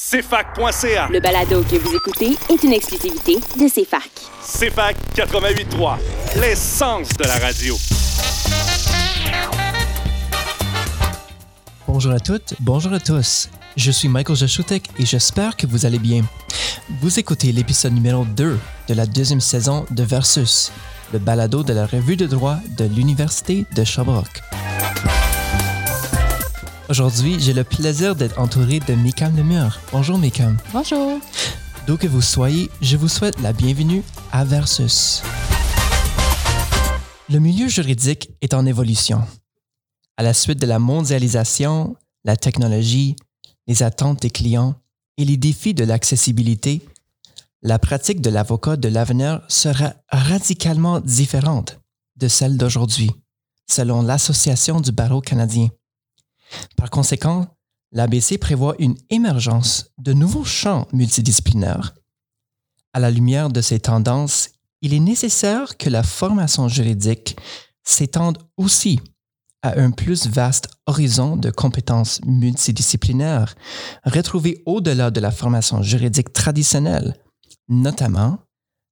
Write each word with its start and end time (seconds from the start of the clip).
CFAC.ca. 0.00 1.08
Le 1.10 1.18
balado 1.18 1.60
que 1.64 1.74
vous 1.74 1.92
écoutez 1.92 2.36
est 2.48 2.62
une 2.62 2.72
exclusivité 2.72 3.34
de 3.34 3.68
CFAC. 3.68 4.08
CFAC 4.40 4.96
88.3, 5.16 5.96
l'essence 6.40 7.08
de 7.14 7.24
la 7.24 7.36
radio. 7.38 7.74
Bonjour 11.88 12.12
à 12.12 12.20
toutes, 12.20 12.54
bonjour 12.60 12.92
à 12.92 13.00
tous. 13.00 13.50
Je 13.76 13.90
suis 13.90 14.08
Michael 14.08 14.36
Jaschutek 14.36 14.88
et 15.00 15.04
j'espère 15.04 15.56
que 15.56 15.66
vous 15.66 15.84
allez 15.84 15.98
bien. 15.98 16.22
Vous 17.00 17.18
écoutez 17.18 17.50
l'épisode 17.50 17.92
numéro 17.92 18.24
2 18.24 18.56
de 18.86 18.94
la 18.94 19.04
deuxième 19.04 19.40
saison 19.40 19.84
de 19.90 20.04
Versus, 20.04 20.70
le 21.12 21.18
balado 21.18 21.64
de 21.64 21.72
la 21.72 21.86
revue 21.86 22.16
de 22.16 22.26
droit 22.26 22.58
de 22.78 22.84
l'Université 22.84 23.66
de 23.74 23.82
Sherbrooke. 23.82 24.42
Aujourd'hui, 26.88 27.38
j'ai 27.38 27.52
le 27.52 27.64
plaisir 27.64 28.16
d'être 28.16 28.40
entouré 28.40 28.80
de 28.80 28.94
Mikam 28.94 29.36
Lemur. 29.36 29.78
Bonjour 29.92 30.16
Mikam. 30.16 30.56
Bonjour. 30.72 31.20
D'où 31.86 31.98
que 31.98 32.06
vous 32.06 32.22
soyez, 32.22 32.70
je 32.80 32.96
vous 32.96 33.08
souhaite 33.08 33.38
la 33.42 33.52
bienvenue 33.52 34.02
à 34.32 34.42
Versus. 34.46 35.22
Le 37.28 37.40
milieu 37.40 37.68
juridique 37.68 38.30
est 38.40 38.54
en 38.54 38.64
évolution. 38.64 39.22
À 40.16 40.22
la 40.22 40.32
suite 40.32 40.58
de 40.58 40.66
la 40.66 40.78
mondialisation, 40.78 41.94
la 42.24 42.36
technologie, 42.36 43.16
les 43.66 43.82
attentes 43.82 44.22
des 44.22 44.30
clients 44.30 44.74
et 45.18 45.26
les 45.26 45.36
défis 45.36 45.74
de 45.74 45.84
l'accessibilité, 45.84 46.80
la 47.60 47.78
pratique 47.78 48.22
de 48.22 48.30
l'avocat 48.30 48.78
de 48.78 48.88
l'avenir 48.88 49.42
sera 49.48 49.92
radicalement 50.08 51.00
différente 51.00 51.80
de 52.16 52.28
celle 52.28 52.56
d'aujourd'hui, 52.56 53.10
selon 53.70 54.00
l'Association 54.00 54.80
du 54.80 54.90
barreau 54.90 55.20
canadien. 55.20 55.68
Par 56.76 56.90
conséquent, 56.90 57.46
l'ABC 57.92 58.38
prévoit 58.38 58.74
une 58.78 58.96
émergence 59.10 59.90
de 59.98 60.12
nouveaux 60.12 60.44
champs 60.44 60.86
multidisciplinaires. 60.92 61.94
À 62.92 63.00
la 63.00 63.10
lumière 63.10 63.48
de 63.48 63.60
ces 63.60 63.80
tendances, 63.80 64.50
il 64.82 64.94
est 64.94 65.00
nécessaire 65.00 65.76
que 65.76 65.90
la 65.90 66.02
formation 66.02 66.68
juridique 66.68 67.36
s'étende 67.82 68.38
aussi 68.56 69.00
à 69.62 69.78
un 69.80 69.90
plus 69.90 70.26
vaste 70.28 70.68
horizon 70.86 71.36
de 71.36 71.50
compétences 71.50 72.20
multidisciplinaires 72.24 73.56
retrouvées 74.04 74.62
au-delà 74.66 75.10
de 75.10 75.20
la 75.20 75.30
formation 75.30 75.82
juridique 75.82 76.32
traditionnelle, 76.32 77.16
notamment 77.68 78.38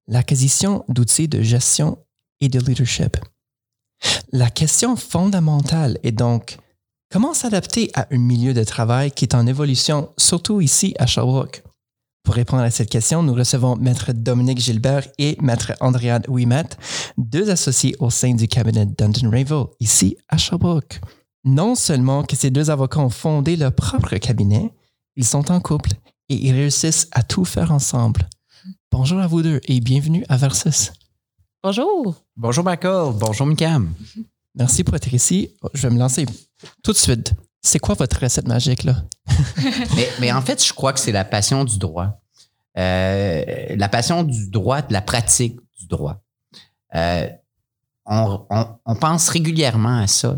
l'acquisition 0.07 0.83
d'outils 0.89 1.27
de 1.27 1.41
gestion 1.41 1.97
et 2.41 2.49
de 2.49 2.59
leadership. 2.59 3.17
La 4.31 4.49
question 4.49 4.95
fondamentale 4.95 5.99
est 6.03 6.11
donc 6.11 6.57
Comment 7.09 7.33
s'adapter 7.33 7.89
à 7.93 8.05
un 8.11 8.17
milieu 8.17 8.53
de 8.53 8.65
travail 8.65 9.11
qui 9.11 9.23
est 9.23 9.33
en 9.33 9.47
évolution, 9.47 10.09
surtout 10.17 10.59
ici 10.59 10.93
à 10.99 11.05
Sherbrooke? 11.05 11.63
Pour 12.21 12.35
répondre 12.35 12.63
à 12.63 12.69
cette 12.69 12.89
question, 12.89 13.23
nous 13.23 13.33
recevons 13.33 13.77
Maître 13.77 14.11
Dominique 14.11 14.59
Gilbert 14.59 15.07
et 15.17 15.37
Maître 15.39 15.71
Andréane 15.79 16.23
Ouimet, 16.27 16.65
deux 17.17 17.49
associés 17.49 17.95
au 17.99 18.09
sein 18.09 18.33
du 18.33 18.49
cabinet 18.49 18.85
Dundon 18.85 19.31
Ravel, 19.31 19.67
ici 19.79 20.17
à 20.27 20.35
Sherbrooke. 20.35 20.99
Non 21.45 21.75
seulement 21.75 22.23
que 22.23 22.35
ces 22.35 22.49
deux 22.49 22.69
avocats 22.69 22.99
ont 22.99 23.09
fondé 23.09 23.55
leur 23.55 23.73
propre 23.73 24.17
cabinet, 24.17 24.73
ils 25.15 25.23
sont 25.23 25.49
en 25.49 25.61
couple 25.61 25.91
et 26.27 26.35
ils 26.35 26.51
réussissent 26.51 27.07
à 27.13 27.23
tout 27.23 27.45
faire 27.45 27.71
ensemble. 27.71 28.27
Bonjour 28.91 29.21
à 29.21 29.27
vous 29.27 29.43
deux 29.43 29.61
et 29.63 29.79
bienvenue 29.79 30.25
à 30.27 30.35
Versus. 30.35 30.91
Bonjour. 31.63 32.15
Bonjour 32.35 32.65
Michael, 32.65 33.13
bonjour 33.17 33.47
Mikam. 33.47 33.93
Merci 34.55 34.83
pour 34.83 34.95
être 34.95 35.13
ici. 35.13 35.53
Je 35.73 35.87
vais 35.87 35.93
me 35.93 35.99
lancer 35.99 36.25
tout 36.83 36.91
de 36.91 36.97
suite. 36.97 37.33
C'est 37.61 37.79
quoi 37.79 37.95
votre 37.95 38.21
recette 38.21 38.47
magique, 38.47 38.83
là? 38.83 39.03
mais, 40.19 40.31
en 40.31 40.41
fait, 40.41 40.63
je 40.63 40.73
crois 40.73 40.93
que 40.93 40.99
c'est 40.99 41.11
la 41.11 41.25
passion 41.25 41.65
du 41.65 41.77
droit. 41.77 42.21
Euh, 42.77 43.43
la 43.75 43.89
passion 43.89 44.23
du 44.23 44.49
droit, 44.49 44.81
de 44.81 44.93
la 44.93 45.01
pratique 45.01 45.59
du 45.79 45.87
droit. 45.87 46.21
Euh, 46.95 47.27
on, 48.05 48.95
pense 48.99 49.29
régulièrement 49.29 49.99
à 49.99 50.07
ça. 50.07 50.37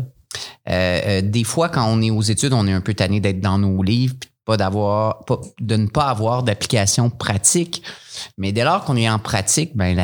Euh, 0.68 1.22
des 1.22 1.44
fois, 1.44 1.68
quand 1.68 1.86
on 1.86 2.02
est 2.02 2.10
aux 2.10 2.22
études, 2.22 2.52
on 2.52 2.66
est 2.66 2.72
un 2.72 2.80
peu 2.80 2.94
tanné 2.94 3.20
d'être 3.20 3.40
dans 3.40 3.58
nos 3.58 3.82
livres, 3.82 4.16
pas 4.44 4.56
de 4.56 5.76
ne 5.76 5.86
pas 5.86 6.08
avoir 6.08 6.42
d'application 6.42 7.10
pratique. 7.10 7.82
Mais 8.36 8.52
dès 8.52 8.64
lors 8.64 8.84
qu'on 8.84 8.96
est 8.96 9.08
en 9.08 9.18
pratique, 9.18 9.76
ben 9.76 9.94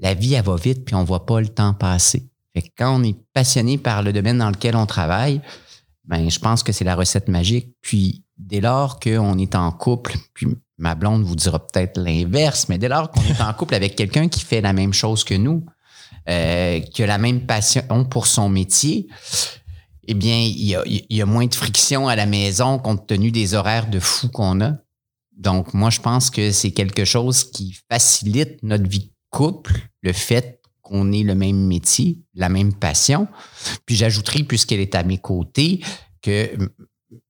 la, 0.00 0.14
vie, 0.14 0.34
elle 0.34 0.44
va 0.44 0.56
vite, 0.56 0.84
puis 0.84 0.94
on 0.94 1.04
voit 1.04 1.24
pas 1.24 1.40
le 1.40 1.48
temps 1.48 1.72
passer. 1.72 2.28
Quand 2.76 3.00
on 3.00 3.02
est 3.02 3.16
passionné 3.32 3.78
par 3.78 4.02
le 4.02 4.12
domaine 4.12 4.38
dans 4.38 4.50
lequel 4.50 4.76
on 4.76 4.86
travaille, 4.86 5.40
ben, 6.04 6.28
je 6.28 6.38
pense 6.38 6.62
que 6.62 6.72
c'est 6.72 6.84
la 6.84 6.96
recette 6.96 7.28
magique. 7.28 7.68
Puis, 7.82 8.24
dès 8.36 8.60
lors 8.60 8.98
qu'on 8.98 9.38
est 9.38 9.54
en 9.54 9.70
couple, 9.70 10.16
puis 10.34 10.48
ma 10.78 10.94
blonde 10.94 11.22
vous 11.22 11.36
dira 11.36 11.64
peut-être 11.64 12.00
l'inverse, 12.00 12.68
mais 12.68 12.78
dès 12.78 12.88
lors 12.88 13.10
qu'on 13.10 13.22
est 13.22 13.40
en 13.40 13.52
couple 13.52 13.74
avec 13.74 13.96
quelqu'un 13.96 14.28
qui 14.28 14.40
fait 14.40 14.60
la 14.60 14.72
même 14.72 14.92
chose 14.92 15.24
que 15.24 15.34
nous, 15.34 15.64
euh, 16.28 16.80
qui 16.80 17.02
a 17.02 17.06
la 17.06 17.18
même 17.18 17.46
passion 17.46 18.04
pour 18.04 18.26
son 18.26 18.48
métier, 18.48 19.08
eh 20.08 20.14
bien, 20.14 20.36
il 20.36 20.64
y, 20.64 20.74
a, 20.74 20.82
il 20.86 21.04
y 21.08 21.22
a 21.22 21.26
moins 21.26 21.46
de 21.46 21.54
friction 21.54 22.08
à 22.08 22.16
la 22.16 22.26
maison 22.26 22.78
compte 22.78 23.06
tenu 23.06 23.30
des 23.30 23.54
horaires 23.54 23.88
de 23.88 24.00
fou 24.00 24.28
qu'on 24.28 24.60
a. 24.60 24.72
Donc, 25.36 25.72
moi, 25.72 25.90
je 25.90 26.00
pense 26.00 26.30
que 26.30 26.50
c'est 26.50 26.72
quelque 26.72 27.04
chose 27.04 27.44
qui 27.44 27.78
facilite 27.90 28.62
notre 28.62 28.88
vie 28.88 29.04
de 29.04 29.12
couple, 29.30 29.88
le 30.02 30.12
fait 30.12 30.59
qu'on 30.90 31.12
ait 31.12 31.22
le 31.22 31.34
même 31.34 31.66
métier, 31.66 32.18
la 32.34 32.48
même 32.48 32.74
passion. 32.74 33.28
Puis 33.86 33.96
j'ajouterai, 33.96 34.42
puisqu'elle 34.42 34.80
est 34.80 34.94
à 34.94 35.02
mes 35.02 35.18
côtés, 35.18 35.80
que 36.22 36.50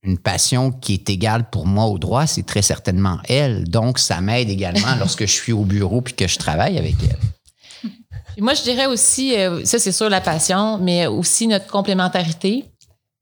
une 0.03 0.17
passion 0.17 0.71
qui 0.71 0.93
est 0.93 1.09
égale 1.09 1.49
pour 1.49 1.65
moi 1.65 1.85
au 1.85 1.97
droit, 1.97 2.27
c'est 2.27 2.45
très 2.45 2.61
certainement 2.61 3.19
elle. 3.27 3.67
Donc, 3.67 3.99
ça 3.99 4.21
m'aide 4.21 4.49
également 4.49 4.95
lorsque 4.99 5.25
je 5.25 5.31
suis 5.31 5.53
au 5.53 5.63
bureau 5.63 6.01
puis 6.01 6.13
que 6.13 6.27
je 6.27 6.37
travaille 6.37 6.77
avec 6.77 6.95
elle. 7.03 7.89
Moi, 8.43 8.53
je 8.53 8.63
dirais 8.63 8.85
aussi, 8.85 9.35
euh, 9.35 9.63
ça 9.65 9.79
c'est 9.79 9.91
sûr 9.91 10.09
la 10.09 10.21
passion, 10.21 10.77
mais 10.77 11.07
aussi 11.07 11.47
notre 11.47 11.67
complémentarité. 11.67 12.65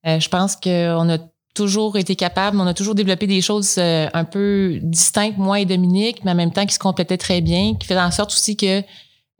Euh, 0.06 0.20
je 0.20 0.30
pense 0.30 0.56
qu'on 0.56 1.10
a 1.10 1.18
toujours 1.56 1.98
été 1.98 2.16
capable, 2.16 2.60
on 2.60 2.68
a 2.68 2.74
toujours 2.74 2.96
développé 2.96 3.28
des 3.28 3.42
choses 3.42 3.76
euh, 3.78 4.08
un 4.14 4.24
peu 4.24 4.80
distinctes, 4.82 5.38
moi 5.38 5.60
et 5.60 5.66
Dominique, 5.66 6.24
mais 6.24 6.32
en 6.32 6.36
même 6.36 6.54
temps 6.54 6.66
qui 6.66 6.74
se 6.74 6.80
complétaient 6.80 7.18
très 7.18 7.42
bien, 7.42 7.76
qui 7.76 7.88
fait 7.88 8.00
en 8.00 8.12
sorte 8.12 8.32
aussi 8.32 8.56
que 8.56 8.82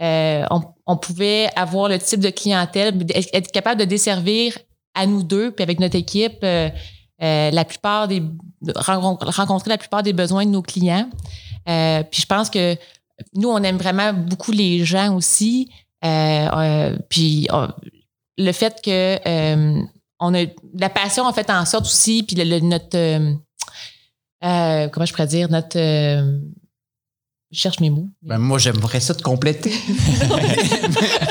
euh, 0.02 0.46
on, 0.86 0.98
pouvait 0.98 1.50
avoir 1.58 1.90
le 1.90 2.00
type 2.00 2.22
de 2.22 2.30
clientèle, 2.30 2.98
être 3.34 3.52
capable 3.52 3.82
de 3.82 3.86
desservir 3.86 4.58
à 4.96 5.06
nous 5.06 5.24
deux, 5.24 5.52
puis 5.52 5.62
avec 5.62 5.80
notre 5.80 5.98
équipe, 5.98 6.40
euh, 6.44 6.70
euh, 7.22 7.52
la 7.52 7.66
plupart 7.66 8.08
des 8.08 8.24
rencontrer 8.76 9.70
la 9.70 9.78
plupart 9.78 10.04
des 10.04 10.14
besoins 10.14 10.46
de 10.46 10.52
nos 10.52 10.62
clients. 10.62 11.10
Puis 11.66 12.22
je 12.22 12.26
pense 12.26 12.50
que 12.50 12.78
nous, 13.34 13.50
on 13.50 13.62
aime 13.62 13.78
vraiment 13.78 14.14
beaucoup 14.14 14.52
les 14.54 14.86
gens 14.86 15.16
aussi. 15.16 15.70
Puis 16.02 17.48
le 18.38 18.52
fait 18.52 18.82
que 18.82 19.80
on 20.22 20.34
a 20.34 20.46
la 20.78 20.90
passion 20.90 21.26
en 21.26 21.34
fait 21.34 21.50
en 21.50 21.66
sorte 21.66 21.86
aussi, 21.86 22.24
puis 22.24 22.38
le, 22.38 22.46
le, 22.46 22.60
notre 22.62 22.98
comment 24.42 25.06
je 25.06 25.12
pourrais 25.12 25.28
dire 25.28 25.50
notre 25.50 25.78
je 27.52 27.60
cherche 27.60 27.80
mes 27.80 27.90
mots. 27.90 28.08
Ben 28.22 28.38
moi, 28.38 28.60
j'aimerais 28.60 29.00
ça 29.00 29.16
te 29.16 29.24
compléter. 29.24 29.72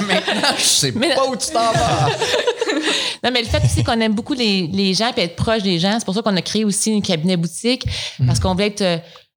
Maintenant, 0.07 0.57
je 0.57 0.63
sais 0.63 0.93
mais 0.93 1.15
pas 1.15 1.27
où 1.27 1.37
tu 1.37 1.49
t'en 1.53 1.73
vas. 1.73 2.09
non, 3.23 3.31
mais 3.33 3.43
le 3.43 3.49
fait 3.49 3.65
aussi 3.65 3.85
qu'on 3.85 4.01
aime 4.01 4.15
beaucoup 4.15 4.35
les, 4.35 4.67
les 4.67 4.95
gens 4.95 5.13
et 5.17 5.23
être 5.23 5.37
proche 5.37 5.63
des 5.63 5.79
gens, 5.79 5.95
c'est 5.99 6.05
pour 6.05 6.15
ça 6.15 6.23
qu'on 6.23 6.37
a 6.37 6.43
créé 6.43 6.65
aussi 6.65 6.91
une 6.91 7.03
cabinet 7.03 7.37
boutique, 7.37 7.87
parce 8.27 8.41
qu'on 8.41 8.53
voulait 8.53 8.67
être 8.67 8.83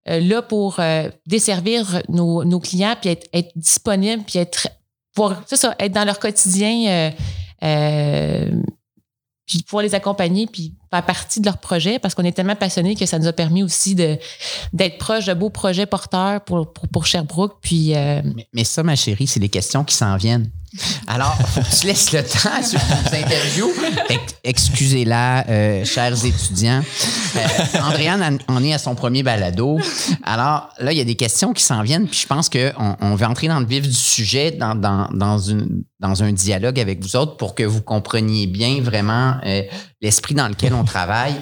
euh, 0.10 0.20
là 0.20 0.42
pour 0.42 0.80
euh, 0.80 1.10
desservir 1.28 2.02
nos, 2.10 2.44
nos, 2.44 2.60
clients, 2.60 2.96
puis 3.00 3.12
être, 3.12 3.28
être 3.34 3.52
disponible, 3.56 4.24
puis 4.24 4.40
être, 4.40 4.68
pour, 5.14 5.36
ça, 5.46 5.76
être 5.78 5.92
dans 5.92 6.06
leur 6.06 6.20
quotidien, 6.20 7.12
euh, 7.64 8.50
puis 9.46 9.62
pouvoir 9.62 9.84
les 9.84 9.94
accompagner, 9.94 10.48
puis 10.48 10.74
faire 10.92 11.06
partie 11.06 11.40
de 11.40 11.46
leur 11.46 11.58
projet 11.58 12.00
parce 12.00 12.16
qu'on 12.16 12.24
est 12.24 12.34
tellement 12.34 12.56
passionnés 12.56 12.96
que 12.96 13.06
ça 13.06 13.18
nous 13.18 13.28
a 13.28 13.34
permis 13.34 13.64
aussi 13.64 13.96
d'être 13.96 14.98
proche 14.98 15.26
de 15.26 15.34
beaux 15.34 15.50
projets 15.50 15.86
porteurs 15.86 16.42
pour, 16.42 16.72
pour, 16.72 16.88
pour 16.90 17.06
Sherbrooke. 17.06 17.58
Puis, 17.62 17.96
euh... 17.96 18.22
mais, 18.54 18.64
ça, 18.64 18.84
ma 18.84 18.96
chérie, 18.96 19.28
c'est 19.28 19.40
les 19.40 19.50
questions 19.50 19.84
qui 19.84 19.96
s'en 19.96 20.18
viennent. 20.18 20.50
Alors, 21.06 21.36
faut 21.48 21.60
que 21.60 21.80
tu 21.82 21.88
laisses 21.88 22.14
le 22.14 22.24
temps 22.24 22.50
à 22.58 22.64
ceux 22.64 22.78
qui 22.78 22.86
nous 22.86 23.20
interviewent. 23.20 23.74
Excusez-la, 24.44 25.46
euh, 25.50 25.84
chers 25.84 26.26
étudiants. 26.26 26.82
Euh, 27.36 27.80
Andréane 27.82 28.40
en 28.48 28.64
est 28.64 28.74
à 28.74 28.78
son 28.78 28.96
premier 28.96 29.22
balado. 29.22 29.80
Alors, 30.24 30.70
là, 30.80 30.94
il 30.94 30.98
y 30.98 31.02
a 31.02 31.04
des 31.04 31.16
questions 31.16 31.52
qui 31.52 31.62
s'en 31.64 31.84
viennent, 31.84 32.08
puis 32.08 32.20
je 32.22 32.28
pense 32.28 32.48
qu'on 32.48 32.96
on 33.02 33.16
va 33.16 33.30
entrer 33.30 33.50
dans 33.50 33.60
le 33.60 33.66
vif 33.66 33.82
du 33.82 33.94
sujet, 33.94 34.52
dans, 34.52 34.74
dans, 34.74 35.10
dans, 35.12 35.40
une, 35.40 35.84
dans 36.00 36.24
un 36.24 36.32
dialogue 36.32 36.80
avec 36.80 37.04
vous 37.04 37.18
autres 37.18 37.36
pour 37.36 37.54
que 37.54 37.64
vous 37.64 37.82
compreniez 37.82 38.48
bien 38.48 38.80
vraiment 38.82 39.36
euh, 39.46 39.64
l'esprit 40.02 40.34
dans 40.34 40.48
lequel 40.48 40.74
on 40.74 40.84
travaille. 40.84 41.36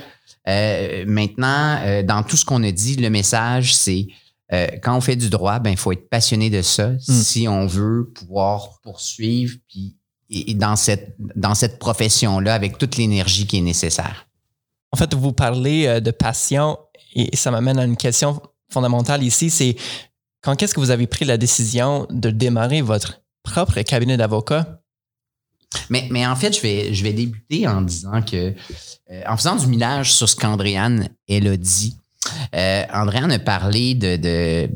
Euh, 0.47 1.05
maintenant, 1.07 1.79
euh, 1.83 2.03
dans 2.03 2.23
tout 2.23 2.37
ce 2.37 2.45
qu'on 2.45 2.63
a 2.63 2.71
dit, 2.71 2.95
le 2.95 3.09
message, 3.09 3.75
c'est 3.75 4.07
euh, 4.51 4.67
quand 4.81 4.95
on 4.95 5.01
fait 5.01 5.15
du 5.15 5.29
droit, 5.29 5.59
ben 5.59 5.69
il 5.69 5.77
faut 5.77 5.91
être 5.91 6.09
passionné 6.09 6.49
de 6.49 6.61
ça 6.61 6.89
mm. 6.89 6.99
si 6.99 7.47
on 7.47 7.67
veut 7.67 8.11
pouvoir 8.15 8.79
poursuivre 8.81 9.57
puis 9.67 9.95
et, 10.31 10.51
et 10.51 10.53
dans 10.55 10.75
cette 10.75 11.15
dans 11.35 11.53
cette 11.53 11.77
profession 11.77 12.39
là 12.39 12.55
avec 12.55 12.77
toute 12.77 12.97
l'énergie 12.97 13.45
qui 13.45 13.57
est 13.57 13.61
nécessaire. 13.61 14.27
En 14.91 14.97
fait, 14.97 15.13
vous 15.13 15.33
parlez 15.33 16.01
de 16.01 16.11
passion 16.11 16.79
et 17.13 17.35
ça 17.35 17.51
m'amène 17.51 17.77
à 17.77 17.83
une 17.83 17.97
question 17.97 18.41
fondamentale 18.71 19.23
ici, 19.23 19.49
c'est 19.49 19.75
quand 20.41 20.61
est-ce 20.61 20.73
que 20.73 20.79
vous 20.79 20.91
avez 20.91 21.07
pris 21.07 21.25
la 21.25 21.37
décision 21.37 22.07
de 22.09 22.29
démarrer 22.29 22.81
votre 22.81 23.21
propre 23.43 23.81
cabinet 23.81 24.17
d'avocat? 24.17 24.78
Mais, 25.89 26.07
mais 26.09 26.25
en 26.25 26.35
fait, 26.35 26.55
je 26.55 26.61
vais, 26.61 26.93
je 26.93 27.03
vais 27.03 27.13
débuter 27.13 27.67
en 27.67 27.81
disant 27.81 28.21
que, 28.21 28.53
euh, 29.11 29.21
en 29.27 29.37
faisant 29.37 29.55
du 29.55 29.67
millage 29.67 30.13
sur 30.13 30.27
ce 30.27 30.35
qu'Andréane, 30.35 31.09
elle 31.27 31.47
a 31.47 31.57
dit, 31.57 31.95
euh, 32.55 32.83
Andréane 32.93 33.31
a 33.31 33.39
parlé 33.39 33.93
de, 33.95 34.67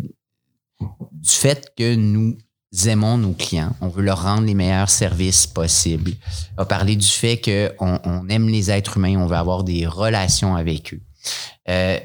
du 0.79 1.29
fait 1.29 1.73
que 1.75 1.95
nous 1.95 2.37
aimons 2.85 3.17
nos 3.17 3.33
clients, 3.33 3.75
on 3.81 3.87
veut 3.87 4.03
leur 4.03 4.23
rendre 4.23 4.45
les 4.45 4.53
meilleurs 4.53 4.89
services 4.89 5.47
possibles. 5.47 6.13
A 6.57 6.65
parlé 6.65 6.95
du 6.95 7.07
fait 7.07 7.39
qu'on 7.39 7.99
on 8.03 8.29
aime 8.29 8.49
les 8.49 8.71
êtres 8.71 8.97
humains, 8.97 9.17
on 9.17 9.27
veut 9.27 9.35
avoir 9.35 9.63
des 9.63 9.85
relations 9.85 10.55
avec 10.55 10.93
eux. 10.93 11.01
Euh, 11.69 11.99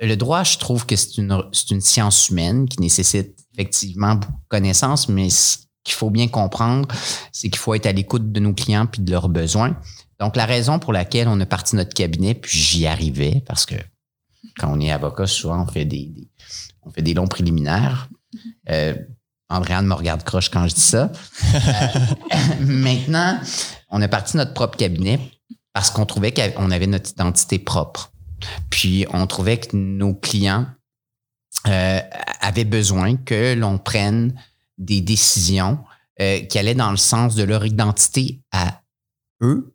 le 0.00 0.16
droit, 0.16 0.42
je 0.42 0.58
trouve 0.58 0.86
que 0.86 0.96
c'est 0.96 1.18
une, 1.18 1.36
une 1.70 1.80
science 1.80 2.28
humaine 2.28 2.68
qui 2.68 2.80
nécessite 2.80 3.36
effectivement 3.54 4.16
beaucoup 4.16 4.32
de 4.32 4.48
connaissances, 4.48 5.08
mais 5.08 5.28
qu'il 5.84 5.94
faut 5.94 6.10
bien 6.10 6.28
comprendre, 6.28 6.88
c'est 7.32 7.48
qu'il 7.48 7.58
faut 7.58 7.74
être 7.74 7.86
à 7.86 7.92
l'écoute 7.92 8.30
de 8.32 8.40
nos 8.40 8.52
clients 8.54 8.86
puis 8.86 9.02
de 9.02 9.10
leurs 9.10 9.28
besoins. 9.28 9.76
Donc, 10.20 10.36
la 10.36 10.46
raison 10.46 10.78
pour 10.78 10.92
laquelle 10.92 11.26
on 11.28 11.40
a 11.40 11.46
parti 11.46 11.74
notre 11.76 11.94
cabinet, 11.94 12.34
puis 12.34 12.56
j'y 12.56 12.86
arrivais, 12.86 13.42
parce 13.46 13.66
que 13.66 13.74
quand 14.58 14.72
on 14.72 14.80
est 14.80 14.92
avocat, 14.92 15.26
souvent, 15.26 15.62
on 15.62 15.66
fait 15.66 15.84
des, 15.84 16.06
des- 16.06 16.28
on 16.82 16.90
fait 16.90 17.02
des 17.02 17.14
longs 17.14 17.26
préliminaires. 17.26 18.08
Euh, 18.70 18.94
Andréane 19.48 19.86
me 19.86 19.94
regarde 19.94 20.22
croche 20.24 20.48
quand 20.50 20.66
je 20.68 20.74
dis 20.74 20.80
ça. 20.80 21.10
Euh, 21.54 22.38
maintenant, 22.60 23.38
on 23.90 24.00
a 24.00 24.08
parti 24.08 24.36
notre 24.36 24.54
propre 24.54 24.76
cabinet 24.76 25.20
parce 25.72 25.90
qu'on 25.90 26.06
trouvait 26.06 26.32
qu'on 26.32 26.70
avait 26.70 26.86
notre 26.86 27.10
identité 27.10 27.58
propre. 27.58 28.12
Puis 28.70 29.06
on 29.12 29.26
trouvait 29.26 29.58
que 29.58 29.76
nos 29.76 30.14
clients 30.14 30.66
euh, 31.68 32.00
avaient 32.40 32.64
besoin 32.64 33.16
que 33.16 33.54
l'on 33.54 33.78
prenne 33.78 34.34
des 34.82 35.00
décisions 35.00 35.78
euh, 36.20 36.40
qui 36.40 36.58
allaient 36.58 36.74
dans 36.74 36.90
le 36.90 36.96
sens 36.96 37.34
de 37.34 37.42
leur 37.42 37.64
identité 37.64 38.42
à 38.52 38.82
eux 39.40 39.74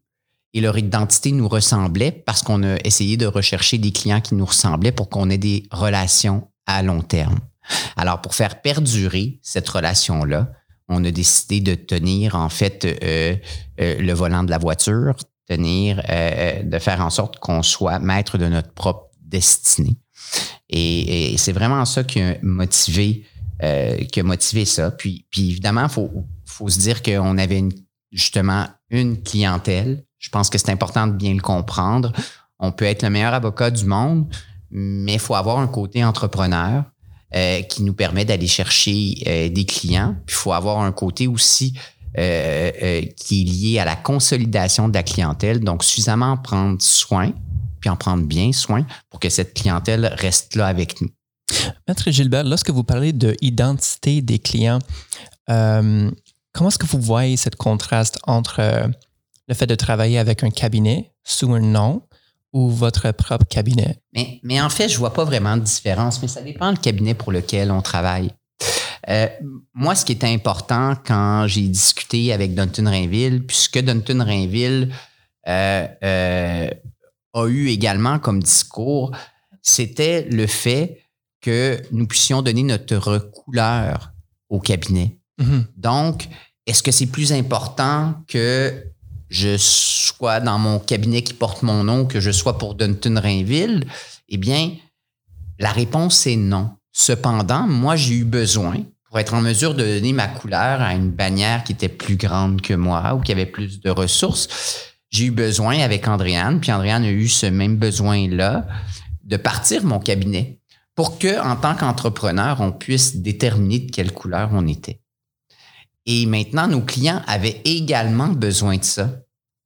et 0.54 0.62
leur 0.62 0.78
identité 0.78 1.32
nous 1.32 1.48
ressemblait 1.48 2.12
parce 2.12 2.42
qu'on 2.42 2.64
a 2.64 2.78
essayé 2.84 3.18
de 3.18 3.26
rechercher 3.26 3.78
des 3.78 3.92
clients 3.92 4.22
qui 4.22 4.36
nous 4.36 4.46
ressemblaient 4.46 4.92
pour 4.92 5.10
qu'on 5.10 5.30
ait 5.30 5.38
des 5.38 5.64
relations 5.72 6.48
à 6.66 6.84
long 6.84 7.02
terme. 7.02 7.40
Alors, 7.96 8.22
pour 8.22 8.36
faire 8.36 8.62
perdurer 8.62 9.40
cette 9.42 9.68
relation-là, 9.68 10.52
on 10.90 11.04
a 11.04 11.12
décidé 11.12 11.60
de 11.60 11.76
tenir 11.76 12.36
en 12.36 12.50
fait 12.50 12.86
euh, 12.86 13.36
euh, 13.82 14.00
le 14.00 14.14
volant 14.14 14.44
de 14.44 14.52
la 14.52 14.58
voiture, 14.58 15.16
tenir, 15.48 15.98
de 15.98 16.80
faire 16.80 17.02
en 17.02 17.10
sorte 17.10 17.40
qu'on 17.40 17.64
soit 17.64 18.00
maître 18.00 18.38
de 18.38 18.48
notre 18.48 18.72
propre 18.74 19.12
destinée. 19.22 19.98
Et 20.70 21.36
c'est 21.38 21.54
vraiment 21.54 21.86
ça 21.86 22.04
qui 22.04 22.22
a 22.22 22.36
motivé, 22.42 23.26
euh, 23.64 23.98
qui 24.12 24.20
a 24.20 24.24
motivé 24.24 24.66
ça. 24.66 24.92
Puis, 24.92 25.26
puis 25.32 25.50
évidemment, 25.50 25.84
il 25.84 25.90
faut, 25.90 26.12
faut 26.46 26.70
se 26.70 26.80
dire 26.80 27.02
qu'on 27.02 27.38
avait 27.38 27.60
une- 27.60 27.74
justement 28.12 28.68
une 28.90 29.22
clientèle. 29.22 30.06
Je 30.20 30.30
pense 30.30 30.50
que 30.50 30.58
c'est 30.58 30.72
important 30.72 31.08
de 31.08 31.14
bien 31.14 31.34
le 31.34 31.42
comprendre. 31.42 32.12
On 32.60 32.72
peut 32.72 32.86
être 32.86 33.04
le 33.04 33.10
meilleur 33.10 33.34
avocat 33.34 33.70
du 33.70 33.86
monde, 33.86 34.34
mais 34.72 35.14
il 35.14 35.20
faut 35.20 35.36
avoir 35.36 35.60
un 35.60 35.68
côté 35.68 36.04
entrepreneur 36.04 36.86
euh, 37.36 37.62
qui 37.64 37.84
nous 37.84 37.94
permet 37.94 38.26
d'aller 38.26 38.48
chercher 38.48 39.16
euh, 39.28 39.50
des 39.50 39.66
clients. 39.66 40.16
Puis 40.26 40.36
il 40.36 40.40
faut 40.40 40.54
avoir 40.54 40.80
un 40.80 40.92
côté 40.92 41.28
aussi 41.28 41.74
euh, 42.18 42.72
euh, 42.82 43.02
qui 43.18 43.42
est 43.42 43.46
lié 43.46 43.80
à 43.80 43.86
la 43.86 43.96
consolidation 43.96 44.88
de 44.88 44.94
la 44.94 45.04
clientèle. 45.04 45.60
Donc, 45.60 45.84
suffisamment 45.84 46.32
en 46.32 46.38
prendre 46.38 46.82
soin, 46.82 47.32
puis 47.80 47.90
en 47.90 47.96
prendre 47.96 48.24
bien 48.24 48.52
soin 48.54 48.88
pour 49.10 49.20
que 49.20 49.30
cette 49.30 49.54
clientèle 49.54 50.16
reste 50.18 50.56
là 50.56 50.68
avec 50.68 51.02
nous. 51.02 51.10
Maître 51.88 52.12
Gilbert, 52.12 52.44
lorsque 52.44 52.70
vous 52.70 52.84
parlez 52.84 53.14
de 53.14 53.36
identité 53.42 54.22
des 54.22 54.40
clients, 54.40 54.80
euh, 55.50 56.12
comment 56.54 56.70
est-ce 56.70 56.78
que 56.78 56.86
vous 56.86 57.02
voyez 57.02 57.38
ce 57.38 57.50
contraste 57.50 58.20
entre 58.28 58.60
euh, 58.60 58.88
le 59.48 59.54
fait 59.56 59.68
de 59.68 59.76
travailler 59.76 60.20
avec 60.20 60.44
un 60.44 60.50
cabinet 60.50 61.14
sous 61.24 61.54
un 61.54 61.60
nom 61.60 62.02
ou 62.54 62.70
votre 62.70 63.12
propre 63.12 63.46
cabinet? 63.46 64.00
Mais, 64.44 64.62
en 64.62 64.70
fait, 64.70 64.90
je 64.90 64.98
vois 64.98 65.14
pas 65.14 65.24
vraiment 65.24 65.58
de 65.58 65.64
différence, 65.64 66.22
mais 66.22 66.28
ça 66.28 66.42
dépend 66.42 66.72
du 66.72 66.80
cabinet 66.80 67.14
pour 67.14 67.32
lequel 67.32 67.72
on 67.72 67.82
travaille. 67.82 68.32
Euh, 69.10 69.28
moi, 69.74 69.96
ce 69.96 70.04
qui 70.04 70.12
était 70.12 70.34
important 70.34 70.96
quand 71.06 71.46
j'ai 71.48 71.68
discuté 71.68 72.34
avec 72.34 72.56
Dunton 72.56 72.90
Rainville, 72.90 73.46
puisque 73.46 73.80
Dunton 73.80 74.22
Rainville 74.22 74.94
a 75.46 76.72
eu 77.46 77.70
également 77.70 78.20
comme 78.20 78.44
discours, 78.44 79.12
c'était 79.62 80.24
le 80.30 80.46
fait 80.46 81.07
que 81.48 81.82
nous 81.92 82.08
puissions 82.08 82.42
donner 82.42 82.64
notre 82.64 83.20
couleur 83.20 84.12
au 84.50 84.60
cabinet. 84.60 85.18
Mhm. 85.40 85.66
Donc, 85.78 86.28
est-ce 86.66 86.84
que 86.84 86.92
c'est 86.92 87.06
plus 87.06 87.32
important 87.32 88.16
que 88.28 88.84
je 89.30 89.56
sois 89.58 90.42
dans 90.42 90.60
mon 90.60 90.78
cabinet 90.78 91.22
qui 91.22 91.34
porte 91.34 91.64
mon 91.64 91.86
nom, 91.86 92.06
que 92.06 92.20
je 92.20 92.32
sois 92.32 92.58
pour 92.58 92.76
Dunton 92.76 93.18
Rainville? 93.18 93.86
Eh 94.28 94.36
bien, 94.36 94.72
la 95.58 95.72
réponse 95.72 96.28
est 96.28 96.36
non. 96.36 96.72
Cependant, 96.92 97.66
moi, 97.66 97.96
j'ai 97.96 98.16
eu 98.16 98.26
besoin, 98.26 98.84
pour 99.06 99.18
être 99.18 99.34
en 99.34 99.40
mesure 99.40 99.74
de 99.74 99.86
donner 99.86 100.12
ma 100.12 100.28
couleur 100.28 100.82
à 100.82 100.96
une 100.96 101.12
bannière 101.12 101.64
qui 101.64 101.72
était 101.72 101.88
plus 101.88 102.18
grande 102.18 102.62
que 102.62 102.74
moi 102.74 103.16
ou 103.16 103.22
qui 103.22 103.32
avait 103.32 103.46
plus 103.46 103.80
de 103.80 103.90
ressources, 103.90 104.50
j'ai 105.12 105.28
eu 105.28 105.32
besoin 105.32 105.80
avec 105.80 106.10
Andréane, 106.10 106.60
puis 106.60 106.74
Andréane 106.74 107.06
a 107.06 107.10
eu 107.10 107.30
ce 107.30 107.46
même 107.46 107.78
besoin-là 107.78 108.68
de 109.24 109.38
partir 109.38 109.86
mon 109.86 110.00
cabinet 110.00 110.57
pour 110.98 111.20
que, 111.20 111.40
en 111.40 111.56
tant 111.56 111.76
qu'entrepreneur, 111.76 112.60
on 112.60 112.72
puisse 112.72 113.18
déterminer 113.18 113.80
de 113.82 113.92
quelle 113.92 114.12
couleur 114.12 114.50
on 114.52 114.66
était. 114.66 115.00
Et 116.08 116.26
maintenant, 116.26 116.68
nos 116.68 116.82
clients 116.82 117.22
avaient 117.28 117.62
également 117.66 118.30
besoin 118.30 118.78
de 118.78 118.84
ça 118.84 119.22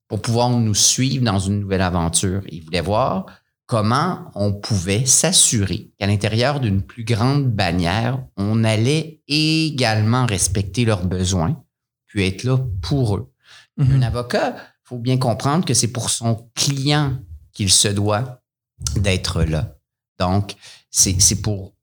pour 0.10 0.22
pouvoir 0.22 0.50
nous 0.50 0.76
suivre 0.76 1.24
dans 1.24 1.40
une 1.40 1.62
nouvelle 1.62 1.84
aventure. 1.84 2.42
Ils 2.50 2.66
voulaient 2.66 2.82
voir 2.82 3.28
comment 3.66 4.30
on 4.36 4.52
pouvait 4.52 5.06
s'assurer 5.06 5.94
qu'à 5.98 6.06
l'intérieur 6.06 6.60
d'une 6.60 6.82
plus 6.82 7.06
grande 7.06 7.50
bannière, 7.50 8.22
on 8.36 8.66
allait 8.66 9.22
également 9.30 10.26
respecter 10.26 10.84
leurs 10.84 11.06
besoins, 11.06 11.64
puis 12.08 12.28
être 12.28 12.44
là 12.44 12.58
pour 12.82 13.16
eux. 13.16 13.32
Mhm. 13.78 13.92
Un 13.94 14.02
avocat, 14.02 14.56
il 14.58 14.84
faut 14.84 14.98
bien 14.98 15.18
comprendre 15.18 15.64
que 15.64 15.74
c'est 15.74 15.94
pour 15.94 16.10
son 16.10 16.52
client 16.56 17.20
qu'il 17.54 17.72
se 17.72 17.88
doit 17.88 18.42
d'être 18.98 19.44
là. 19.44 19.78
Donc, 20.20 20.56
c'est 20.92 21.20
c'est 21.22 21.42
pour, 21.42 21.74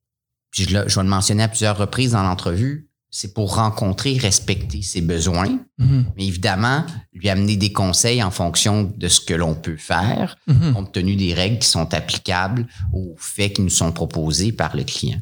puis 0.51 0.65
je, 0.65 0.77
le- 0.79 0.89
je 0.89 0.95
vais 0.97 1.03
le 1.03 1.09
mentionner 1.09 1.43
à 1.43 1.49
plusieurs 1.49 1.77
reprises 1.77 2.13
dans 2.13 2.23
l'entrevue, 2.23 2.85
c'est 3.11 3.33
pour 3.33 3.55
rencontrer, 3.57 4.19
respecter 4.19 4.83
ses 4.83 5.01
besoins, 5.01 5.59
Mhm. 5.79 6.13
mais 6.17 6.27
évidemment, 6.27 6.85
lui 7.15 7.29
amener 7.31 7.57
des 7.57 7.73
conseils 7.73 8.23
en 8.23 8.31
fonction 8.31 8.83
de 8.97 9.09
ce 9.09 9.21
que 9.21 9.33
l'on 9.35 9.55
peut 9.55 9.79
faire, 9.79 10.37
Mhm. 10.47 10.75
compte 10.75 10.93
tenu 10.93 11.17
des 11.17 11.33
règles 11.33 11.59
qui 11.59 11.69
sont 11.69 11.93
applicables 11.95 12.67
aux 12.93 13.15
faits 13.17 13.55
qui 13.55 13.63
nous 13.63 13.71
sont 13.71 13.93
proposés 13.93 14.53
par 14.53 14.77
le 14.77 14.85
client. 14.85 15.21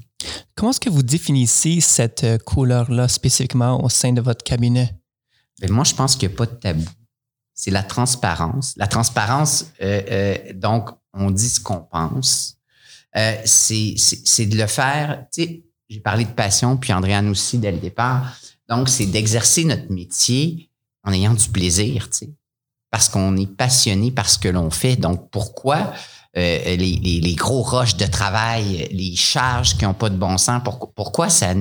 Comment 0.56 0.70
est-ce 0.70 0.80
que 0.80 0.90
vous 0.90 1.04
définissez 1.04 1.80
cette 1.80 2.24
euh, 2.24 2.38
couleur-là 2.38 3.06
spécifiquement 3.06 3.84
au 3.84 3.88
sein 3.88 4.12
de 4.12 4.20
votre 4.20 4.42
cabinet? 4.42 4.96
Ben, 5.60 5.70
moi, 5.70 5.84
je 5.84 5.94
pense 5.94 6.16
qu'il 6.16 6.28
n'y 6.28 6.34
a 6.34 6.38
pas 6.38 6.46
de 6.46 6.56
tabou. 6.56 6.84
C'est 7.54 7.70
la 7.70 7.82
transparence. 7.84 8.74
La 8.76 8.88
transparence, 8.88 9.66
euh, 9.80 10.02
euh, 10.10 10.36
donc, 10.54 10.90
on 11.14 11.30
dit 11.30 11.48
ce 11.48 11.60
qu'on 11.60 11.80
pense. 11.80 12.55
Euh, 13.16 13.34
c'est 13.44 14.46
de 14.46 14.56
le 14.56 14.66
faire. 14.66 15.24
Tu 15.32 15.42
sais, 15.42 15.62
j'ai 15.88 16.00
parlé 16.00 16.24
de 16.24 16.30
passion, 16.30 16.76
puis 16.76 16.92
Andréane 16.92 17.28
aussi 17.28 17.58
dès 17.58 17.72
le 17.72 17.78
départ. 17.78 18.36
Donc, 18.68 18.88
c'est 18.88 19.06
d'exercer 19.06 19.64
notre 19.64 19.90
métier 19.92 20.70
en 21.04 21.12
ayant 21.12 21.34
du 21.34 21.48
plaisir, 21.48 22.10
tu 22.10 22.18
sais, 22.18 22.30
parce 22.90 23.08
qu'on 23.08 23.36
est 23.36 23.46
passionné 23.46 24.10
par 24.10 24.28
ce 24.28 24.38
que 24.38 24.48
l'on 24.48 24.70
fait. 24.70 24.96
Donc, 24.96 25.30
pourquoi 25.30 25.92
euh, 26.36 26.58
les, 26.64 26.76
les- 26.76 27.20
les 27.20 27.34
gros 27.34 27.62
roches 27.62 27.96
de 27.96 28.06
travail, 28.06 28.88
les 28.90 29.14
charges 29.16 29.76
qui 29.78 29.84
n'ont 29.84 29.94
pas 29.94 30.10
de 30.10 30.16
bon 30.16 30.36
sens, 30.36 30.60
pourquoi, 30.64 30.90
pourquoi 30.94 31.28
ça, 31.30 31.54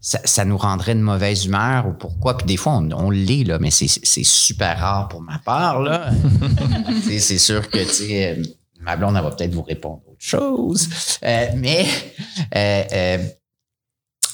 ça, 0.00 0.20
ça 0.24 0.44
nous 0.44 0.58
rendrait 0.58 0.94
de 0.94 1.00
mauvaise 1.00 1.46
humeur 1.46 1.88
ou 1.88 1.92
pourquoi? 1.94 2.36
Puis 2.36 2.46
des 2.46 2.56
fois, 2.58 2.74
on, 2.74 2.90
on 2.92 3.10
l'est, 3.10 3.44
là, 3.44 3.58
mais 3.58 3.70
c'est 3.70 3.88
super 3.88 4.78
rare 4.78 5.08
pour 5.08 5.22
ma 5.22 5.38
part. 5.38 5.80
là. 5.80 6.10
C'est 7.08 7.38
sûr 7.38 7.68
que 7.70 7.78
tu 7.78 7.94
sais, 7.94 8.36
euh, 8.38 8.42
ma 8.80 8.96
blonde, 8.96 9.16
elle 9.16 9.24
va 9.24 9.30
peut-être 9.30 9.54
vous 9.54 9.62
répondre 9.62 10.02
chose. 10.20 10.88
Euh, 11.24 11.50
mais 11.56 11.86
euh, 12.54 12.84
euh, 12.92 13.28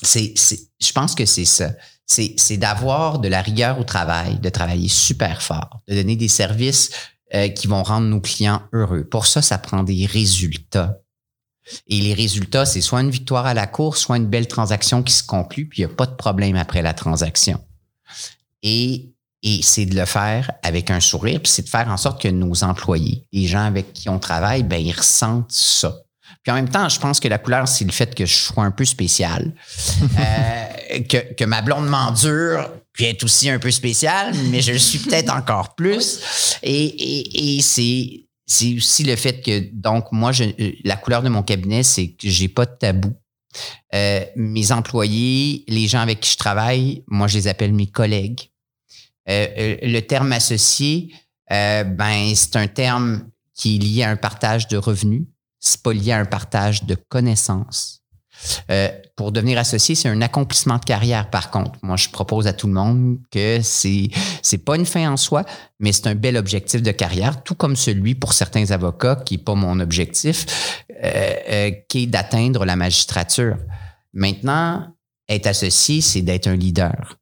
c'est, 0.02 0.34
je 0.78 0.92
pense 0.92 1.14
que 1.14 1.24
c'est 1.24 1.46
ça. 1.46 1.70
C'est, 2.04 2.34
c'est 2.36 2.56
d'avoir 2.56 3.18
de 3.18 3.28
la 3.28 3.40
rigueur 3.40 3.80
au 3.80 3.84
travail, 3.84 4.38
de 4.38 4.48
travailler 4.48 4.88
super 4.88 5.42
fort, 5.42 5.80
de 5.88 5.94
donner 5.94 6.16
des 6.16 6.28
services 6.28 6.90
euh, 7.34 7.48
qui 7.48 7.66
vont 7.66 7.82
rendre 7.82 8.06
nos 8.06 8.20
clients 8.20 8.62
heureux. 8.72 9.04
Pour 9.04 9.26
ça, 9.26 9.42
ça 9.42 9.58
prend 9.58 9.82
des 9.82 10.06
résultats. 10.06 11.00
Et 11.88 12.00
les 12.00 12.14
résultats, 12.14 12.64
c'est 12.64 12.80
soit 12.80 13.00
une 13.00 13.10
victoire 13.10 13.46
à 13.46 13.54
la 13.54 13.66
course, 13.66 14.00
soit 14.00 14.16
une 14.16 14.28
belle 14.28 14.46
transaction 14.46 15.02
qui 15.02 15.12
se 15.12 15.24
conclut, 15.24 15.68
puis 15.68 15.82
il 15.82 15.86
n'y 15.86 15.92
a 15.92 15.94
pas 15.94 16.06
de 16.06 16.14
problème 16.14 16.54
après 16.54 16.82
la 16.82 16.94
transaction. 16.94 17.60
Et, 18.62 19.15
et 19.42 19.60
c'est 19.62 19.86
de 19.86 19.94
le 19.94 20.06
faire 20.06 20.50
avec 20.62 20.90
un 20.90 21.00
sourire, 21.00 21.40
puis 21.42 21.50
c'est 21.50 21.62
de 21.62 21.68
faire 21.68 21.88
en 21.88 21.96
sorte 21.96 22.20
que 22.20 22.28
nos 22.28 22.64
employés, 22.64 23.26
les 23.32 23.46
gens 23.46 23.64
avec 23.64 23.92
qui 23.92 24.08
on 24.08 24.18
travaille, 24.18 24.62
ben, 24.62 24.80
ils 24.80 24.92
ressentent 24.92 25.52
ça. 25.52 25.94
Puis 26.42 26.52
en 26.52 26.54
même 26.54 26.68
temps, 26.68 26.88
je 26.88 26.98
pense 27.00 27.20
que 27.20 27.28
la 27.28 27.38
couleur, 27.38 27.66
c'est 27.66 27.84
le 27.84 27.92
fait 27.92 28.14
que 28.14 28.24
je 28.24 28.34
sois 28.34 28.64
un 28.64 28.70
peu 28.70 28.84
spécial. 28.84 29.52
Euh, 30.18 31.00
que, 31.08 31.34
que 31.34 31.44
ma 31.44 31.62
blonde 31.62 31.88
m'endure, 31.88 32.70
puis 32.92 33.04
est 33.04 33.22
aussi 33.24 33.50
un 33.50 33.58
peu 33.58 33.70
spéciale, 33.70 34.32
mais 34.50 34.60
je 34.62 34.72
le 34.72 34.78
suis 34.78 34.98
peut-être 35.00 35.34
encore 35.34 35.74
plus. 35.74 36.20
Et, 36.62 36.84
et, 36.84 37.56
et 37.56 37.60
c'est 37.60 38.26
c'est 38.46 38.76
aussi 38.76 39.02
le 39.02 39.16
fait 39.16 39.42
que, 39.42 39.68
donc, 39.72 40.12
moi, 40.12 40.32
je, 40.32 40.44
la 40.84 40.96
couleur 40.96 41.22
de 41.22 41.28
mon 41.28 41.42
cabinet, 41.42 41.82
c'est 41.82 42.08
que 42.08 42.28
j'ai 42.28 42.48
pas 42.48 42.64
de 42.64 42.76
tabou. 42.78 43.12
Euh, 43.94 44.24
mes 44.36 44.70
employés, 44.70 45.64
les 45.66 45.88
gens 45.88 46.00
avec 46.00 46.20
qui 46.20 46.30
je 46.30 46.36
travaille, 46.36 47.02
moi, 47.08 47.26
je 47.26 47.38
les 47.38 47.48
appelle 47.48 47.72
mes 47.72 47.88
collègues. 47.88 48.50
Euh, 49.28 49.46
euh, 49.58 49.76
le 49.82 50.00
terme 50.00 50.32
associé, 50.32 51.12
euh, 51.50 51.84
ben, 51.84 52.32
c'est 52.34 52.56
un 52.56 52.68
terme 52.68 53.28
qui 53.54 53.76
est 53.76 53.78
lié 53.78 54.02
à 54.02 54.10
un 54.10 54.16
partage 54.16 54.68
de 54.68 54.76
revenus. 54.76 55.24
C'est 55.58 55.82
pas 55.82 55.92
lié 55.92 56.12
à 56.12 56.18
un 56.18 56.24
partage 56.24 56.84
de 56.84 56.96
connaissances. 57.08 58.02
Pour 59.16 59.32
devenir 59.32 59.58
associé, 59.58 59.94
c'est 59.94 60.10
un 60.10 60.20
accomplissement 60.20 60.76
de 60.76 60.84
carrière, 60.84 61.30
par 61.30 61.50
contre. 61.50 61.78
Moi, 61.82 61.96
je 61.96 62.10
propose 62.10 62.46
à 62.46 62.52
tout 62.52 62.66
le 62.66 62.74
monde 62.74 63.18
que 63.30 63.60
c'est 63.62 64.10
c'est 64.42 64.58
pas 64.58 64.76
une 64.76 64.84
fin 64.84 65.10
en 65.10 65.16
soi, 65.16 65.42
mais 65.80 65.90
c'est 65.90 66.06
un 66.06 66.14
bel 66.14 66.36
objectif 66.36 66.82
de 66.82 66.90
carrière, 66.90 67.42
tout 67.42 67.54
comme 67.54 67.76
celui 67.76 68.14
pour 68.14 68.34
certains 68.34 68.70
avocats, 68.72 69.16
qui 69.24 69.38
n'est 69.38 69.42
pas 69.42 69.54
mon 69.54 69.80
objectif, 69.80 70.44
qui 71.88 72.02
est 72.02 72.06
d'atteindre 72.06 72.66
la 72.66 72.76
magistrature. 72.76 73.56
Maintenant, 74.12 74.94
être 75.30 75.46
associé, 75.46 76.02
c'est 76.02 76.20
d'être 76.20 76.46
un 76.46 76.56
leader. 76.56 77.16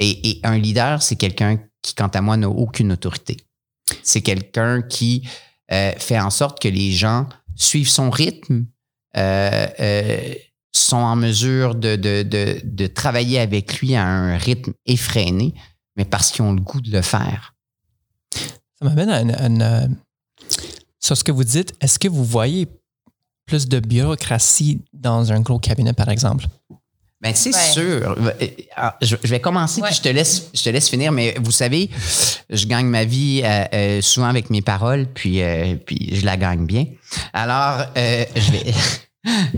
Et, 0.00 0.40
un 0.42 0.58
leader, 0.58 1.02
c'est 1.02 1.16
quelqu'un 1.16 1.58
qui, 1.82 1.94
quant 1.94 2.08
à 2.08 2.20
moi, 2.22 2.36
n'a 2.36 2.48
aucune 2.48 2.92
autorité. 2.92 3.36
C'est 4.02 4.22
quelqu'un 4.22 4.80
qui 4.82 5.28
euh, 5.72 5.92
fait 5.98 6.18
en 6.18 6.30
sorte 6.30 6.60
que 6.60 6.68
les 6.68 6.92
gens 6.92 7.28
suivent 7.54 7.90
son 7.90 8.10
rythme, 8.10 8.64
euh, 9.16 9.66
euh, 9.78 10.34
sont 10.72 10.96
en 10.96 11.16
mesure 11.16 11.74
de, 11.74 11.96
de, 11.96 12.22
de, 12.64 12.86
travailler 12.86 13.40
avec 13.40 13.80
lui 13.80 13.94
à 13.94 14.06
un 14.06 14.38
rythme 14.38 14.72
effréné, 14.86 15.52
mais 15.96 16.04
parce 16.04 16.30
qu'ils 16.30 16.42
ont 16.42 16.52
le 16.52 16.60
goût 16.60 16.80
de 16.80 16.90
le 16.90 17.02
faire. 17.02 17.54
Ça 18.32 18.84
m'amène 18.88 19.10
à 19.10 19.20
une, 19.20 19.98
sur 20.98 21.16
ce 21.16 21.24
que 21.24 21.32
vous 21.32 21.44
dites. 21.44 21.74
Est-ce 21.80 21.98
que 21.98 22.08
vous 22.08 22.24
voyez 22.24 22.68
plus 23.44 23.68
de 23.68 23.80
bureaucratie 23.80 24.80
dans 24.92 25.32
un 25.32 25.40
gros 25.40 25.58
cabinet, 25.58 25.92
par 25.92 26.08
exemple? 26.08 26.46
Ben, 27.20 27.34
c'est 27.34 27.54
Ouais. 27.54 27.72
sûr. 27.72 28.16
Euh, 28.18 28.32
ah, 28.76 28.96
Je, 29.02 29.14
je 29.22 29.28
vais 29.28 29.40
commencer, 29.40 29.82
Ouais. 29.82 29.88
puis 29.88 29.96
je 29.96 30.02
te, 30.02 30.08
laisse, 30.08 30.48
je 30.54 30.62
te 30.62 30.70
laisse 30.70 30.88
finir. 30.88 31.12
Mais 31.12 31.34
vous 31.42 31.50
savez, 31.50 31.90
je 32.48 32.66
gagne 32.66 32.86
ma 32.86 33.04
vie 33.04 33.42
euh, 33.44 33.64
euh, 33.74 34.00
souvent 34.00 34.28
avec 34.28 34.48
mes 34.48 34.62
paroles, 34.62 35.06
puis, 35.12 35.42
euh, 35.42 35.76
puis 35.76 36.14
je 36.16 36.24
la 36.24 36.36
gagne 36.38 36.64
bien. 36.64 36.86
Alors, 37.34 37.86
euh, 37.96 38.24
je 38.34 38.52
vais. 38.52 38.72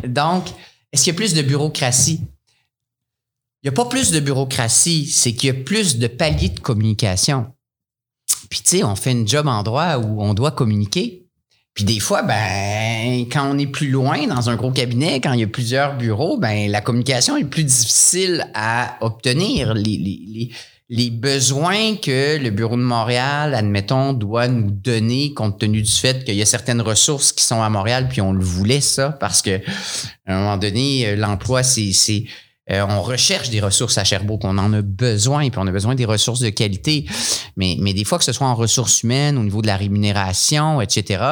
Donc, 0.09 0.47
est-ce 0.92 1.04
qu'il 1.04 1.12
y 1.12 1.16
a 1.16 1.19
plus 1.19 1.35
de 1.35 1.42
bureaucratie? 1.42 2.21
Il 3.62 3.66
n'y 3.66 3.69
a 3.69 3.73
pas 3.73 3.85
plus 3.85 4.11
de 4.11 4.19
bureaucratie, 4.19 5.07
c'est 5.07 5.33
qu'il 5.33 5.47
y 5.47 5.50
a 5.50 5.54
plus 5.64 5.99
de 5.99 6.09
paliers 6.09 6.49
de 6.49 6.59
communication. 6.59 7.47
Puis, 8.50 8.61
tu 8.61 8.78
sais, 8.78 8.83
on 8.85 8.97
fait 8.97 9.12
une 9.12 9.28
job 9.28 9.47
en 9.47 9.62
droit 9.62 9.99
où 9.99 10.21
on 10.21 10.35
doit 10.35 10.50
communiquer. 10.50 11.21
Puis 11.74 11.84
des 11.84 12.00
fois, 12.00 12.22
ben, 12.22 13.24
quand 13.32 13.50
on 13.50 13.58
est 13.58 13.66
plus 13.66 13.88
loin 13.88 14.26
dans 14.26 14.50
un 14.50 14.56
gros 14.56 14.72
cabinet, 14.72 15.20
quand 15.20 15.32
il 15.32 15.40
y 15.40 15.44
a 15.44 15.46
plusieurs 15.46 15.96
bureaux, 15.96 16.36
ben, 16.36 16.70
la 16.70 16.82
communication 16.82 17.36
est 17.36 17.44
plus 17.44 17.64
difficile 17.64 18.46
à 18.54 18.96
obtenir. 19.00 19.72
Les, 19.72 19.96
les, 19.96 20.20
les, 20.26 20.50
les 20.90 21.08
besoins 21.08 21.96
que 21.96 22.36
le 22.36 22.50
bureau 22.50 22.76
de 22.76 22.82
Montréal, 22.82 23.54
admettons, 23.54 24.12
doit 24.12 24.48
nous 24.48 24.70
donner 24.70 25.32
compte 25.32 25.58
tenu 25.58 25.80
du 25.80 25.90
fait 25.90 26.22
qu'il 26.22 26.34
y 26.34 26.42
a 26.42 26.46
certaines 26.46 26.82
ressources 26.82 27.32
qui 27.32 27.44
sont 27.44 27.62
à 27.62 27.70
Montréal, 27.70 28.08
puis 28.10 28.20
on 28.20 28.34
le 28.34 28.44
voulait 28.44 28.82
ça, 28.82 29.08
parce 29.08 29.40
que 29.40 29.58
à 30.26 30.34
un 30.34 30.38
moment 30.40 30.56
donné, 30.58 31.06
euh, 31.06 31.16
l'emploi, 31.16 31.62
c'est, 31.62 31.92
c'est 31.94 32.24
euh, 32.72 32.86
on 32.88 33.02
recherche 33.02 33.50
des 33.50 33.60
ressources 33.60 33.98
à 33.98 34.04
Sherbrooke, 34.04 34.44
on 34.44 34.56
en 34.56 34.72
a 34.72 34.82
besoin, 34.82 35.50
puis 35.50 35.58
on 35.58 35.66
a 35.66 35.72
besoin 35.72 35.94
des 35.94 36.04
ressources 36.04 36.40
de 36.40 36.48
qualité. 36.48 37.06
Mais, 37.56 37.76
mais 37.78 37.92
des 37.92 38.04
fois, 38.04 38.18
que 38.18 38.24
ce 38.24 38.32
soit 38.32 38.46
en 38.46 38.54
ressources 38.54 39.02
humaines, 39.02 39.36
au 39.36 39.42
niveau 39.42 39.60
de 39.60 39.66
la 39.66 39.76
rémunération, 39.76 40.80
etc., 40.80 41.22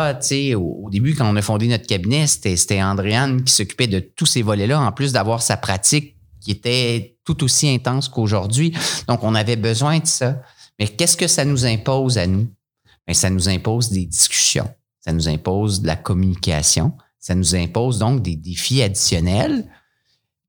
au, 0.54 0.82
au 0.85 0.90
début, 0.90 1.14
quand 1.14 1.30
on 1.30 1.37
a 1.37 1.42
fondé 1.42 1.66
notre 1.68 1.87
cabinet, 1.87 2.26
c'était, 2.26 2.82
Andréane 2.82 3.42
qui 3.44 3.54
s'occupait 3.54 3.87
de 3.87 4.00
tous 4.00 4.26
ces 4.26 4.42
volets-là, 4.42 4.80
en 4.80 4.92
plus 4.92 5.12
d'avoir 5.12 5.40
sa 5.42 5.56
pratique 5.56 6.16
qui 6.40 6.50
était 6.50 7.16
tout 7.25 7.42
aussi 7.44 7.68
intense 7.68 8.09
qu'aujourd'hui. 8.09 8.75
Donc, 9.09 9.23
on 9.23 9.35
avait 9.35 9.56
besoin 9.56 9.99
de 9.99 10.06
ça. 10.06 10.40
Mais 10.78 10.88
qu'est-ce 10.88 11.16
que 11.16 11.26
ça 11.26 11.44
nous 11.44 11.66
impose 11.66 12.18
à 12.18 12.26
nous? 12.26 12.49
Ça 13.12 13.28
nous 13.28 13.49
impose 13.49 13.90
des 13.90 14.06
discussions. 14.06 14.68
Ça 15.00 15.12
nous 15.12 15.28
impose 15.28 15.80
de 15.82 15.87
la 15.87 15.97
communication. 15.97 16.92
Ça 17.18 17.35
nous 17.35 17.54
impose 17.54 17.99
donc 17.99 18.23
des 18.23 18.37
défis 18.37 18.82
additionnels 18.82 19.66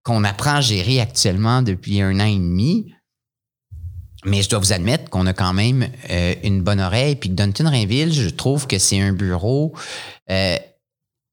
qu'on 0.04 0.24
apprend 0.24 0.56
à 0.56 0.62
gérer 0.62 1.00
actuellement 1.00 1.62
depuis 1.62 2.02
un 2.02 2.20
an 2.20 2.26
et 2.26 2.36
demi. 2.36 2.94
Mais 4.26 4.42
je 4.44 4.50
dois 4.50 4.60
vous 4.60 4.72
admettre 4.74 5.10
qu'on 5.10 5.26
a 5.26 5.34
quand 5.34 5.54
même 5.54 5.90
euh, 6.10 6.36
une 6.44 6.62
bonne 6.62 6.80
oreille. 6.80 7.16
Puis 7.16 7.30
que 7.30 7.36
Dunton 7.36 7.68
Rainville, 7.68 8.14
je 8.14 8.30
trouve 8.30 8.68
que 8.68 8.78
c'est 8.78 9.00
un 9.00 9.14
bureau 9.14 9.74
euh, 10.30 10.58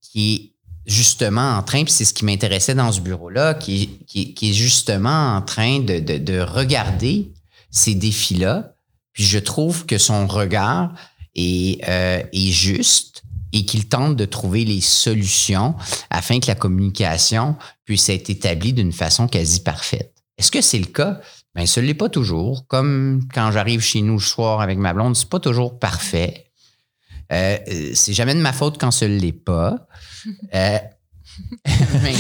qui 0.00 0.34
est 0.34 0.52
justement 0.90 1.58
en 1.58 1.62
train, 1.62 1.84
puis 1.84 1.92
c'est 1.92 2.06
ce 2.06 2.14
qui 2.14 2.25
m'intéressait 2.25 2.75
dans 2.75 2.90
ce 2.92 3.00
bureau-là, 3.02 3.52
qui, 3.52 3.98
est- 4.14 4.52
justement 4.54 5.37
en 5.37 5.42
train 5.42 5.80
de, 5.80 5.98
de- 5.98 6.16
de 6.16 6.40
regarder 6.40 7.30
ces 7.70 7.94
défis-là. 7.94 8.72
Puis 9.12 9.25
je 9.25 9.38
trouve 9.38 9.84
que 9.84 9.98
son 9.98 10.26
regard 10.26 10.94
euh, 11.38 12.22
est 12.32 12.50
juste 12.50 13.22
et 13.52 13.66
qu'il 13.66 13.87
tente 13.88 14.16
de 14.16 14.25
trouver 14.25 14.64
les 14.64 14.80
solutions 14.80 15.75
afin 16.08 16.40
que 16.40 16.46
la 16.46 16.54
communication 16.54 17.56
puisse 17.88 18.11
être 18.11 18.28
établie 18.28 18.75
d'une 18.75 18.92
façon 18.92 19.26
quasi 19.28 19.61
parfaite. 19.61 20.12
Est-ce 20.37 20.50
que 20.50 20.61
c'est 20.61 20.78
le 20.78 20.85
cas? 20.85 21.23
Bien, 21.54 21.64
ce 21.64 21.80
l'est 21.80 21.95
pas 21.95 22.11
toujours. 22.11 22.66
Comme 22.66 23.26
quand 23.33 23.50
j'arrive 23.50 23.80
chez 23.80 24.02
nous 24.02 24.18
le 24.18 24.21
soir 24.21 24.61
avec 24.61 24.76
ma 24.76 24.92
blonde, 24.92 25.16
c'est 25.16 25.30
pas 25.30 25.40
toujours 25.40 25.78
parfait. 25.78 26.50
Euh, 27.33 27.57
euh, 27.66 27.90
c'est 27.95 28.12
jamais 28.12 28.35
de 28.35 28.40
ma 28.40 28.52
faute 28.52 28.76
quand 28.78 28.90
ce 28.90 29.07
l'est 29.07 29.33
pas. 29.33 29.87
Euh, 30.54 30.78
mais- 32.02 32.14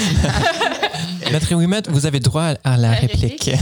Maître 1.66 1.90
vous 1.90 2.06
avez 2.06 2.20
droit 2.20 2.54
à 2.64 2.76
la 2.78 2.92
réplique. 2.92 3.50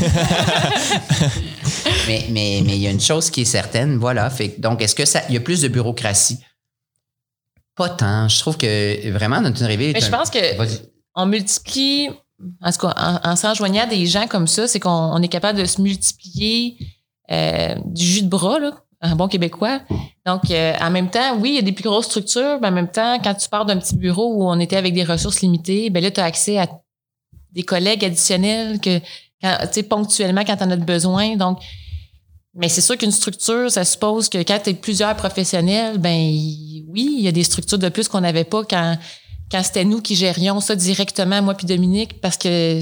mais 2.06 2.26
mais 2.30 2.62
mais 2.64 2.76
il 2.76 2.82
y 2.82 2.86
a 2.86 2.90
une 2.90 3.00
chose 3.00 3.30
qui 3.30 3.40
est 3.40 3.46
certaine, 3.46 3.96
voilà. 3.96 4.28
Fait, 4.30 4.60
donc, 4.60 4.82
est-ce 4.82 4.94
que 4.94 5.06
ça, 5.06 5.22
il 5.28 5.34
y 5.34 5.38
a 5.38 5.40
plus 5.40 5.62
de 5.62 5.68
bureaucratie? 5.68 6.38
Pas 7.74 7.88
tant. 7.88 8.28
Je 8.28 8.38
trouve 8.38 8.56
que 8.58 9.10
vraiment 9.10 9.40
notre 9.40 9.64
arrivée. 9.64 9.92
Mais 9.94 10.00
je 10.00 10.10
pense 10.10 10.30
que 10.30 10.56
Vas-y. 10.56 10.82
On 11.16 11.26
multiplie, 11.26 12.10
en 12.62 12.70
en, 12.70 13.30
en 13.30 13.36
s'enjoignant 13.36 13.82
à 13.82 13.86
des 13.86 14.06
gens 14.06 14.26
comme 14.26 14.46
ça, 14.46 14.68
c'est 14.68 14.78
qu'on 14.78 14.90
on 14.90 15.20
est 15.22 15.28
capable 15.28 15.58
de 15.58 15.64
se 15.64 15.80
multiplier 15.80 16.76
euh, 17.32 17.74
du 17.86 18.04
jus 18.04 18.22
de 18.22 18.28
bras, 18.28 18.60
là, 18.60 18.72
en 19.02 19.16
bon 19.16 19.26
québécois. 19.26 19.80
Donc, 20.26 20.50
euh, 20.50 20.74
en 20.80 20.90
même 20.90 21.10
temps, 21.10 21.36
oui, 21.38 21.50
il 21.50 21.54
y 21.56 21.58
a 21.58 21.62
des 21.62 21.72
plus 21.72 21.84
grosses 21.84 22.06
structures, 22.06 22.58
mais 22.60 22.68
en 22.68 22.72
même 22.72 22.90
temps, 22.90 23.18
quand 23.22 23.34
tu 23.34 23.48
pars 23.48 23.64
d'un 23.64 23.78
petit 23.78 23.96
bureau 23.96 24.34
où 24.34 24.48
on 24.48 24.60
était 24.60 24.76
avec 24.76 24.94
des 24.94 25.04
ressources 25.04 25.40
limitées, 25.40 25.90
ben 25.90 26.02
là, 26.02 26.10
tu 26.10 26.20
as 26.20 26.24
accès 26.24 26.58
à 26.58 26.68
des 27.52 27.62
collègues 27.62 28.04
additionnels 28.04 28.78
que, 28.80 29.00
tu 29.72 29.82
ponctuellement, 29.82 30.44
quand 30.44 30.56
tu 30.56 30.64
en 30.64 30.70
as 30.70 30.76
besoin. 30.76 31.36
Donc, 31.36 31.58
mais 32.54 32.68
c'est 32.68 32.80
sûr 32.80 32.96
qu'une 32.96 33.12
structure, 33.12 33.70
ça 33.70 33.84
suppose 33.84 34.28
que 34.28 34.38
quand 34.38 34.58
tu 34.62 34.70
es 34.70 34.74
plusieurs 34.74 35.14
professionnels, 35.16 35.98
ben 35.98 36.16
oui, 36.88 37.16
il 37.18 37.20
y 37.20 37.28
a 37.28 37.32
des 37.32 37.44
structures 37.44 37.78
de 37.78 37.88
plus 37.88 38.08
qu'on 38.08 38.20
n'avait 38.20 38.44
pas 38.44 38.64
quand 38.64 38.96
quand 39.50 39.62
c'était 39.62 39.84
nous 39.84 40.00
qui 40.00 40.16
gérions 40.16 40.60
ça 40.60 40.74
directement, 40.74 41.40
moi 41.42 41.54
puis 41.54 41.66
Dominique, 41.66 42.20
parce 42.20 42.36
que 42.36 42.80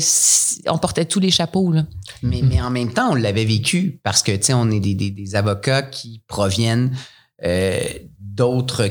on 0.70 0.78
portait 0.78 1.04
tous 1.04 1.20
les 1.20 1.30
chapeaux. 1.30 1.72
Là. 1.72 1.84
Mais, 2.22 2.40
mais 2.42 2.60
en 2.60 2.70
même 2.70 2.92
temps, 2.92 3.12
on 3.12 3.14
l'avait 3.14 3.44
vécu 3.44 4.00
parce 4.02 4.22
que, 4.22 4.32
tu 4.32 4.44
sais, 4.44 4.54
on 4.54 4.70
est 4.70 4.80
des, 4.80 4.94
des, 4.94 5.10
des 5.10 5.34
avocats 5.34 5.82
qui 5.82 6.22
proviennent 6.26 6.96
euh, 7.44 7.80
d'autres. 8.18 8.88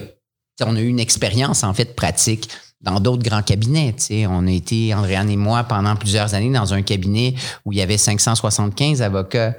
On 0.62 0.76
a 0.76 0.82
eu 0.82 0.88
une 0.88 1.00
expérience, 1.00 1.64
en 1.64 1.74
fait, 1.74 1.96
pratique 1.96 2.50
dans 2.82 3.00
d'autres 3.00 3.24
grands 3.24 3.42
cabinets. 3.42 3.94
tu 3.98 4.04
sais. 4.04 4.28
On 4.28 4.46
a 4.46 4.52
été, 4.52 4.94
Andréane 4.94 5.30
et 5.30 5.38
moi, 5.38 5.64
pendant 5.64 5.96
plusieurs 5.96 6.36
années 6.36 6.52
dans 6.52 6.74
un 6.74 6.82
cabinet 6.82 7.34
où 7.66 7.72
il 7.72 7.80
y 7.80 7.82
avait 7.82 7.98
575 7.98 9.02
avocats. 9.02 9.56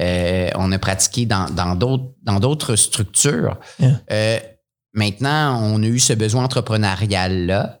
Euh, 0.00 0.48
on 0.54 0.72
a 0.72 0.78
pratiqué 0.78 1.26
dans 1.26 1.50
dans 1.50 1.74
d'autres 1.76 2.14
dans 2.22 2.40
d'autres 2.40 2.76
structures. 2.76 3.58
Yeah. 3.78 4.00
Euh, 4.10 4.40
maintenant, 4.92 5.60
on 5.62 5.82
a 5.82 5.86
eu 5.86 5.98
ce 5.98 6.12
besoin 6.12 6.44
entrepreneurial-là. 6.44 7.80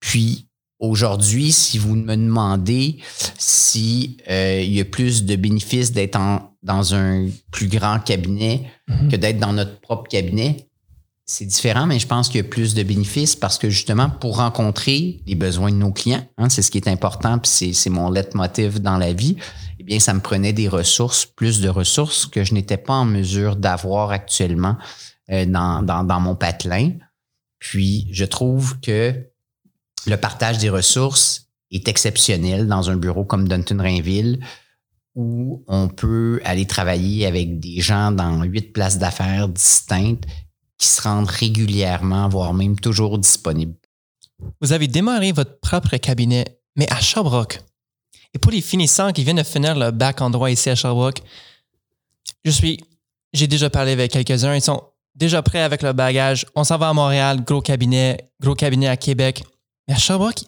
Puis, 0.00 0.48
aujourd'hui, 0.78 1.52
si 1.52 1.78
vous 1.78 1.94
me 1.94 2.14
demandez 2.16 2.98
si 3.38 4.18
euh, 4.30 4.60
y 4.62 4.80
a 4.80 4.84
plus 4.84 5.24
de 5.24 5.36
bénéfices 5.36 5.92
d'être 5.92 6.18
dans 6.62 6.94
un 6.94 7.28
plus 7.50 7.68
grand 7.68 7.98
cabinet 8.00 8.70
Mhm. 8.88 9.10
que 9.10 9.16
d'être 9.16 9.38
dans 9.38 9.52
notre 9.52 9.80
propre 9.80 10.08
cabinet, 10.08 10.68
c'est 11.26 11.46
différent, 11.46 11.86
mais 11.86 11.98
je 11.98 12.06
pense 12.06 12.28
qu'il 12.28 12.36
y 12.42 12.44
a 12.44 12.48
plus 12.48 12.74
de 12.74 12.82
bénéfices 12.82 13.34
parce 13.34 13.56
que 13.56 13.70
justement, 13.70 14.10
pour 14.10 14.36
rencontrer 14.36 15.22
les 15.26 15.34
besoins 15.34 15.70
de 15.70 15.76
nos 15.76 15.90
clients, 15.90 16.26
hein, 16.36 16.50
c'est 16.50 16.60
ce 16.60 16.70
qui 16.70 16.76
est 16.76 16.88
important, 16.88 17.38
puis 17.38 17.72
c'est, 17.72 17.90
mon 17.90 18.10
leitmotiv 18.10 18.80
dans 18.80 18.98
la 18.98 19.14
vie, 19.14 19.36
eh 19.80 19.84
bien, 19.84 19.98
ça 20.00 20.12
me 20.12 20.20
prenait 20.20 20.52
des 20.52 20.68
ressources, 20.68 21.24
plus 21.24 21.62
de 21.62 21.70
ressources 21.70 22.26
que 22.26 22.44
je 22.44 22.52
n'étais 22.52 22.76
pas 22.76 22.92
en 22.92 23.06
mesure 23.06 23.56
d'avoir 23.56 24.10
actuellement 24.10 24.76
dans, 25.28 25.82
dans, 25.82 26.04
dans 26.04 26.20
mon 26.20 26.36
patelin. 26.36 26.92
Puis, 27.58 28.08
je 28.12 28.24
trouve 28.24 28.78
que 28.80 29.14
le 30.06 30.16
partage 30.16 30.58
des 30.58 30.70
ressources 30.70 31.48
est 31.70 31.88
exceptionnel 31.88 32.66
dans 32.66 32.90
un 32.90 32.96
bureau 32.96 33.24
comme 33.24 33.48
Dunton 33.48 33.80
Rainville 33.80 34.40
où 35.14 35.64
on 35.68 35.88
peut 35.88 36.40
aller 36.44 36.66
travailler 36.66 37.26
avec 37.26 37.60
des 37.60 37.80
gens 37.80 38.10
dans 38.10 38.42
huit 38.42 38.72
places 38.72 38.98
d'affaires 38.98 39.48
distinctes 39.48 40.24
qui 40.76 40.88
se 40.88 41.02
rendent 41.02 41.28
régulièrement, 41.28 42.28
voire 42.28 42.52
même 42.52 42.78
toujours 42.78 43.18
disponibles. 43.18 43.76
Vous 44.60 44.72
avez 44.72 44.88
démarré 44.88 45.32
votre 45.32 45.60
propre 45.60 45.96
cabinet, 45.96 46.44
mais 46.76 46.90
à 46.92 47.00
Sherbrooke. 47.00 47.60
Et 48.34 48.38
pour 48.38 48.50
les 48.50 48.60
finissants 48.60 49.12
qui 49.12 49.22
viennent 49.22 49.36
de 49.36 49.44
finir 49.44 49.76
le 49.76 49.92
bac 49.92 50.20
en 50.20 50.30
droit 50.30 50.50
ici 50.50 50.68
à 50.68 50.74
Sherbrooke, 50.74 51.22
je 52.44 52.50
suis, 52.50 52.80
j'ai 53.32 53.46
déjà 53.46 53.70
parlé 53.70 53.92
avec 53.92 54.10
quelques-uns, 54.10 54.56
ils 54.56 54.60
sont 54.60 54.82
déjà 55.14 55.42
prêts 55.42 55.62
avec 55.62 55.82
le 55.82 55.92
bagage. 55.92 56.46
On 56.54 56.64
s'en 56.64 56.78
va 56.78 56.88
à 56.88 56.92
Montréal, 56.92 57.42
gros 57.44 57.60
cabinet, 57.60 58.30
gros 58.40 58.54
cabinet 58.54 58.88
à 58.88 58.96
Québec. 58.96 59.44
Mais 59.88 59.94
à 59.94 59.98
Sherbrooke, 59.98 60.42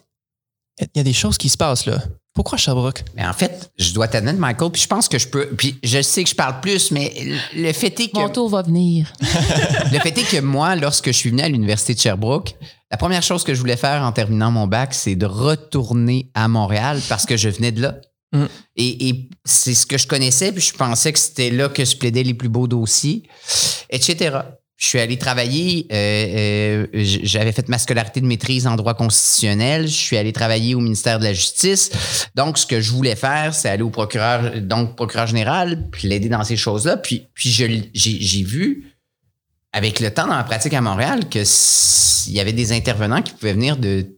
il 0.81 0.89
y 0.95 1.01
a 1.01 1.05
des 1.05 1.13
choses 1.13 1.39
qui 1.39 1.49
se 1.49 1.57
passent 1.57 1.87
là. 1.87 1.99
Pourquoi 2.37 2.59
Sherbrooke? 2.59 3.03
Mais 3.15 3.27
en 3.27 3.33
fait, 3.33 3.71
je 3.79 3.95
dois 3.95 4.09
t'admettre, 4.09 4.39
Michael, 4.39 4.71
puis 4.71 4.83
je 4.83 4.87
pense 4.87 5.09
que 5.09 5.19
je 5.19 5.27
peux. 5.27 5.47
Puis 5.57 5.79
je 5.83 6.03
sais 6.03 6.23
que 6.23 6.29
je 6.29 6.35
parle 6.35 6.61
plus, 6.61 6.91
mais 6.91 7.15
le 7.55 7.73
fait 7.73 7.99
est 7.99 8.09
que. 8.09 8.19
Mon 8.19 8.29
tour 8.29 8.51
va 8.51 8.61
venir. 8.61 9.11
le 9.21 9.99
fait 10.01 10.19
est 10.19 10.31
que 10.31 10.41
moi, 10.43 10.77
lorsque 10.77 11.07
je 11.07 11.13
suis 11.17 11.31
venu 11.31 11.41
à 11.41 11.49
l'Université 11.49 11.95
de 11.95 11.99
Sherbrooke, 11.99 12.55
la 12.91 12.99
première 12.99 13.23
chose 13.23 13.43
que 13.43 13.55
je 13.55 13.61
voulais 13.61 13.79
faire 13.79 14.03
en 14.03 14.13
terminant 14.13 14.51
mon 14.51 14.67
bac, 14.67 14.93
c'est 14.93 15.17
de 15.17 15.25
retourner 15.25 16.31
à 16.35 16.47
Montréal 16.47 17.01
parce 17.09 17.25
que 17.25 17.39
je 17.39 17.49
venais 17.49 17.73
de 17.73 17.81
là. 17.81 17.95
Mm. 18.37 18.49
Et, 18.77 19.29
c'est 19.45 19.75
ce 19.75 19.87
que 19.87 19.99
je 19.99 20.07
connaissais, 20.07 20.53
puis 20.53 20.63
je 20.63 20.73
pensais 20.73 21.13
que 21.13 21.19
c'était 21.19 21.51
là 21.51 21.69
que 21.69 21.85
se 21.85 21.97
plaidaient 21.97 22.23
les 22.23 22.35
plus 22.35 22.49
beaux 22.49 22.67
dossiers, 22.69 23.23
etc. 23.91 24.39
Je 24.79 24.87
suis 24.89 24.99
allé 24.99 25.17
travailler, 25.17 25.87
euh, 25.91 25.97
euh, 25.97 26.87
j'avais 26.93 27.53
fait 27.53 27.67
ma 27.71 27.79
scolarité 27.79 28.21
de 28.21 28.27
maîtrise 28.27 28.67
en 28.67 28.77
droit 28.77 28.93
constitutionnel, 28.93 29.87
je 29.89 29.95
suis 29.95 30.19
allé 30.19 30.35
travailler 30.35 30.75
au 30.75 30.81
ministère 30.81 31.19
de 31.19 31.25
la 31.25 31.33
Justice. 31.33 31.91
Donc, 32.35 32.59
ce 32.59 32.67
que 32.67 32.83
je 32.83 32.93
voulais 32.93 33.17
faire, 33.17 33.55
c'est 33.55 33.71
aller 33.71 33.83
au 33.83 33.89
procureur, 33.89 34.61
donc 34.61 34.95
procureur 34.95 35.27
général, 35.29 35.89
puis 35.91 36.09
l'aider 36.09 36.29
dans 36.29 36.45
ces 36.45 36.59
choses-là. 36.59 36.99
Puis, 36.99 37.27
puis 37.33 37.51
je 37.51 37.65
j'ai 37.95 38.43
vu, 38.43 38.93
avec 39.73 40.01
le 40.01 40.11
temps 40.13 40.27
dans 40.27 40.37
la 40.37 40.45
pratique 40.45 40.75
à 40.75 40.83
Montréal, 40.83 41.29
que 41.31 41.39
s- 41.39 42.25
il 42.29 42.35
y 42.35 42.41
avait 42.41 42.53
des 42.53 42.73
intervenants 42.73 43.23
qui 43.23 43.33
pouvaient 43.33 43.55
venir 43.55 43.79
de 43.79 44.16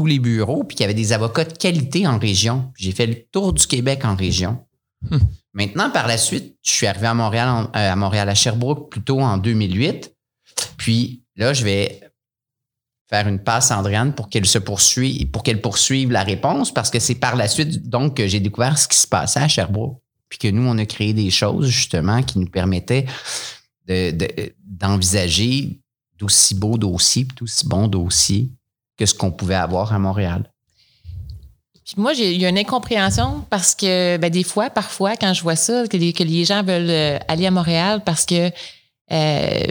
tous 0.00 0.06
les 0.06 0.18
bureaux, 0.18 0.64
puis 0.64 0.76
qu'il 0.76 0.84
y 0.84 0.86
avait 0.86 0.94
des 0.94 1.12
avocats 1.12 1.44
de 1.44 1.52
qualité 1.52 2.06
en 2.06 2.18
région. 2.18 2.72
J'ai 2.78 2.92
fait 2.92 3.06
le 3.06 3.16
tour 3.30 3.52
du 3.52 3.66
Québec 3.66 4.02
en 4.06 4.16
région. 4.16 4.64
Hmm. 5.10 5.18
Maintenant, 5.52 5.90
par 5.90 6.06
la 6.06 6.16
suite, 6.16 6.56
je 6.62 6.70
suis 6.70 6.86
arrivé 6.86 7.06
à 7.06 7.12
Montréal, 7.12 7.48
en- 7.50 7.64
euh, 7.64 7.92
à 7.92 7.96
Montréal, 7.96 8.26
à 8.30 8.34
Sherbrooke, 8.34 8.90
plutôt 8.90 9.20
en 9.20 9.36
2008. 9.36 10.14
Puis 10.78 11.22
là, 11.36 11.52
je 11.52 11.64
vais 11.64 12.00
faire 13.10 13.28
une 13.28 13.40
passe 13.42 13.70
à 13.70 13.78
Andréane 13.78 14.14
pour 14.14 14.30
qu'elle 14.30 14.46
se 14.46 14.56
poursuive, 14.58 15.28
pour 15.30 15.42
qu'elle 15.42 15.60
poursuive 15.60 16.10
la 16.12 16.22
réponse, 16.22 16.72
parce 16.72 16.88
que 16.88 16.98
c'est 16.98 17.16
par 17.16 17.36
la 17.36 17.46
suite, 17.46 17.86
donc, 17.86 18.16
que 18.16 18.26
j'ai 18.26 18.40
découvert 18.40 18.78
ce 18.78 18.88
qui 18.88 18.96
se 18.96 19.06
passait 19.06 19.40
à 19.40 19.48
Sherbrooke. 19.48 20.00
Puis 20.30 20.38
que 20.38 20.48
nous, 20.48 20.62
on 20.66 20.78
a 20.78 20.86
créé 20.86 21.12
des 21.12 21.30
choses, 21.30 21.66
justement, 21.68 22.22
qui 22.22 22.38
nous 22.38 22.48
permettaient 22.48 23.04
de- 23.86 24.12
de- 24.12 24.54
d'envisager 24.64 25.78
d'aussi 26.18 26.54
beaux 26.54 26.78
dossiers, 26.78 27.26
d'aussi 27.38 27.66
bons 27.66 27.86
dossiers 27.88 28.48
que 29.00 29.06
ce 29.06 29.14
qu'on 29.14 29.30
pouvait 29.30 29.54
avoir 29.54 29.94
à 29.94 29.98
Montréal. 29.98 30.44
Puis 31.86 31.94
moi, 31.96 32.12
j'ai 32.12 32.36
eu 32.36 32.46
une 32.46 32.58
incompréhension 32.58 33.46
parce 33.48 33.74
que 33.74 34.18
ben, 34.18 34.30
des 34.30 34.44
fois, 34.44 34.68
parfois, 34.68 35.16
quand 35.16 35.32
je 35.32 35.42
vois 35.42 35.56
ça, 35.56 35.88
que 35.88 35.96
les, 35.96 36.44
gens 36.44 36.62
veulent 36.62 36.90
euh, 36.90 37.18
aller 37.26 37.46
à 37.46 37.50
Montréal 37.50 38.02
parce 38.04 38.26
que 38.26 38.50
euh, 39.10 39.62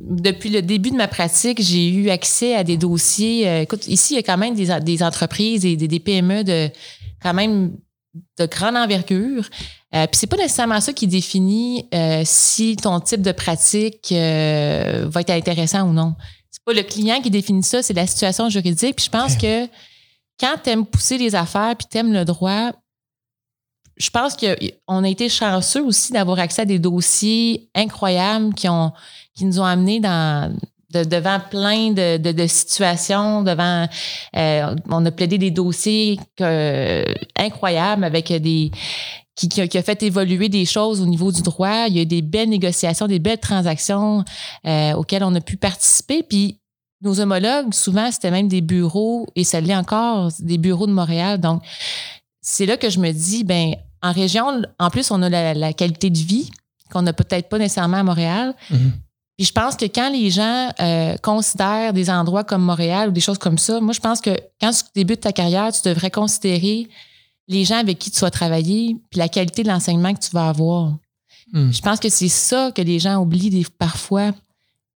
depuis 0.00 0.48
le 0.48 0.62
début 0.62 0.90
de 0.90 0.96
ma 0.96 1.08
pratique, 1.08 1.60
j'ai 1.62 1.90
eu 1.90 2.08
accès 2.08 2.54
à 2.54 2.64
des 2.64 2.78
dossiers. 2.78 3.46
euh, 3.46 3.60
écoute, 3.60 3.86
ici, 3.86 4.14
il 4.14 4.16
y 4.16 4.20
a 4.20 4.22
quand 4.22 4.38
même 4.38 4.54
des, 4.54 5.02
entreprises 5.02 5.66
et 5.66 5.76
des, 5.76 6.00
PME 6.00 6.42
de 6.42 6.70
quand 7.22 7.34
même 7.34 7.76
de 8.38 8.46
grande 8.46 8.76
envergure. 8.76 9.44
Puis 9.92 10.08
c'est 10.12 10.26
pas 10.26 10.36
nécessairement 10.36 10.80
ça 10.80 10.92
qui 10.92 11.06
définit 11.06 11.88
si 12.24 12.76
ton 12.76 13.00
type 13.00 13.22
de 13.22 13.32
pratique 13.32 14.08
va 14.10 15.20
être 15.20 15.30
intéressant 15.30 15.88
ou 15.88 15.92
non. 15.92 16.14
C'est 16.50 16.62
pas 16.64 16.72
le 16.72 16.82
client 16.82 17.20
qui 17.20 17.30
définit 17.30 17.62
ça, 17.62 17.82
c'est 17.82 17.92
la 17.94 18.06
situation 18.06 18.48
juridique. 18.48 18.96
Puis 18.96 19.06
je 19.06 19.10
pense 19.10 19.36
que 19.36 19.66
quand 20.40 20.54
tu 20.62 20.70
aimes 20.70 20.86
pousser 20.86 21.18
les 21.18 21.34
affaires 21.34 21.74
puis 21.76 21.86
tu 21.90 21.98
aimes 21.98 22.12
le 22.12 22.24
droit, 22.24 22.72
je 23.96 24.10
pense 24.10 24.36
qu'on 24.36 25.04
a 25.04 25.08
été 25.08 25.28
chanceux 25.28 25.82
aussi 25.82 26.12
d'avoir 26.12 26.38
accès 26.38 26.62
à 26.62 26.64
des 26.64 26.78
dossiers 26.78 27.68
incroyables 27.74 28.54
qui, 28.54 28.68
ont, 28.68 28.92
qui 29.34 29.44
nous 29.44 29.58
ont 29.60 29.64
amenés 29.64 29.98
dans, 29.98 30.56
de- 30.90 31.02
devant 31.04 31.40
plein 31.40 31.90
de, 31.90 32.16
de- 32.16 32.30
de 32.32 32.46
situations, 32.46 33.42
devant 33.42 33.88
euh, 34.36 34.76
on 34.88 35.04
a 35.04 35.10
plaidé 35.10 35.36
des 35.36 35.50
dossiers 35.50 36.18
que- 36.36 37.04
incroyables 37.36 38.04
avec 38.04 38.32
des 38.32 38.70
qui, 39.38 39.48
qui 39.48 39.60
a, 39.60 39.68
qui 39.68 39.78
a 39.78 39.82
fait 39.82 40.02
évoluer 40.02 40.48
des 40.48 40.64
choses 40.64 41.00
au 41.00 41.06
niveau 41.06 41.30
du 41.30 41.42
droit. 41.42 41.86
Il 41.86 41.94
y 41.94 41.98
a 42.00 42.02
eu 42.02 42.06
des 42.06 42.22
belles 42.22 42.48
négociations, 42.48 43.06
des 43.06 43.20
belles 43.20 43.38
transactions 43.38 44.24
euh, 44.66 44.94
auxquelles 44.94 45.22
on 45.22 45.34
a 45.36 45.40
pu 45.40 45.56
participer. 45.56 46.24
Puis 46.24 46.58
nos 47.02 47.20
homologues, 47.20 47.72
souvent, 47.72 48.10
c'était 48.10 48.32
même 48.32 48.48
des 48.48 48.60
bureaux, 48.60 49.28
et 49.36 49.44
ça 49.44 49.60
l'est 49.60 49.76
encore, 49.76 50.32
des 50.40 50.58
bureaux 50.58 50.88
de 50.88 50.92
Montréal. 50.92 51.38
Donc, 51.40 51.62
c'est 52.40 52.66
là 52.66 52.76
que 52.76 52.90
je 52.90 52.98
me 52.98 53.12
dis, 53.12 53.44
ben 53.44 53.74
en 54.02 54.10
région, 54.10 54.62
en 54.80 54.90
plus, 54.90 55.12
on 55.12 55.22
a 55.22 55.28
la, 55.28 55.54
la 55.54 55.72
qualité 55.72 56.10
de 56.10 56.18
vie 56.18 56.50
qu'on 56.90 57.02
n'a 57.02 57.12
peut-être 57.12 57.48
pas 57.48 57.58
nécessairement 57.58 57.98
à 57.98 58.02
Montréal. 58.02 58.54
Mhm. 58.70 58.92
Puis 59.36 59.46
je 59.46 59.52
pense 59.52 59.76
que 59.76 59.84
quand 59.84 60.10
les 60.10 60.30
gens 60.30 60.68
euh, 60.80 61.16
considèrent 61.18 61.92
des 61.92 62.10
endroits 62.10 62.42
comme 62.42 62.62
Montréal 62.62 63.10
ou 63.10 63.12
des 63.12 63.20
choses 63.20 63.38
comme 63.38 63.58
ça, 63.58 63.80
moi, 63.80 63.92
je 63.92 64.00
pense 64.00 64.20
que 64.20 64.36
quand 64.60 64.72
tu 64.72 64.82
débutes 64.96 65.20
ta 65.20 65.32
carrière, 65.32 65.70
tu 65.72 65.88
devrais 65.88 66.10
considérer 66.10 66.88
les 67.48 67.64
gens 67.64 67.78
avec 67.78 67.98
qui 67.98 68.10
tu 68.10 68.20
vas 68.20 68.30
travailler 68.30 68.96
puis 69.10 69.18
la 69.18 69.28
qualité 69.28 69.62
de 69.62 69.68
l'enseignement 69.68 70.14
que 70.14 70.20
tu 70.20 70.30
vas 70.30 70.48
avoir. 70.48 70.96
Hmm. 71.52 71.70
Je 71.72 71.80
pense 71.80 71.98
que 71.98 72.08
c'est 72.08 72.28
ça 72.28 72.70
que 72.72 72.82
les 72.82 72.98
gens 72.98 73.16
oublient 73.16 73.50
des, 73.50 73.66
parfois. 73.78 74.32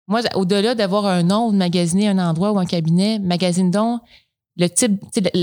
Moi, 0.06 0.20
au-delà 0.34 0.74
d'avoir 0.74 1.06
un 1.06 1.22
nom 1.22 1.48
ou 1.48 1.52
de 1.52 1.56
magasiner 1.56 2.08
un 2.08 2.18
endroit 2.18 2.52
ou 2.52 2.58
un 2.58 2.66
cabinet, 2.66 3.18
magasine 3.18 3.70
donc 3.70 4.02
le 4.56 4.68
type, 4.68 5.00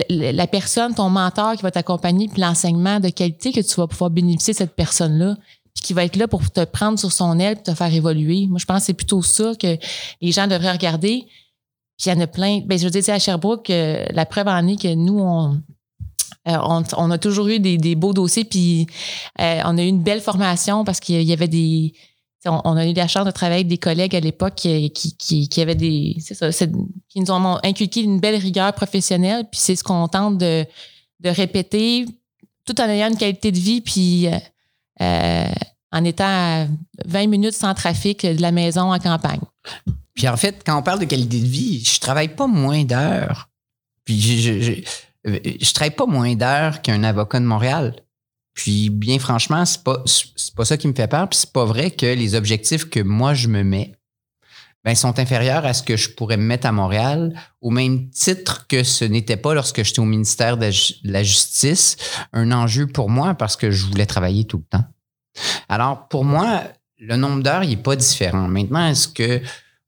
la, 0.10 0.48
personne, 0.48 0.93
ton 0.93 1.10
mentor 1.10 1.56
qui 1.56 1.63
va 1.63 1.72
t'accompagner, 1.72 2.28
puis 2.28 2.41
l'enseignement 2.41 3.00
de 3.00 3.10
qualité 3.10 3.52
que 3.52 3.62
tu 3.62 3.76
vas 3.76 3.88
pouvoir 3.88 4.12
bénéficier 4.12 4.54
de 4.54 4.58
cette 4.58 4.76
personne-là, 4.76 5.36
puis 5.74 5.84
qui 5.84 5.93
va 5.93 6.06
être 6.06 6.15
là 6.15 6.28
pour 6.28 6.50
te 6.50 6.63
prendre 6.63 7.00
sur 7.00 7.12
son 7.12 7.39
aile, 7.39 7.56
puis 7.56 7.63
te 7.63 7.74
faire 7.74 7.93
évoluer. 7.93 8.45
Moi, 8.48 8.60
je 8.60 8.65
pense 8.65 8.82
que 8.82 8.86
c'est 8.86 8.93
plutôt 8.93 9.24
ça 9.24 9.54
que 9.60 9.78
les 10.22 10.32
gens 10.32 10.48
devraient 10.48 10.72
regarder. 10.72 11.26
Puis 11.98 12.10
il 12.10 12.10
y 12.10 12.12
en 12.12 12.19
a 12.19 12.28
plein. 12.28 12.62
Ben, 12.65 12.78
je 12.78 12.86
veux 12.86 12.91
dire, 12.91 13.04
à 13.13 13.19
Sherbrooke, 13.19 13.69
euh, 13.72 14.06
la 14.12 14.26
preuve 14.26 14.48
en 14.48 14.67
est 14.67 14.80
que 14.80 14.93
nous, 14.93 15.19
on, 15.19 15.62
euh, 16.49 16.81
on, 16.97 17.12
a 17.12 17.17
toujours 17.17 17.47
eu 17.47 17.59
des, 17.59 17.95
beaux 17.95 18.13
dossiers, 18.13 18.43
puis 18.43 18.88
euh, 19.39 19.62
on 19.65 19.77
a 19.77 19.83
eu 19.83 19.88
une 19.88 20.01
belle 20.01 20.21
formation 20.21 20.83
parce 20.83 20.99
qu'il 20.99 21.21
y 21.21 21.33
avait 21.33 21.47
des. 21.47 21.93
On, 22.45 22.77
a 22.77 22.88
eu 22.88 22.93
la 22.93 23.09
chance 23.09 23.25
de 23.25 23.31
travailler 23.31 23.62
avec 23.62 23.67
des 23.67 23.77
collègues 23.77 24.15
à 24.15 24.21
l'époque 24.21 24.55
qui, 24.55 25.49
avaient 25.57 25.75
des. 25.75 26.15
C'est 26.19 26.33
ça, 26.33 26.49
qui 27.09 27.19
nous 27.19 27.31
ont 27.31 27.59
inculqué 27.63 28.01
une 28.01 28.19
belle 28.19 28.38
rigueur 28.38 28.73
professionnelle, 28.73 29.43
puis 29.51 29.59
c'est 29.59 29.75
ce 29.75 29.83
qu'on 29.83 30.07
tente 30.07 30.38
de, 30.38 30.65
répéter 31.23 32.05
tout 32.65 32.79
en 32.79 32.85
ayant 32.85 33.09
une 33.09 33.17
qualité 33.17 33.51
de 33.51 33.57
vie, 33.57 33.81
puis 33.81 34.27
euh, 35.01 35.47
en 35.91 36.03
étant 36.05 36.25
à 36.27 36.65
20 37.05 37.27
minutes 37.27 37.55
sans 37.55 37.73
trafic 37.73 38.25
de 38.25 38.41
la 38.41 38.51
maison 38.51 38.93
en 38.93 38.99
campagne. 38.99 39.41
Puis 40.15 40.27
en 40.27 40.38
fait, 40.38 40.62
quand 40.65 40.77
on 40.77 40.83
parle 40.83 40.99
de 40.99 41.05
qualité 41.05 41.39
de 41.39 41.47
vie, 41.47 41.83
je 41.83 41.99
travaille 41.99 42.29
pas 42.29 42.47
moins 42.47 42.83
d'heures. 42.83 43.49
Puis 44.05 44.85
je 45.25 45.73
travaille 45.73 45.95
pas 45.95 46.05
moins 46.05 46.36
d'heures 46.36 46.82
qu'un 46.82 47.03
avocat 47.03 47.39
de 47.39 47.45
Montréal. 47.45 47.95
Puis 48.53 48.89
bien 48.89 49.19
franchement, 49.19 49.65
c'est 49.65 49.84
pas 49.84 50.03
pas 50.55 50.65
ça 50.65 50.77
qui 50.77 50.88
me 50.88 50.93
fait 50.93 51.08
peur. 51.08 51.29
Puis 51.29 51.39
c'est 51.39 51.53
pas 51.53 51.65
vrai 51.65 51.91
que 51.91 52.05
les 52.05 52.36
objectifs 52.36 52.89
que 52.89 52.99
moi 52.99 53.34
je 53.34 53.47
me 53.47 53.63
mets 53.63 53.95
ben, 54.86 54.95
sont 54.95 55.19
inférieurs 55.19 55.65
à 55.65 55.73
ce 55.73 55.84
que 55.84 55.97
je 55.97 56.10
pourrais 56.10 56.38
me 56.38 56.43
mettre 56.43 56.65
à 56.65 56.71
Montréal, 56.71 57.34
au 57.62 57.69
même 57.69 58.10
titre 58.12 58.65
que 58.67 58.84
ce 58.84 59.03
n'était 59.03 59.38
pas 59.38 59.53
lorsque 59.53 59.84
j'étais 59.84 59.99
au 59.99 60.05
ministère 60.05 60.58
de 60.58 60.69
la 61.03 61.23
Justice 61.23 61.97
un 62.32 62.51
enjeu 62.51 62.88
pour 62.88 63.10
moi 63.10 63.34
parce 63.34 63.58
que 63.58 63.71
je 63.71 63.86
voulais 63.86 64.05
travailler 64.05 64.45
tout 64.45 64.58
le 64.58 64.63
temps. 64.63 64.86
Alors, 65.67 66.08
pour 66.08 66.25
moi, 66.25 66.63
le 66.97 67.15
nombre 67.15 67.43
d'heures, 67.43 67.65
n'est 67.65 67.77
pas 67.77 67.95
différent. 67.95 68.47
Maintenant, 68.47 68.88
est-ce 68.88 69.08
que 69.08 69.41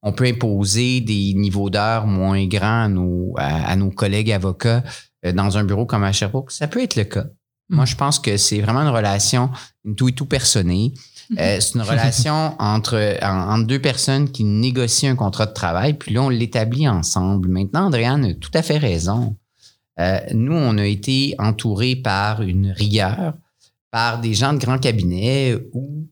on 0.04 0.14
peut 0.14 0.26
imposer 0.26 1.00
des 1.02 1.34
niveaux 1.36 1.70
d'heures 1.70 2.08
moins 2.08 2.46
grands 2.48 2.84
à 2.84 2.88
nos, 2.88 3.34
à, 3.38 3.76
nos 3.76 3.92
collègues 3.92 4.32
avocats 4.32 4.78
euh, 4.78 4.82
dans 5.24 5.58
un 5.58 5.64
bureau 5.64 5.86
comme 5.86 6.04
à 6.04 6.12
Sherbrooke? 6.12 6.52
Ça 6.52 6.68
peut 6.68 6.82
être 6.82 6.96
le 6.96 7.04
cas. 7.04 7.26
Moi, 7.70 7.86
je 7.86 7.96
pense 7.96 8.20
que 8.20 8.36
c'est 8.38 8.60
vraiment 8.60 8.82
une 8.82 8.90
relation 8.90 9.50
une 9.86 9.96
tout 9.96 10.10
et 10.10 10.14
tout 10.14 10.26
personnée. 10.26 10.94
Euh, 11.40 11.60
c'est 11.62 11.76
une 11.76 11.82
relation 11.82 12.54
entre, 12.60 13.18
en- 13.22 13.54
entre 13.54 13.66
deux 13.68 13.80
personnes 13.80 14.30
qui 14.32 14.44
négocient 14.44 15.12
un 15.12 15.16
contrat 15.16 15.46
de 15.46 15.54
travail, 15.54 15.94
puis 15.94 16.14
là, 16.14 16.22
on 16.24 16.30
l'établit 16.30 16.88
ensemble. 16.90 17.48
Maintenant, 17.50 17.86
Andréane 17.86 18.26
a 18.26 18.34
tout 18.34 18.52
à 18.54 18.62
fait 18.62 18.78
raison. 18.78 19.38
Euh, 20.00 20.20
nous, 20.34 20.54
on 20.54 20.78
a 20.78 20.86
été 20.86 21.36
entourés 21.40 21.96
par 21.96 22.42
une 22.42 22.72
rigueur, 22.72 23.34
par 23.92 24.20
des 24.20 24.34
gens 24.34 24.52
de 24.54 24.58
grands 24.60 24.80
cabinets 24.80 25.56
où 25.74 26.08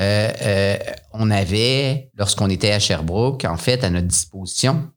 euh, 0.00 0.30
euh, 0.42 0.76
on 1.12 1.30
avait, 1.30 2.10
lorsqu'on 2.16 2.50
était 2.50 2.72
à 2.72 2.80
Sherbrooke, 2.80 3.44
en 3.44 3.56
fait, 3.56 3.84
à 3.84 3.90
notre 3.90 4.08
disposition 4.08 4.90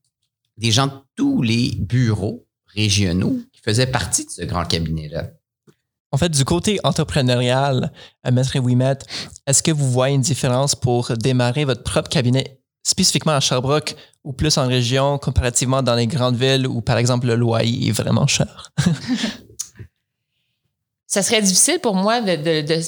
des 0.58 0.72
gens 0.72 0.88
de 0.88 0.94
tous 1.16 1.42
les 1.44 1.76
bureaux 1.80 2.46
régionaux 2.68 3.38
qui 3.60 3.70
faisaient 3.70 3.88
partie 3.88 4.26
de 4.26 4.32
ce 4.32 4.44
grand 4.44 4.66
cabinet-là. 4.66 5.32
En 6.12 6.18
fait, 6.18 6.30
du 6.30 6.44
côté 6.44 6.80
entrepreneurial, 6.84 7.92
à 8.24 8.32
Maître 8.32 8.58
Wimet, 8.58 8.98
est-ce 9.46 9.62
que 9.62 9.72
vous 9.72 9.92
voyez 9.92 10.16
une 10.16 10.22
différence 10.22 10.74
pour 10.74 11.12
démarrer 11.18 11.66
votre 11.66 11.84
propre 11.84 12.10
cabinet 12.10 12.60
spécifiquement 12.84 13.34
à 13.34 13.40
Sherbrooke 13.40 13.96
ou 14.24 14.34
plus 14.34 14.58
en 14.58 14.68
région 14.68 15.20
comparativement 15.20 15.84
dans 15.84 15.96
les 15.96 16.08
grandes 16.08 16.36
villes 16.36 16.66
où, 16.66 16.82
par 16.82 16.98
exemple, 16.98 17.28
le 17.28 17.36
loyer 17.36 17.90
est 17.90 17.92
vraiment 17.92 18.26
cher? 18.26 18.72
ça 21.06 21.22
serait 21.22 21.42
difficile 21.42 21.80
pour 21.80 21.96
moi 21.96 22.22
de, 22.22 22.36
de, 22.36 22.62
de, 22.62 22.82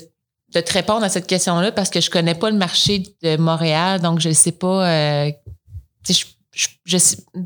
de 0.54 0.60
te 0.60 0.74
répondre 0.74 1.04
à 1.04 1.10
cette 1.10 1.28
question-là 1.28 1.72
parce 1.72 1.92
que 1.92 2.02
je 2.02 2.10
connais 2.10 2.36
pas 2.36 2.50
le 2.50 2.58
marché 2.58 3.04
de 3.22 3.38
Montréal, 3.38 4.02
donc 4.02 4.20
je 4.20 4.30
ne 4.30 4.34
sais 4.34 4.52
pas. 4.52 4.90
Euh, 4.90 5.32
je, 6.10 6.24
je, 6.54 6.68
je, 6.86 6.98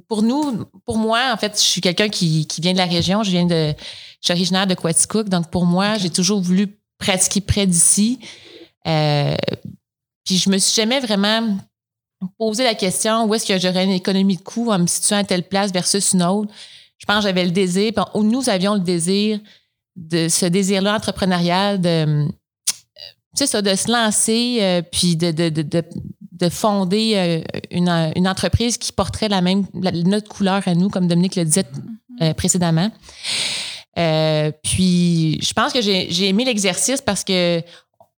pour 0.08 0.24
nous, 0.24 0.66
pour 0.86 0.98
moi, 0.98 1.32
en 1.34 1.38
fait, 1.38 1.54
je 1.56 1.64
suis 1.64 1.82
quelqu'un 1.82 2.10
qui, 2.10 2.48
qui 2.48 2.62
vient 2.62 2.74
de 2.74 2.78
la 2.78 2.86
région. 2.86 3.24
Je 3.24 3.32
viens 3.32 3.46
de, 3.46 3.74
je 3.78 4.26
suis 4.26 4.34
originaire 4.34 4.68
de 4.68 4.74
Quaticook, 4.74 5.30
donc 5.30 5.50
pour 5.50 5.66
moi, 5.66 5.98
j'ai 5.98 6.10
toujours 6.10 6.42
voulu 6.42 6.78
pratiquer 6.98 7.42
près 7.42 7.68
d'ici. 7.68 8.20
Euh, 8.88 9.36
puis 10.24 10.38
je 10.38 10.50
me 10.50 10.58
suis 10.58 10.74
jamais 10.74 11.00
vraiment 11.00 11.58
posé 12.38 12.64
la 12.64 12.76
question 12.76 13.26
où 13.26 13.36
est-ce 13.36 13.46
que 13.46 13.60
j'aurais 13.60 13.84
une 13.84 13.92
économie 13.92 14.38
de 14.38 14.42
coût 14.42 14.72
en 14.72 14.80
me 14.80 14.88
situant 14.88 15.18
à 15.18 15.24
telle 15.24 15.48
place 15.48 15.72
versus 15.72 16.14
une 16.14 16.24
autre? 16.24 16.52
Je 16.98 17.06
pense 17.06 17.18
que 17.18 17.24
j'avais 17.24 17.46
le 17.46 17.52
désir, 17.52 17.92
nous 18.16 18.50
avions 18.50 18.76
le 18.76 18.80
désir 18.80 19.40
de 19.96 20.28
ce 20.30 20.46
désir-là 20.46 20.96
entrepreneurial 20.96 21.80
de 21.80 22.28
c'est 23.36 23.48
ça, 23.48 23.62
de 23.62 23.76
se 23.76 23.92
lancer 23.92 24.60
euh, 24.62 24.82
puis 24.82 25.18
de, 25.18 25.32
de, 25.32 25.50
de, 25.50 25.62
de 25.62 25.84
fonder 26.50 27.14
euh, 27.16 27.42
une, 27.72 27.90
une, 28.16 28.28
entreprise 28.28 28.78
qui 28.78 28.92
porterait 28.92 29.30
la 29.30 29.42
même 29.42 29.66
notre 29.74 30.28
couleur 30.30 30.68
à 30.68 30.76
nous, 30.76 30.90
comme 30.90 31.08
Dominique 31.08 31.36
le 31.36 31.46
disait 31.46 31.66
euh, 32.22 32.34
précédemment. 32.34 32.92
puis 34.64 35.40
je 35.42 35.54
pense 35.54 35.74
que 35.74 35.82
j'ai 35.82 36.28
aimé 36.28 36.46
l'exercice 36.46 37.02
parce 37.02 37.24
que 37.24 37.62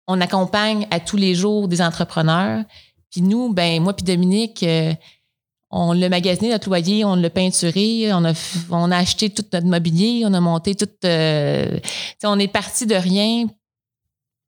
on 0.07 0.21
accompagne 0.21 0.87
à 0.89 0.99
tous 0.99 1.17
les 1.17 1.35
jours 1.35 1.67
des 1.67 1.81
entrepreneurs. 1.81 2.63
Puis 3.11 3.21
nous, 3.21 3.53
ben 3.53 3.81
moi 3.81 3.93
puis 3.93 4.05
Dominique, 4.05 4.65
on 5.69 5.91
l'a 5.91 6.09
magasiné, 6.09 6.49
notre 6.49 6.69
loyer, 6.69 7.03
on 7.03 7.15
l'a 7.15 7.29
peinturé, 7.29 8.13
on 8.13 8.23
a, 8.23 8.33
on 8.71 8.89
a 8.89 8.97
acheté 8.97 9.29
tout 9.29 9.45
notre 9.51 9.67
mobilier, 9.67 10.23
on 10.25 10.33
a 10.33 10.39
monté 10.39 10.75
tout. 10.75 10.89
on 11.03 12.39
est 12.39 12.47
parti 12.47 12.85
de 12.85 12.95
rien 12.95 13.47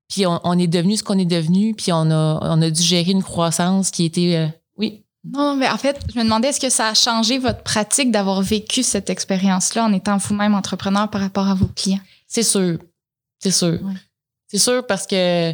puis 0.09 0.25
on, 0.25 0.57
est 0.57 0.67
devenu 0.67 0.97
ce 0.97 1.03
qu'on 1.03 1.19
est 1.19 1.25
devenu, 1.25 1.75
puis 1.75 1.93
on 1.93 2.09
a, 2.09 2.39
on 2.41 2.61
a 2.63 2.69
dû 2.71 2.81
gérer 2.81 3.11
une 3.11 3.23
croissance 3.23 3.91
qui 3.91 4.05
était. 4.05 4.35
Euh, 4.35 4.47
oui. 4.75 5.03
Non, 5.23 5.55
mais 5.55 5.69
en 5.69 5.77
fait, 5.77 5.99
je 6.11 6.17
me 6.17 6.23
demandais 6.23 6.47
est-ce 6.47 6.59
que 6.59 6.69
ça 6.69 6.87
a 6.87 6.93
changé 6.95 7.37
votre 7.37 7.61
pratique 7.61 8.09
d'avoir 8.09 8.41
vécu 8.41 8.81
cette 8.81 9.11
expérience-là 9.11 9.85
en 9.85 9.93
étant 9.93 10.17
vous-même 10.17 10.55
entrepreneur 10.55 11.09
par 11.09 11.21
rapport 11.21 11.47
à 11.47 11.53
vos 11.53 11.67
clients? 11.67 11.99
C'est 12.27 12.43
sûr. 12.43 12.79
C'est 13.39 13.51
sûr. 13.51 13.79
C'est 14.47 14.57
sûr 14.57 14.85
parce 14.87 15.05
que 15.05 15.53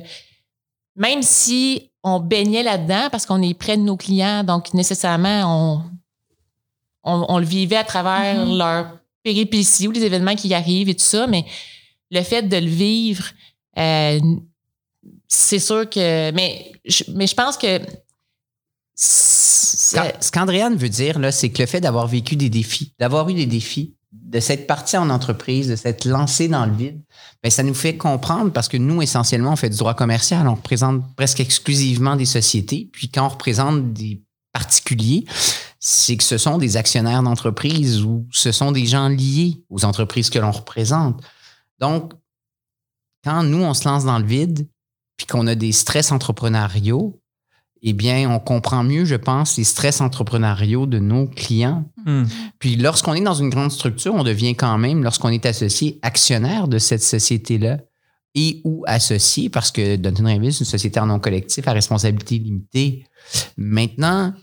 même 0.95 1.21
si 1.21 1.91
on 2.03 2.19
baignait 2.19 2.63
là-dedans, 2.63 3.09
parce 3.11 3.25
qu'on 3.25 3.41
est 3.41 3.53
près 3.53 3.75
de 3.75 3.81
nos 3.81 3.97
clients, 3.97 4.45
donc 4.45 4.73
nécessairement, 4.73 5.83
on, 7.03 7.25
on, 7.27 7.39
le 7.39 7.45
vivait 7.45 7.75
à 7.75 7.83
travers 7.83 8.45
mm-hmm. 8.45 8.57
leur 8.57 8.99
péripéties 9.23 9.87
ou 9.87 9.91
les 9.91 10.03
événements 10.03 10.35
qui 10.35 10.53
arrivent 10.53 10.87
et 10.87 10.95
tout 10.95 11.03
ça, 11.03 11.27
mais 11.27 11.45
le 12.11 12.21
fait 12.21 12.43
de 12.43 12.57
le 12.57 12.67
vivre, 12.69 13.25
euh, 13.77 14.19
c'est 15.27 15.59
sûr 15.59 15.89
que. 15.89 16.31
Mais 16.31 16.71
je, 16.85 17.03
mais 17.13 17.27
je 17.27 17.35
pense 17.35 17.57
que. 17.57 17.79
Ce 18.97 20.31
qu'Andréane 20.31 20.77
veut 20.77 20.89
dire, 20.89 21.19
là, 21.19 21.31
c'est 21.31 21.49
que 21.49 21.61
le 21.61 21.67
fait 21.67 21.81
d'avoir 21.81 22.07
vécu 22.07 22.37
des 22.37 22.49
défis, 22.49 22.93
d'avoir 22.97 23.27
eu 23.27 23.33
des 23.33 23.45
défis, 23.45 23.93
de 24.13 24.39
s'être 24.39 24.67
parti 24.67 24.95
en 24.95 25.09
entreprise, 25.09 25.67
de 25.67 25.75
s'être 25.75 26.05
lancé 26.05 26.47
dans 26.47 26.65
le 26.65 26.73
vide, 26.73 27.01
bien, 27.43 27.49
ça 27.49 27.63
nous 27.63 27.73
fait 27.73 27.97
comprendre 27.97 28.51
parce 28.51 28.69
que 28.69 28.77
nous, 28.77 29.01
essentiellement, 29.01 29.51
on 29.51 29.55
fait 29.55 29.69
du 29.69 29.77
droit 29.77 29.93
commercial, 29.93 30.47
on 30.47 30.55
représente 30.55 31.03
presque 31.15 31.41
exclusivement 31.41 32.15
des 32.15 32.25
sociétés. 32.25 32.89
Puis 32.93 33.09
quand 33.09 33.25
on 33.25 33.29
représente 33.29 33.91
des 33.93 34.21
particuliers, 34.53 35.25
c'est 35.79 36.15
que 36.15 36.23
ce 36.23 36.37
sont 36.37 36.57
des 36.57 36.77
actionnaires 36.77 37.21
d'entreprise 37.21 38.01
ou 38.01 38.25
ce 38.31 38.51
sont 38.51 38.71
des 38.71 38.85
gens 38.85 39.09
liés 39.09 39.61
aux 39.69 39.83
entreprises 39.83 40.29
que 40.29 40.39
l'on 40.39 40.51
représente. 40.51 41.21
Donc, 41.79 42.13
quand 43.25 43.43
nous, 43.43 43.63
on 43.63 43.73
se 43.73 43.87
lance 43.87 44.05
dans 44.05 44.19
le 44.19 44.25
vide, 44.25 44.67
puis 45.17 45.25
qu'on 45.25 45.47
a 45.47 45.55
des 45.55 45.71
stress 45.71 46.11
entrepreneuriaux, 46.11 47.19
eh 47.81 47.93
bien, 47.93 48.29
on 48.29 48.39
comprend 48.39 48.83
mieux, 48.83 49.05
je 49.05 49.15
pense, 49.15 49.57
les 49.57 49.63
stress 49.63 49.99
entrepreneuriaux 49.99 50.85
de 50.85 50.99
nos 50.99 51.27
clients. 51.27 51.89
Hmm. 52.05 52.23
Puis 52.59 52.75
lorsqu'on 52.75 53.13
est 53.13 53.21
dans 53.21 53.33
une 53.33 53.49
grande 53.49 53.71
structure, 53.71 54.13
on 54.13 54.23
devient 54.23 54.55
quand 54.55 54.77
même, 54.77 55.03
lorsqu'on 55.03 55.29
est 55.29 55.45
associé, 55.45 55.99
actionnaire 56.01 56.67
de 56.67 56.77
cette 56.77 57.03
société-là 57.03 57.79
et 58.35 58.61
ou 58.63 58.83
associé, 58.87 59.49
parce 59.49 59.71
que 59.71 59.95
Dunton 59.95 60.27
Reville, 60.27 60.53
c'est 60.53 60.59
une 60.59 60.65
société 60.65 60.99
en 60.99 61.07
nom 61.07 61.19
collectif 61.19 61.67
à 61.67 61.73
responsabilité 61.73 62.37
limitée. 62.37 63.05
Maintenant, 63.57 64.33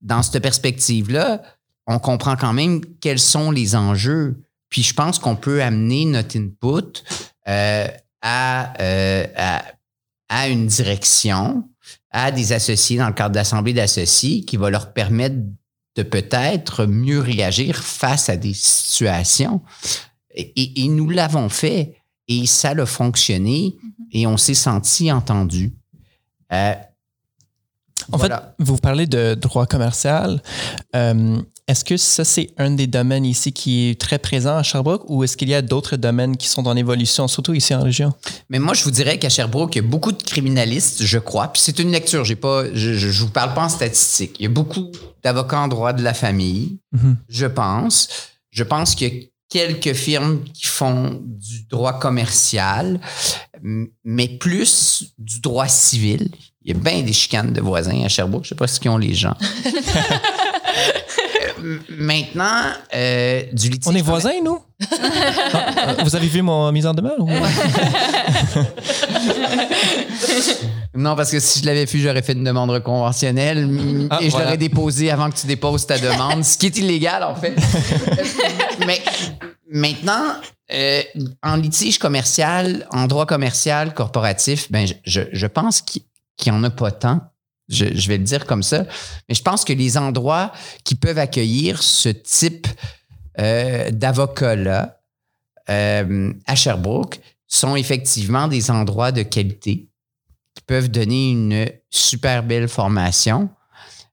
dans 0.00 0.22
cette 0.22 0.42
perspective-là, 0.42 1.42
on 1.86 1.98
comprend 1.98 2.36
quand 2.36 2.52
même 2.52 2.80
quels 3.00 3.18
sont 3.18 3.50
les 3.50 3.76
enjeux. 3.76 4.42
Puis 4.68 4.82
je 4.82 4.94
pense 4.94 5.18
qu'on 5.18 5.36
peut 5.36 5.62
amener 5.62 6.04
notre 6.04 6.38
input 6.38 7.02
euh, 7.48 7.88
euh, 8.24 9.26
à, 9.36 9.64
à, 10.28 10.48
une 10.48 10.66
direction, 10.66 11.68
à 12.10 12.30
des 12.30 12.52
associés 12.52 12.98
dans 12.98 13.06
le 13.06 13.14
cadre 13.14 13.34
d'assemblée 13.34 13.72
d'associés 13.72 14.44
qui 14.44 14.56
va 14.56 14.70
leur 14.70 14.92
permettre 14.92 15.36
de 15.96 16.02
peut-être 16.02 16.86
mieux 16.86 17.20
réagir 17.20 17.76
face 17.76 18.28
à 18.28 18.36
des 18.36 18.54
situations. 18.54 19.62
Et, 20.34 20.88
nous 20.88 21.08
l'avons 21.10 21.48
fait 21.48 21.96
et 22.28 22.46
ça 22.46 22.70
a 22.70 22.86
fonctionné 22.86 23.76
mm-hmm. 23.76 24.04
et 24.12 24.26
on 24.26 24.36
s'est 24.36 24.54
senti 24.54 25.10
entendu. 25.10 25.74
Euh, 26.52 26.74
en 28.12 28.18
fait, 28.18 28.32
vous 28.58 28.76
parlez 28.76 29.06
de 29.06 29.34
droit 29.34 29.66
commercial. 29.66 30.42
Est-ce 31.68 31.84
que 31.84 31.98
ça, 31.98 32.24
c'est 32.24 32.48
un 32.56 32.70
des 32.70 32.86
domaines 32.86 33.26
ici 33.26 33.52
qui 33.52 33.90
est 33.90 34.00
très 34.00 34.18
présent 34.18 34.56
à 34.56 34.62
Sherbrooke 34.62 35.04
ou 35.08 35.22
est-ce 35.22 35.36
qu'il 35.36 35.50
y 35.50 35.54
a 35.54 35.60
d'autres 35.60 35.96
domaines 35.96 36.38
qui 36.38 36.48
sont 36.48 36.66
en 36.66 36.74
évolution, 36.74 37.28
surtout 37.28 37.52
ici 37.52 37.74
en 37.74 37.82
région? 37.82 38.14
Mais 38.48 38.58
moi, 38.58 38.72
je 38.72 38.84
vous 38.84 38.90
dirais 38.90 39.18
qu'à 39.18 39.28
Sherbrooke, 39.28 39.76
il 39.76 39.82
y 39.82 39.84
a 39.84 39.86
beaucoup 39.86 40.12
de 40.12 40.22
criminalistes, 40.22 41.02
je 41.04 41.18
crois. 41.18 41.48
Puis 41.48 41.60
c'est 41.60 41.78
une 41.78 41.92
lecture, 41.92 42.24
j'ai 42.24 42.36
pas, 42.36 42.64
je, 42.72 42.94
je, 42.94 43.20
vous 43.20 43.28
parle 43.28 43.52
pas 43.52 43.64
en 43.64 43.68
statistique. 43.68 44.36
Il 44.40 44.44
y 44.44 44.46
a 44.46 44.48
beaucoup 44.48 44.90
d'avocats 45.22 45.60
en 45.60 45.68
droit 45.68 45.92
de 45.92 46.02
la 46.02 46.14
famille, 46.14 46.78
mm-hmm. 46.96 47.16
je 47.28 47.46
pense. 47.46 48.08
Je 48.50 48.64
pense 48.64 48.94
qu'il 48.94 49.12
y 49.12 49.20
a 49.20 49.24
quelques 49.50 49.92
firmes 49.92 50.42
qui 50.54 50.64
font 50.64 51.20
du 51.22 51.64
droit 51.64 51.98
commercial, 51.98 52.98
mais 54.04 54.28
plus 54.28 55.12
du 55.18 55.40
droit 55.40 55.68
civil. 55.68 56.30
Il 56.64 56.74
y 56.74 56.74
a 56.74 56.80
bien 56.80 57.02
des 57.02 57.12
chicanes 57.12 57.52
de 57.52 57.60
voisins 57.60 58.02
à 58.04 58.08
Sherbrooke. 58.08 58.44
Je 58.44 58.50
sais 58.50 58.54
pas 58.54 58.66
ce 58.66 58.80
qu'ils 58.80 58.90
ont 58.90 58.96
les 58.96 59.14
gens. 59.14 59.36
maintenant, 61.88 62.62
euh, 62.94 63.42
du 63.52 63.68
litige. 63.70 63.86
On 63.86 63.94
est 63.94 64.02
voisins, 64.02 64.40
nous? 64.44 64.58
Ah, 65.50 65.96
vous 66.04 66.14
avez 66.14 66.28
vu 66.28 66.42
mon 66.42 66.70
mise 66.72 66.86
en 66.86 66.94
demeure? 66.94 67.16
non, 70.94 71.16
parce 71.16 71.30
que 71.30 71.40
si 71.40 71.60
je 71.60 71.66
l'avais 71.66 71.86
vu, 71.86 71.98
j'aurais 72.00 72.22
fait 72.22 72.34
une 72.34 72.44
demande 72.44 72.78
conventionnelle 72.82 73.68
ah, 74.10 74.18
et 74.20 74.30
je 74.30 74.36
l'aurais 74.36 74.58
déposée 74.58 75.10
avant 75.10 75.30
que 75.30 75.36
tu 75.36 75.46
déposes 75.46 75.86
ta 75.86 75.98
demande, 75.98 76.44
ce 76.44 76.58
qui 76.58 76.66
est 76.66 76.76
illégal, 76.78 77.24
en 77.24 77.34
fait. 77.34 77.56
Mais 78.86 79.00
maintenant, 79.70 80.34
euh, 80.72 81.02
en 81.42 81.56
litige 81.56 81.98
commercial, 81.98 82.86
en 82.90 83.06
droit 83.06 83.26
commercial 83.26 83.94
corporatif, 83.94 84.70
ben, 84.70 84.86
je, 85.04 85.22
je 85.32 85.46
pense 85.46 85.80
qu'il 85.82 86.02
n'y 86.46 86.52
en 86.52 86.62
a 86.62 86.70
pas 86.70 86.90
tant. 86.90 87.20
Je, 87.68 88.08
vais 88.08 88.18
le 88.18 88.24
dire 88.24 88.46
comme 88.46 88.62
ça. 88.62 88.86
Mais 89.28 89.34
je 89.34 89.42
pense 89.42 89.64
que 89.64 89.72
les 89.72 89.98
endroits 89.98 90.52
qui 90.84 90.94
peuvent 90.94 91.18
accueillir 91.18 91.82
ce 91.82 92.08
type 92.08 92.66
euh, 93.38 93.90
d'avocat-là 93.90 95.00
euh, 95.68 96.32
à 96.46 96.54
Sherbrooke 96.54 97.20
sont 97.46 97.76
effectivement 97.76 98.48
des 98.48 98.70
endroits 98.70 99.12
de 99.12 99.22
qualité 99.22 99.88
qui 100.54 100.62
peuvent 100.66 100.88
donner 100.88 101.30
une 101.30 101.66
super 101.90 102.42
belle 102.42 102.68
formation 102.68 103.50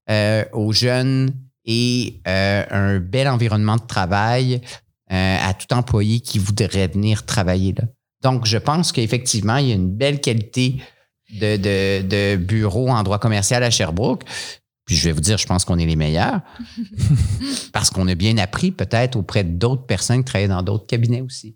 euh, 0.10 0.44
aux 0.52 0.74
jeunes 0.74 1.34
et 1.66 2.22
un 2.26 3.00
bel 3.00 3.28
environnement 3.28 3.78
de 3.78 3.88
travail 3.88 4.62
à 5.10 5.52
tout 5.56 5.74
employé 5.74 6.20
qui 6.20 6.38
voudrait 6.38 6.88
venir 6.88 7.26
travailler 7.26 7.74
là. 7.74 7.86
Donc, 8.22 8.46
je 8.46 8.58
pense 8.58 8.92
qu'effectivement, 8.92 9.58
il 9.58 9.68
y 9.68 9.72
a 9.72 9.76
une 9.76 9.92
belle 9.92 10.22
qualité 10.22 10.78
de, 11.40 12.02
de, 12.02 12.36
bureaux 12.36 12.90
en 12.90 13.04
droit 13.04 13.20
commercial 13.20 13.64
à 13.64 13.70
Sherbrooke. 13.70 14.24
Puis 14.86 14.96
je 14.96 15.04
vais 15.06 15.12
vous 15.12 15.22
dire, 15.22 15.38
je 15.38 15.48
pense 15.48 15.66
qu'on 15.66 15.80
est 15.80 15.86
les 15.86 15.96
meilleurs 15.96 16.42
parce 17.74 17.90
qu'on 17.90 18.08
a 18.08 18.16
bien 18.16 18.38
appris 18.38 18.72
peut-être 18.72 19.16
auprès 19.16 19.44
d'autres 19.44 19.86
personnes 19.86 20.20
qui 20.20 20.26
travaillent 20.26 20.48
dans 20.48 20.62
d'autres 20.62 20.86
cabinets 20.86 21.22
aussi. 21.22 21.56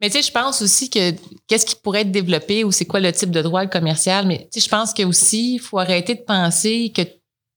Mais 0.00 0.10
tu 0.10 0.16
sais, 0.16 0.22
je 0.22 0.32
pense 0.32 0.60
aussi 0.60 0.90
que 0.90 1.12
qu'est-ce 1.46 1.64
qui 1.64 1.76
pourrait 1.76 2.02
être 2.02 2.10
développé 2.10 2.64
ou 2.64 2.72
c'est 2.72 2.84
quoi 2.84 3.00
le 3.00 3.12
type 3.12 3.30
de 3.30 3.40
droit 3.40 3.66
commercial? 3.66 4.26
Mais 4.26 4.48
tu 4.52 4.60
sais, 4.60 4.66
je 4.66 4.68
pense 4.68 4.92
qu'aussi, 4.92 5.54
il 5.54 5.60
faut 5.60 5.78
arrêter 5.78 6.14
de 6.16 6.20
penser 6.20 6.92
que 6.94 7.02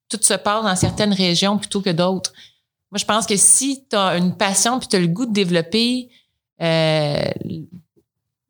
tout 0.09 0.19
se 0.21 0.35
passe 0.35 0.63
dans 0.63 0.75
certaines 0.75 1.13
régions 1.13 1.57
plutôt 1.57 1.81
que 1.81 1.89
d'autres. 1.89 2.31
Moi, 2.91 2.99
je 2.99 3.05
pense 3.05 3.25
que 3.25 3.35
si 3.35 3.83
tu 3.89 3.95
as 3.95 4.17
une 4.17 4.35
passion 4.37 4.79
puis 4.79 4.87
tu 4.87 4.95
as 4.95 4.99
le 4.99 5.07
goût 5.07 5.25
de 5.25 5.33
développer 5.33 6.09
euh, 6.61 7.29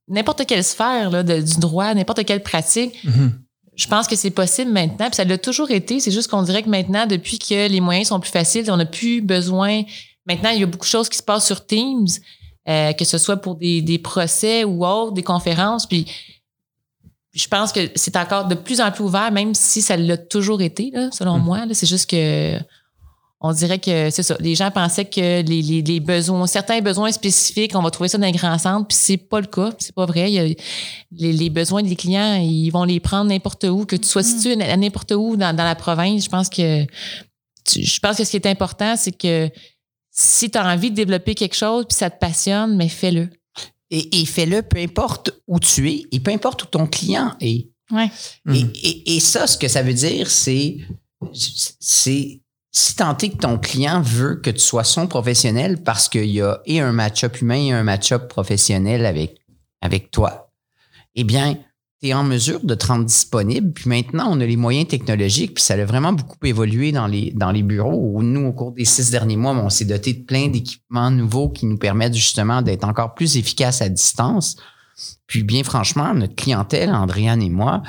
n'importe 0.07 0.45
quelle 0.45 0.63
sphère 0.63 1.09
là, 1.09 1.23
de- 1.23 1.41
du 1.41 1.57
droit, 1.59 1.93
n'importe 1.93 2.23
quelle 2.25 2.41
pratique, 2.43 2.93
Mhm. 3.03 3.33
je 3.75 3.87
pense 3.87 4.07
que 4.07 4.15
c'est 4.15 4.29
possible 4.31 4.71
maintenant. 4.71 5.07
Puis 5.07 5.15
ça 5.15 5.23
l'a 5.25 5.37
toujours 5.37 5.69
été. 5.71 5.99
C'est 5.99 6.11
juste 6.11 6.29
qu'on 6.29 6.41
dirait 6.43 6.63
que 6.63 6.69
maintenant, 6.69 7.05
depuis 7.05 7.37
que 7.39 7.67
les 7.67 7.81
moyens 7.81 8.07
sont 8.07 8.19
plus 8.19 8.31
faciles, 8.31 8.69
on 8.71 8.77
n'a 8.77 8.85
plus 8.85 9.21
besoin. 9.21 9.83
Maintenant, 10.25 10.49
il 10.51 10.59
y 10.59 10.63
a 10.63 10.65
beaucoup 10.65 10.85
de 10.85 10.89
choses 10.91 11.09
qui 11.09 11.17
se 11.17 11.23
passent 11.23 11.45
sur 11.45 11.65
Teams, 11.65 12.07
euh, 12.67 12.93
que 12.93 13.05
ce 13.05 13.17
soit 13.17 13.37
pour 13.37 13.55
des, 13.55 13.81
des 13.81 13.97
procès 13.99 14.63
ou 14.63 14.85
autres, 14.85 15.13
des 15.13 15.23
conférences. 15.23 15.85
Puis 15.85 16.05
je 17.33 17.47
pense 17.47 17.71
que 17.71 17.79
c'est 17.95 18.15
encore 18.15 18.45
de 18.47 18.55
plus 18.55 18.81
en 18.81 18.91
plus 18.91 19.03
ouvert, 19.03 19.31
même 19.31 19.53
si 19.53 19.81
ça 19.81 19.95
l'a 19.95 20.17
toujours 20.17 20.61
été, 20.61 20.89
là, 20.93 21.09
selon 21.11 21.37
Mm. 21.37 21.43
moi. 21.43 21.59
C'est 21.73 21.87
juste 21.87 22.09
que 22.09 22.57
on 23.39 23.53
dirait 23.53 23.77
que 23.79 24.09
c'est 24.09 24.23
ça. 24.23 24.35
Les 24.39 24.55
gens 24.55 24.71
pensaient 24.71 25.05
que 25.05 25.41
les, 25.41 25.61
les- 25.61 25.81
les 25.83 25.99
besoins, 25.99 26.47
certains 26.47 26.81
besoins 26.81 27.11
spécifiques, 27.11 27.73
on 27.75 27.81
va 27.83 27.91
trouver 27.91 28.09
ça 28.09 28.17
dans 28.17 28.25
les 28.25 28.31
grands 28.31 28.57
centres, 28.57 28.87
puis 28.87 28.97
c'est 28.99 29.17
pas 29.17 29.39
le 29.39 29.45
cas, 29.47 29.71
c'est 29.77 29.93
pas 29.93 30.05
vrai. 30.07 30.31
Il 30.31 30.33
y 30.33 30.39
a- 30.39 30.55
les, 31.11 31.33
les 31.33 31.49
besoins 31.51 31.83
des 31.83 31.95
clients, 31.95 32.35
ils 32.41 32.69
vont 32.71 32.83
les 32.83 32.99
prendre 32.99 33.29
n'importe 33.29 33.63
où, 33.65 33.85
que 33.85 33.95
tu 33.95 34.07
sois 34.07 34.23
situé 34.23 34.59
à 34.63 34.75
n'importe 34.77 35.11
où 35.11 35.35
dans, 35.35 35.55
dans 35.55 35.63
la 35.63 35.75
province. 35.75 36.23
Je 36.23 36.29
pense 36.29 36.49
que 36.49 36.83
tu- 37.63 37.83
je 37.83 37.99
pense 37.99 38.17
que 38.17 38.23
ce 38.23 38.31
qui 38.31 38.37
est 38.37 38.47
important, 38.47 38.95
c'est 38.95 39.11
que 39.15 39.49
si 40.11 40.49
tu 40.49 40.57
as 40.57 40.67
envie 40.67 40.89
de 40.89 40.95
développer 40.95 41.35
quelque 41.35 41.55
chose 41.55 41.85
puis 41.87 41.95
ça 41.95 42.09
te 42.09 42.17
passionne, 42.19 42.75
mais 42.75 42.89
fais-le. 42.89 43.29
Et, 43.91 44.19
et 44.21 44.25
fais-le 44.25 44.63
peu 44.63 44.79
importe 44.79 45.29
où 45.47 45.59
tu 45.59 45.89
es 45.91 46.05
et 46.11 46.19
peu 46.19 46.31
importe 46.31 46.63
où 46.63 46.65
ton 46.65 46.87
client 46.87 47.35
est. 47.39 47.67
Ouais. 47.91 48.09
Et, 48.51 48.65
et- 48.83 49.15
et 49.15 49.19
ça, 49.19 49.45
ce 49.47 49.57
que 49.57 49.67
ça 49.67 49.81
veut 49.83 49.93
dire, 49.93 50.29
c'est, 50.29 50.77
c'est 51.79 52.41
si 52.77 52.95
tant 52.95 53.17
est 53.17 53.29
que 53.29 53.37
ton 53.37 53.57
client 53.57 54.01
veut 54.01 54.35
que 54.35 54.51
tu 54.51 54.59
sois 54.59 54.83
son 54.83 55.07
professionnel 55.07 55.81
parce 55.81 56.07
qu'il 56.07 56.29
y 56.29 56.41
a 56.41 56.61
et 56.65 56.79
un 56.79 56.91
match-up 56.91 57.41
humain 57.41 57.55
et 57.55 57.71
un 57.71 57.83
match-up 57.83 58.27
professionnel 58.27 59.05
avec, 59.05 60.11
toi, 60.11 60.51
eh 61.15 61.23
bien, 61.23 61.55
tu 61.99 62.09
es 62.09 62.13
en 62.13 62.23
mesure 62.23 62.63
de 62.63 62.75
te 62.75 62.85
rendre 62.85 63.05
disponible. 63.05 63.73
Puis 63.73 63.89
maintenant, 63.89 64.27
on 64.29 64.39
a 64.41 64.45
les 64.45 64.57
moyens 64.57 64.87
technologiques, 64.87 65.55
puis 65.55 65.63
ça 65.63 65.73
a 65.73 65.85
vraiment 65.85 66.13
beaucoup 66.13 66.37
évolué 66.43 66.91
dans 66.91 67.07
les, 67.07 67.31
dans 67.31 67.51
les 67.51 67.63
bureaux 67.63 68.11
où 68.13 68.21
nous, 68.21 68.45
au 68.45 68.53
cours 68.53 68.73
des 68.73 68.85
six 68.85 69.09
derniers 69.09 69.37
mois, 69.37 69.53
on 69.53 69.71
s'est 69.71 69.85
doté 69.85 70.13
de 70.13 70.23
plein 70.23 70.47
d'équipements 70.47 71.09
nouveaux 71.09 71.49
qui 71.49 71.65
nous 71.65 71.79
permettent 71.79 72.15
justement 72.15 72.61
d'être 72.61 72.83
encore 72.83 73.15
plus 73.15 73.37
efficaces 73.37 73.81
à 73.81 73.89
distance. 73.89 74.55
Puis 75.25 75.43
bien 75.43 75.63
franchement, 75.63 76.13
notre 76.13 76.35
clientèle, 76.35 76.91
Andréane 76.91 77.41
et 77.41 77.49
moi, 77.49 77.81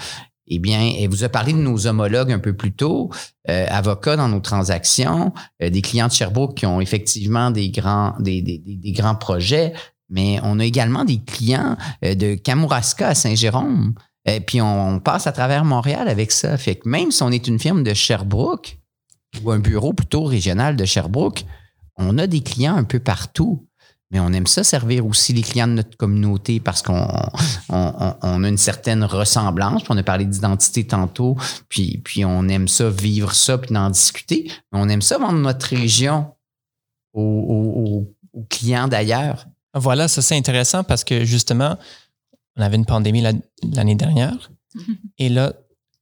eh 0.51 0.59
bien, 0.59 0.93
elle 0.99 1.09
vous 1.09 1.25
a 1.25 1.29
parlé 1.29 1.53
de 1.53 1.59
nos 1.59 1.87
homologues 1.87 2.33
un 2.33 2.39
peu 2.39 2.55
plus 2.55 2.73
tôt, 2.73 3.11
euh, 3.49 3.67
avocats 3.69 4.17
dans 4.17 4.29
nos 4.29 4.41
transactions, 4.41 5.33
euh, 5.63 5.71
des 5.71 5.83
clients 5.83 6.09
de 6.09 6.13
Sherbrooke 6.13 6.57
qui 6.57 6.67
ont 6.67 6.81
effectivement 6.81 7.51
des 7.51 7.71
grands, 7.71 8.15
projets, 9.21 9.73
mais 10.09 10.41
on 10.43 10.59
a 10.59 10.65
également 10.65 11.05
des 11.05 11.19
clients 11.19 11.77
euh, 12.05 12.15
de 12.15 12.35
Kamouraska 12.35 13.09
à 13.09 13.15
Saint-Jérôme. 13.15 13.95
Et 14.25 14.41
puis 14.41 14.61
on, 14.61 14.95
on 14.95 15.01
passe 15.01 15.27
à 15.27 15.33
travers 15.33 15.65
Montréal 15.65 16.09
avec 16.09 16.33
ça. 16.33 16.57
Fait 16.57 16.77
que 16.77 16.89
même 16.89 17.11
si 17.11 17.23
on 17.23 17.31
est 17.31 17.47
une 17.47 17.59
firme 17.59 17.83
de 17.83 17.95
Sherbrooke 17.95 18.79
ou 19.43 19.51
un 19.51 19.59
bureau 19.59 19.93
plutôt 19.93 20.25
régional 20.25 20.77
de 20.77 20.85
Sherbrooke, 20.85 21.45
on 21.97 22.17
a 22.19 22.27
des 22.27 22.41
clients 22.41 22.77
un 22.77 22.85
peu 22.85 23.01
partout. 23.01 23.68
Mais 24.11 24.21
on 24.21 24.33
aime 24.33 24.47
ça 24.47 24.65
servir 24.65 25.05
aussi 25.07 25.35
les 25.35 25.43
clients 25.43 25.69
de 25.69 25.75
notre 25.75 25.97
communauté 25.99 26.61
parce 26.61 26.81
qu'on 26.81 27.07
on, 27.69 28.45
a 28.45 28.49
une 28.49 28.57
certaine 28.57 29.05
ressemblance. 29.05 29.83
Puis 29.83 29.93
on 29.93 29.99
a 29.99 30.03
parlé 30.03 30.25
d'identité 30.25 30.87
tantôt, 30.87 31.37
puis, 31.69 31.99
puis 32.03 32.25
on 32.25 32.49
aime 32.49 32.69
ça, 32.69 32.89
vivre 32.89 33.35
ça, 33.35 33.59
puis 33.59 33.75
d'en 33.75 33.91
discuter. 33.91 34.51
Mais 34.73 34.79
on 34.81 34.89
aime 34.89 35.03
ça 35.03 35.19
vendre 35.19 35.39
notre 35.39 35.67
région 35.67 36.33
aux, 37.13 38.15
aux- 38.33 38.45
clients 38.49 38.89
d'ailleurs. 38.89 39.47
Voilà, 39.75 40.07
ça 40.09 40.23
c'est 40.23 40.37
intéressant 40.37 40.85
parce 40.85 41.03
que 41.05 41.25
justement, 41.25 41.77
on 42.57 42.63
avait 42.63 42.77
une 42.77 42.87
pandémie 42.87 43.21
la- 43.21 43.33
l'année 43.73 43.95
dernière 43.97 44.51
et 45.19 45.29
là, 45.29 45.53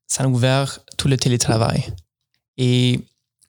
ça 0.07 0.25
a 0.25 0.27
ouvert 0.29 0.81
tout 0.99 1.09
le 1.09 1.17
télétravail. 1.17 1.85
Et 2.59 3.01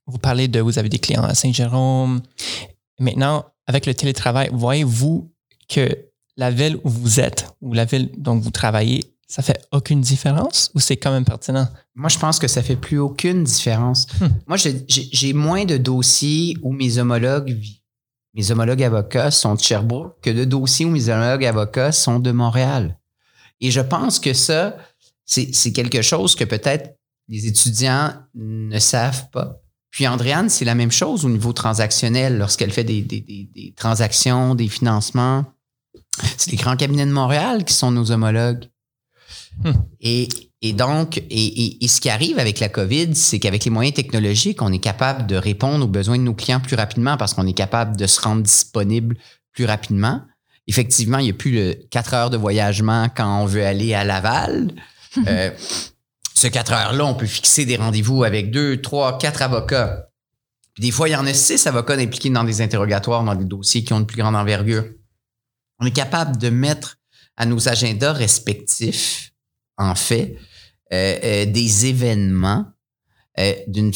vous 0.07 0.17
parlez 0.17 0.47
de, 0.47 0.59
vous 0.61 0.79
avez 0.79 0.89
des 0.89 0.99
clients 0.99 1.23
à 1.23 1.35
Saint-Jérôme. 1.35 2.21
Maintenant, 2.99 3.45
avec 3.67 3.85
le 3.85 3.93
télétravail, 3.93 4.49
voyez-vous 4.53 5.31
que 5.69 5.87
la 6.37 6.51
ville 6.51 6.77
où 6.83 6.89
vous 6.89 7.19
êtes 7.19 7.47
ou 7.61 7.73
la 7.73 7.85
ville 7.85 8.09
dont 8.17 8.37
vous 8.37 8.51
travaillez, 8.51 9.13
ça 9.27 9.41
fait 9.41 9.59
aucune 9.73 9.99
différence 10.01 10.71
ou 10.73 10.79
c'est 10.79 10.95
quand 10.97 11.11
même 11.11 11.25
pertinent? 11.25 11.67
Moi, 11.95 12.09
je 12.09 12.17
pense 12.17 12.39
que 12.39 12.47
ça 12.47 12.63
fait 12.63 12.77
plus 12.77 12.97
aucune 12.99 13.43
différence. 13.43 14.07
Hmm. 14.21 14.27
Moi, 14.47 14.57
j'ai- 14.57 15.33
moins 15.33 15.65
de 15.65 15.77
dossiers 15.77 16.55
où 16.61 16.71
mes 16.71 16.97
homologues, 16.97 17.57
mes 18.33 18.51
homologues 18.51 18.83
avocats 18.83 19.31
sont 19.31 19.55
de 19.55 19.59
Sherbrooke 19.59 20.15
que 20.21 20.29
de 20.29 20.45
dossiers 20.45 20.85
où 20.85 20.89
mes 20.91 21.09
homologues 21.09 21.45
avocats 21.45 21.91
sont 21.91 22.19
de 22.19 22.31
Montréal. 22.31 22.97
Et 23.59 23.71
je 23.71 23.81
pense 23.81 24.19
que 24.19 24.33
ça, 24.33 24.77
c'est 25.25 25.73
quelque 25.73 26.01
chose 26.01 26.35
que 26.35 26.45
peut-être 26.45 26.95
les 27.27 27.47
étudiants 27.47 28.13
ne 28.35 28.79
savent 28.79 29.29
pas. 29.31 29.61
Puis 29.91 30.07
Andréane, 30.07 30.49
c'est 30.49 30.65
la 30.65 30.75
même 30.75 30.91
chose 30.91 31.25
au 31.25 31.29
niveau 31.29 31.53
transactionnel 31.53 32.37
lorsqu'elle 32.37 32.71
fait 32.71 32.83
des, 32.83 33.01
des- 33.01 33.21
des- 33.21 33.49
des 33.55 33.73
transactions, 33.75 34.53
des 34.55 34.67
financements. 34.67 35.45
C'est 36.37 36.51
les 36.51 36.57
grands 36.57 36.75
cabinets 36.75 37.05
de 37.05 37.11
Montréal 37.11 37.63
qui 37.63 37.73
sont 37.73 37.91
nos 37.91 38.11
homologues. 38.11 38.65
Hmm. 39.63 39.71
Et, 40.01 40.27
et 40.61 40.73
donc, 40.73 41.17
et, 41.17 41.23
et- 41.29 41.83
et 41.83 41.87
ce 41.87 42.01
qui 42.01 42.09
arrive 42.09 42.37
avec 42.39 42.59
la 42.59 42.69
COVID, 42.69 43.15
c'est 43.15 43.39
qu'avec 43.39 43.65
les 43.65 43.71
moyens 43.71 43.95
technologiques, 43.95 44.61
on 44.61 44.71
est 44.71 44.79
capable 44.79 45.25
de 45.27 45.35
répondre 45.35 45.85
aux 45.85 45.89
besoins 45.89 46.17
de 46.17 46.23
nos 46.23 46.33
clients 46.33 46.59
plus 46.59 46.75
rapidement 46.75 47.17
parce 47.17 47.33
qu'on 47.33 47.47
est 47.47 47.53
capable 47.53 47.95
de 47.97 48.05
se 48.07 48.19
rendre 48.21 48.43
disponible 48.43 49.17
plus 49.53 49.65
rapidement. 49.65 50.21
Effectivement, 50.67 51.17
il 51.19 51.23
n'y 51.25 51.29
a 51.31 51.33
plus 51.33 51.51
le 51.51 51.73
4 51.89 52.13
heures 52.13 52.29
de 52.29 52.37
voyagement 52.37 53.07
quand 53.15 53.41
on 53.41 53.45
veut 53.45 53.65
aller 53.65 53.93
à 53.93 54.03
Laval. 54.03 54.71
Euh, 55.25 55.49
ce 56.37 56.47
4 56.47 56.73
heures-là, 56.73 57.05
on 57.05 57.15
peut 57.15 57.25
fixer 57.25 57.65
des 57.65 57.77
rendez-vous 57.77 58.23
avec 58.23 58.51
deux, 58.51 58.79
trois, 58.81 59.17
quatre 59.17 59.41
avocats. 59.41 60.09
Puis 60.73 60.83
des 60.83 60.91
fois, 60.91 61.09
il 61.09 61.13
y 61.13 61.15
en 61.15 61.25
a 61.25 61.33
six 61.33 61.65
avocats 61.65 61.95
impliqués 61.95 62.29
dans 62.29 62.43
des 62.43 62.61
interrogatoires, 62.61 63.23
dans 63.23 63.33
des 63.33 63.45
dossiers 63.45 63.83
qui 63.83 63.93
ont 63.93 63.99
une 63.99 64.05
plus 64.05 64.17
grande 64.17 64.35
envergure. 64.35 64.85
On 65.79 65.87
est 65.87 65.95
capable 65.95 66.37
de 66.37 66.49
mettre 66.49 66.97
à 67.37 67.47
nos 67.47 67.67
agendas 67.67 68.13
respectifs, 68.13 69.31
en 69.77 69.95
fait, 69.95 70.37
euh, 70.93 71.19
euh, 71.23 71.45
des 71.45 71.87
événements 71.87 72.65
euh, 73.39 73.53
d'une 73.67 73.91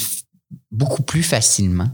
beaucoup 0.71 1.03
plus 1.03 1.23
facilement. 1.23 1.89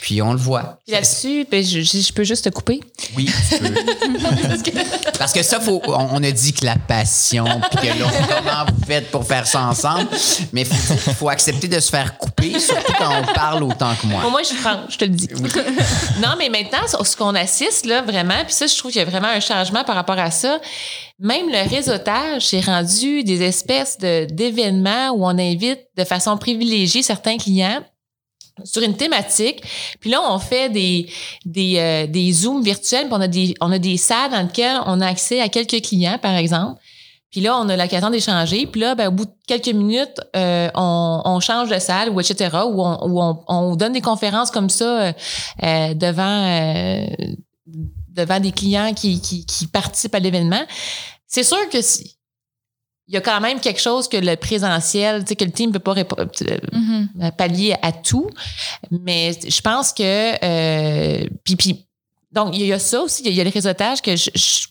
Puis 0.00 0.22
on 0.22 0.32
le 0.32 0.38
voit. 0.38 0.78
Puis 0.86 0.94
là-dessus, 0.94 1.46
ben, 1.50 1.62
je, 1.64 1.80
je- 1.80 2.12
peux 2.12 2.24
juste 2.24 2.44
te 2.44 2.48
couper. 2.50 2.80
Oui, 3.16 3.30
tu 3.50 3.58
peux. 3.58 3.74
Parce 4.48 4.62
que- 4.62 5.18
Parce 5.18 5.32
que 5.32 5.42
ça, 5.42 5.60
faut, 5.60 5.80
on, 5.86 6.08
on 6.12 6.22
a 6.22 6.30
dit 6.30 6.52
que 6.52 6.64
la 6.64 6.76
passion, 6.76 7.44
puis 7.70 7.80
que 7.88 7.98
là, 7.98 8.06
comment 8.28 8.64
vous 8.72 8.84
faites 8.86 9.10
pour 9.10 9.26
faire 9.26 9.46
ça 9.46 9.62
ensemble. 9.62 10.08
Mais 10.52 10.62
il 10.62 11.14
faut, 11.14 11.28
accepter 11.28 11.68
de 11.68 11.78
se 11.80 11.90
faire 11.90 12.16
couper, 12.16 12.58
surtout 12.58 12.92
quand 12.98 13.10
on 13.22 13.32
parle 13.34 13.62
autant 13.64 13.94
que 14.00 14.06
moi. 14.06 14.24
Au 14.26 14.30
moins, 14.30 14.42
je 14.42 14.96
te 14.96 15.04
le 15.04 15.10
dis. 15.10 15.28
non, 16.22 16.30
mais 16.38 16.48
maintenant, 16.48 16.78
ce 17.04 17.16
qu'on 17.16 17.34
assiste, 17.34 17.86
là, 17.86 18.02
vraiment, 18.02 18.42
puis 18.44 18.54
ça, 18.54 18.66
je 18.66 18.76
trouve 18.76 18.90
qu'il 18.92 19.00
y 19.00 19.04
a 19.04 19.08
vraiment 19.08 19.28
un 19.28 19.40
changement 19.40 19.84
par 19.84 19.94
rapport 19.96 20.18
à 20.18 20.30
ça. 20.30 20.60
Même 21.20 21.48
le 21.48 21.68
réseautage 21.68 22.46
s'est 22.46 22.60
rendu 22.60 23.24
des 23.24 23.42
espèces 23.42 23.98
de, 23.98 24.26
d'événements 24.30 25.10
où 25.10 25.24
on 25.26 25.36
invite 25.38 25.80
de 25.96 26.04
façon 26.04 26.36
privilégiée 26.38 27.02
certains 27.02 27.36
clients 27.38 27.80
sur 28.64 28.82
une 28.82 28.96
thématique. 28.96 29.62
Puis 30.00 30.10
là, 30.10 30.20
on 30.28 30.38
fait 30.38 30.68
euh, 30.68 32.06
des 32.06 32.32
Zooms 32.32 32.62
virtuels, 32.62 33.06
puis 33.06 33.12
on 33.12 33.20
a, 33.20 33.28
des, 33.28 33.54
on 33.60 33.72
a 33.72 33.78
des 33.78 33.96
salles 33.96 34.30
dans 34.30 34.42
lesquelles 34.42 34.80
on 34.86 35.00
a 35.00 35.06
accès 35.06 35.40
à 35.40 35.48
quelques 35.48 35.82
clients, 35.82 36.18
par 36.20 36.34
exemple. 36.34 36.80
Puis 37.30 37.42
là, 37.42 37.58
on 37.58 37.68
a 37.68 37.76
l'occasion 37.76 38.10
d'échanger. 38.10 38.66
Puis 38.66 38.80
là, 38.80 38.94
ben, 38.94 39.08
au 39.08 39.10
bout 39.10 39.26
de 39.26 39.34
quelques 39.46 39.68
minutes, 39.68 40.20
euh, 40.34 40.70
on, 40.74 41.38
change 41.40 41.68
de 41.68 41.78
salle 41.78 42.08
ou 42.10 42.20
etc. 42.20 42.56
Ou 42.66 42.82
on, 42.82 43.76
donne 43.76 43.92
des 43.92 44.00
conférences 44.00 44.50
comme 44.50 44.70
ça 44.70 45.12
euh, 45.62 45.94
devant 45.94 47.06
devant 48.08 48.40
des 48.40 48.50
clients 48.50 48.94
qui 48.94 49.68
participent 49.72 50.14
à 50.14 50.18
l'événement. 50.18 50.64
C'est 51.28 51.44
sûr 51.44 51.68
que 51.70 51.82
si- 51.82 52.17
il 53.08 53.14
y 53.14 53.16
a 53.16 53.20
quand 53.22 53.40
même 53.40 53.58
quelque 53.58 53.80
chose 53.80 54.06
que 54.08 54.16
le 54.18 54.36
présentiel, 54.36 55.22
tu 55.22 55.28
sais, 55.28 55.36
que 55.36 55.44
le 55.44 55.50
team 55.50 55.68
ne 55.68 55.72
peut 55.72 55.78
pas 55.78 55.94
répo- 55.94 56.20
euh, 56.20 56.58
Mhm. 56.72 57.30
pallier 57.36 57.74
à 57.82 57.90
tout. 57.92 58.28
Mais 58.90 59.32
je 59.46 59.60
pense 59.62 59.92
que 59.92 60.02
euh, 60.44 61.26
puis, 61.44 61.56
puis 61.56 61.86
donc 62.32 62.54
il 62.56 62.66
y 62.66 62.72
a 62.72 62.78
ça 62.78 63.00
aussi, 63.00 63.22
il 63.24 63.32
y 63.32 63.40
a 63.40 63.44
le 63.44 63.50
réseautage 63.50 64.02
que 64.02 64.14
je- 64.16 64.30
je- 64.34 64.66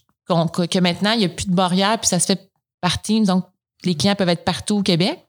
que, 0.68 0.80
maintenant 0.80 1.14
il 1.14 1.20
n'y 1.20 1.26
a 1.26 1.30
plus 1.30 1.48
de 1.48 1.54
barrière 1.56 1.98
puis 2.00 2.08
ça 2.08 2.20
se 2.20 2.26
fait 2.28 2.50
par 2.82 3.02
team, 3.02 3.26
donc 3.26 3.46
les 3.84 3.96
clients 3.96 4.16
peuvent 4.16 4.30
être 4.30 4.44
partout 4.44 4.78
au 4.78 4.84
Québec. 4.84 5.20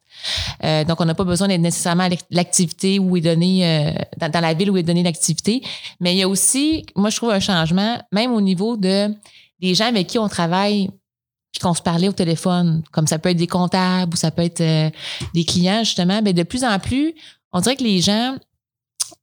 Euh, 0.64 0.84
donc 0.84 1.00
on 1.00 1.04
n'a 1.04 1.14
pas 1.14 1.24
besoin 1.24 1.46
d'être 1.48 1.60
nécessairement 1.60 2.04
à 2.04 2.08
l'ac- 2.08 2.24
l'activité 2.30 2.98
où 2.98 3.16
est 3.16 3.20
donnée 3.20 3.64
euh, 3.64 3.92
dans, 4.18 4.28
dans 4.30 4.40
la 4.40 4.52
ville 4.54 4.70
où 4.70 4.76
est 4.76 4.82
donnée 4.82 5.02
l'activité. 5.04 5.62
Mais 6.00 6.14
il 6.14 6.18
y 6.18 6.22
a 6.22 6.28
aussi, 6.28 6.84
moi 6.96 7.08
je 7.10 7.16
trouve 7.16 7.30
un 7.30 7.40
changement 7.40 8.02
même 8.12 8.32
au 8.34 8.40
niveau 8.40 8.76
de 8.76 9.14
des 9.60 9.74
gens 9.74 9.86
avec 9.86 10.06
qui 10.08 10.18
on 10.18 10.28
travaille 10.28 10.88
puis 11.58 11.66
qu'on 11.66 11.74
se 11.74 11.82
parlait 11.82 12.06
au 12.08 12.12
téléphone, 12.12 12.84
comme 12.92 13.08
ça 13.08 13.18
peut 13.18 13.30
être 13.30 13.36
des 13.36 13.48
comptables 13.48 14.14
ou 14.14 14.16
ça 14.16 14.30
peut 14.30 14.42
être 14.42 14.60
euh, 14.60 14.90
des 15.34 15.44
clients, 15.44 15.80
justement, 15.80 16.20
mais 16.22 16.32
de 16.32 16.44
plus 16.44 16.62
en 16.62 16.78
plus, 16.78 17.14
on 17.52 17.60
dirait 17.60 17.74
que 17.74 17.82
les 17.82 18.00
gens 18.00 18.36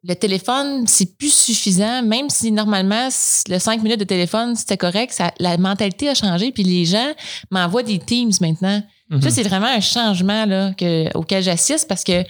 le 0.03 0.15
téléphone, 0.15 0.85
c'est 0.85 1.17
plus 1.17 1.33
suffisant, 1.33 2.03
même 2.03 2.29
si 2.29 2.51
normalement, 2.51 3.07
le 3.47 3.59
5 3.59 3.81
minutes 3.81 3.99
de 3.99 4.05
téléphone, 4.05 4.55
c'était 4.55 4.77
correct, 4.77 5.13
ça, 5.13 5.31
la 5.39 5.57
mentalité 5.57 6.09
a 6.09 6.13
changé, 6.13 6.51
puis 6.51 6.63
les 6.63 6.85
gens 6.85 7.11
m'envoient 7.51 7.83
des 7.83 7.99
Teams 7.99 8.33
maintenant. 8.41 8.83
Mhm. 9.09 9.21
Ça, 9.21 9.29
c'est 9.31 9.43
vraiment 9.43 9.67
un 9.67 9.79
changement 9.79 10.45
là, 10.45 10.73
que, 10.73 11.15
auquel 11.17 11.41
j'assiste 11.41 11.87
parce 11.87 12.03
que 12.03 12.23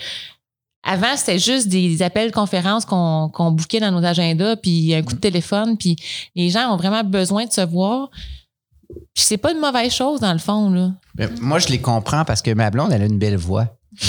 avant, 0.84 1.18
c'était 1.18 1.40
juste 1.40 1.68
des 1.68 2.04
appels 2.04 2.32
conférences 2.32 2.86
qu'on 2.86 3.30
qu'on 3.34 3.52
bouquait 3.52 3.80
dans 3.80 3.92
nos 3.92 4.06
agendas, 4.06 4.56
puis 4.58 4.94
un 4.94 5.02
coup 5.02 5.16
de 5.16 5.20
téléphone, 5.20 5.78
puis 5.78 5.96
les 6.36 6.50
gens 6.52 6.72
ont 6.72 6.78
vraiment 6.78 7.04
besoin 7.04 7.46
de 7.46 7.52
se 7.52 7.62
voir. 7.62 8.12
Puis 9.14 9.24
c'est 9.24 9.38
pas 9.38 9.52
une 9.52 9.60
mauvaise 9.60 9.94
chose, 9.94 10.20
dans 10.20 10.34
le 10.34 10.40
fond. 10.40 10.70
Là. 10.70 10.92
Mais 11.18 11.28
moi, 11.42 11.60
je 11.60 11.68
les 11.70 11.80
comprends 11.80 12.26
parce 12.26 12.42
que 12.42 12.52
ma 12.54 12.70
blonde, 12.70 12.92
elle 12.92 13.02
a 13.02 13.06
une 13.06 13.20
belle 13.20 13.38
voix. 13.38 13.68
Je 13.98 14.06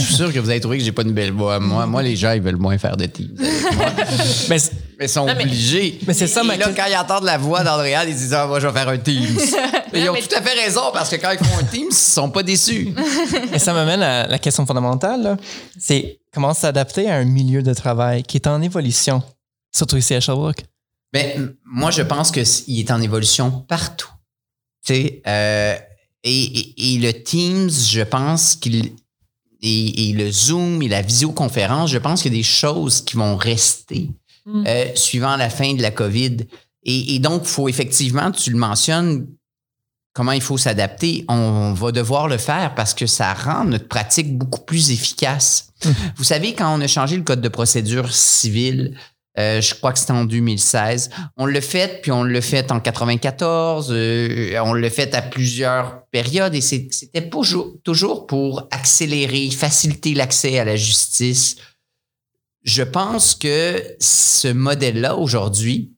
suis 0.00 0.14
sûr 0.16 0.30
que 0.34 0.38
vous 0.38 0.50
avez 0.50 0.60
trouvé 0.60 0.76
que 0.76 0.84
j'ai 0.84 0.92
pas 0.92 1.00
une 1.00 1.12
belle 1.14 1.32
voix. 1.32 1.58
Moi, 1.60 1.86
moi, 1.86 2.02
les 2.02 2.14
gens, 2.14 2.32
ils 2.32 2.42
veulent 2.42 2.56
moins 2.58 2.76
faire 2.76 2.98
de 2.98 3.06
moi. 3.06 3.48
Mais 4.50 4.58
Mais 4.98 5.06
ils 5.06 5.08
sont 5.08 5.24
Non, 5.26 5.32
mais- 5.34 5.44
obligés. 5.44 5.98
Mais 6.06 6.12
c'est 6.12 6.26
ça, 6.26 6.42
ma 6.42 6.58
là, 6.58 6.66
question. 6.66 6.84
quand 6.84 6.90
ils 6.90 6.96
entendent 6.98 7.24
la 7.24 7.38
voix 7.38 7.64
d'Andréal, 7.64 8.06
ils 8.06 8.14
disent 8.14 8.34
Ah, 8.34 8.46
moi, 8.46 8.60
je 8.60 8.66
vais 8.66 8.72
faire 8.78 8.88
un 8.90 8.98
Teams. 8.98 9.24
ils 9.94 10.08
ont 10.10 10.12
mais- 10.12 10.20
tout 10.20 10.34
à 10.36 10.42
fait 10.42 10.60
raison 10.62 10.82
parce 10.92 11.08
que 11.08 11.16
quand 11.16 11.30
ils 11.30 11.38
font 11.42 11.58
un 11.58 11.64
Teams, 11.64 11.86
ils 11.90 11.94
sont 11.94 12.28
pas 12.30 12.42
déçus. 12.42 12.90
Et 13.54 13.58
ça 13.58 13.72
m'amène 13.72 14.02
à 14.02 14.26
la 14.26 14.38
question 14.38 14.66
fondamentale, 14.66 15.22
là. 15.22 15.36
c'est 15.78 16.20
comment 16.34 16.52
s'adapter 16.52 17.08
à 17.10 17.14
un 17.16 17.24
milieu 17.24 17.62
de 17.62 17.72
travail 17.72 18.22
qui 18.24 18.36
est 18.36 18.46
en 18.46 18.60
évolution, 18.60 19.22
surtout 19.74 19.96
ici 19.96 20.14
à 20.14 20.20
Sherbrooke? 20.20 20.64
Mais 21.14 21.32
m- 21.36 21.54
moi, 21.64 21.90
je 21.90 22.02
pense 22.02 22.30
qu'il 22.30 22.78
est 22.78 22.90
en 22.90 23.00
évolution 23.00 23.50
partout. 23.50 24.10
Sais, 24.94 25.22
euh, 25.26 25.76
et, 26.24 26.42
et- 26.58 26.94
et 26.94 26.98
le 26.98 27.12
Teams, 27.22 27.70
je 27.70 28.02
pense 28.02 28.56
qu'il. 28.56 28.92
Et, 29.62 30.08
et 30.08 30.12
le 30.14 30.30
Zoom 30.30 30.80
et 30.82 30.88
la 30.88 31.02
visioconférence, 31.02 31.90
je 31.90 31.98
pense 31.98 32.22
qu'il 32.22 32.32
y 32.32 32.36
a 32.36 32.38
des 32.38 32.42
choses 32.42 33.02
qui 33.02 33.16
vont 33.16 33.36
rester 33.36 34.08
Mm. 34.46 34.64
euh, 34.66 34.86
suivant 34.94 35.36
la 35.36 35.50
fin 35.50 35.74
de 35.74 35.82
la 35.82 35.90
COVID. 35.90 36.38
Et, 36.84 37.14
et 37.14 37.18
donc, 37.18 37.42
il 37.44 37.48
faut 37.48 37.68
effectivement, 37.68 38.30
tu 38.30 38.50
le 38.50 38.56
mentionnes, 38.56 39.26
comment 40.14 40.32
il 40.32 40.40
faut 40.40 40.56
s'adapter. 40.56 41.26
On 41.28 41.74
va 41.74 41.92
devoir 41.92 42.26
le 42.26 42.38
faire 42.38 42.74
parce 42.74 42.94
que 42.94 43.06
ça 43.06 43.34
rend 43.34 43.64
notre 43.66 43.86
pratique 43.86 44.36
beaucoup 44.38 44.62
plus 44.62 44.90
efficace. 44.92 45.68
Vous 46.16 46.24
savez, 46.24 46.54
quand 46.54 46.74
on 46.74 46.80
a 46.80 46.86
changé 46.86 47.16
le 47.18 47.22
code 47.22 47.42
de 47.42 47.48
procédure 47.50 48.10
civile, 48.12 48.96
euh, 49.38 49.60
je 49.60 49.74
crois 49.74 49.92
que 49.92 49.98
c'était 49.98 50.12
en 50.12 50.24
2016. 50.24 51.10
On 51.36 51.46
l'a 51.46 51.60
fait, 51.60 52.02
puis 52.02 52.10
on 52.10 52.24
l'a 52.24 52.40
fait 52.40 52.72
en 52.72 52.80
94. 52.80 53.88
euh, 53.90 54.58
on 54.64 54.74
l'a 54.74 54.90
fait 54.90 55.14
à 55.14 55.22
plusieurs 55.22 56.04
périodes 56.10 56.54
et 56.54 56.60
c'était 56.60 57.30
toujours 57.30 58.26
pour 58.26 58.66
accélérer, 58.70 59.50
faciliter 59.50 60.14
l'accès 60.14 60.58
à 60.58 60.64
la 60.64 60.76
justice. 60.76 61.56
Je 62.64 62.82
pense 62.82 63.34
que 63.34 63.82
ce 64.00 64.48
modèle-là, 64.48 65.16
aujourd'hui, 65.16 65.94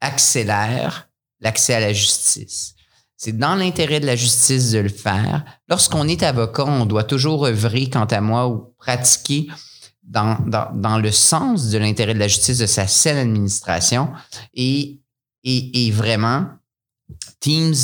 accélère 0.00 1.08
l'accès 1.40 1.74
à 1.74 1.80
la 1.80 1.92
justice. 1.92 2.74
C'est 3.16 3.36
dans 3.36 3.54
l'intérêt 3.54 3.98
de 3.98 4.06
la 4.06 4.14
justice 4.14 4.72
de 4.72 4.78
le 4.78 4.90
faire. 4.90 5.42
Lorsqu'on 5.68 6.06
est 6.06 6.22
avocat, 6.22 6.66
on 6.66 6.84
doit 6.84 7.04
toujours 7.04 7.46
œuvrer, 7.46 7.88
quant 7.88 8.04
à 8.04 8.20
moi, 8.20 8.46
ou 8.46 8.74
pratiquer 8.78 9.48
dans, 10.06 10.38
dans, 10.46 10.68
dans 10.74 10.98
le 10.98 11.10
sens 11.10 11.68
de 11.70 11.78
l'intérêt 11.78 12.14
de 12.14 12.18
la 12.18 12.28
justice, 12.28 12.58
de 12.58 12.66
sa 12.66 12.86
saine 12.86 13.16
administration. 13.18 14.10
Et, 14.54 15.00
et, 15.44 15.86
et 15.86 15.90
vraiment, 15.90 16.46
Teams 17.40 17.74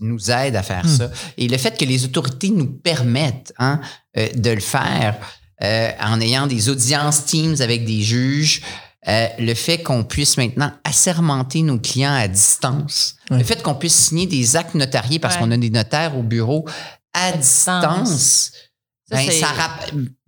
nous 0.00 0.30
aide 0.30 0.54
à 0.56 0.62
faire 0.62 0.84
Hmm. 0.84 0.96
ça. 0.96 1.10
Et 1.36 1.48
le 1.48 1.58
fait 1.58 1.76
que 1.76 1.84
les 1.84 2.04
autorités 2.04 2.50
nous 2.50 2.66
permettent 2.66 3.52
hein, 3.58 3.80
euh, 4.16 4.28
de 4.34 4.50
le 4.50 4.60
faire 4.60 5.16
euh, 5.64 5.90
en 6.00 6.20
ayant 6.20 6.46
des 6.46 6.68
audiences 6.68 7.24
Teams 7.24 7.56
avec 7.60 7.84
des 7.84 8.00
juges, 8.02 8.62
euh, 9.08 9.26
le 9.38 9.54
fait 9.54 9.82
qu'on 9.82 10.04
puisse 10.04 10.36
maintenant 10.36 10.70
assermenter 10.84 11.62
nos 11.62 11.78
clients 11.80 12.14
à 12.14 12.28
distance, 12.28 13.16
le 13.30 13.42
fait 13.42 13.62
qu'on 13.62 13.74
puisse 13.74 13.94
signer 13.94 14.26
des 14.26 14.54
actes 14.56 14.74
notariés 14.74 15.18
parce 15.18 15.34
Ouais. 15.34 15.40
qu'on 15.40 15.50
a 15.50 15.56
des 15.56 15.70
notaires 15.70 16.16
au 16.16 16.22
bureau 16.22 16.64
à, 17.12 17.32
distance. 17.32 18.08
distance, 18.10 18.52
Ça, 19.10 19.16
ben, 19.16 19.30
ça 19.30 19.48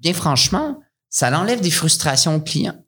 bien 0.01 0.15
franchement, 0.15 0.81
ça 1.11 1.37
enlève 1.39 1.61
des 1.61 1.71
frustrations 1.71 2.37
aux 2.37 2.41
clients. 2.41 2.83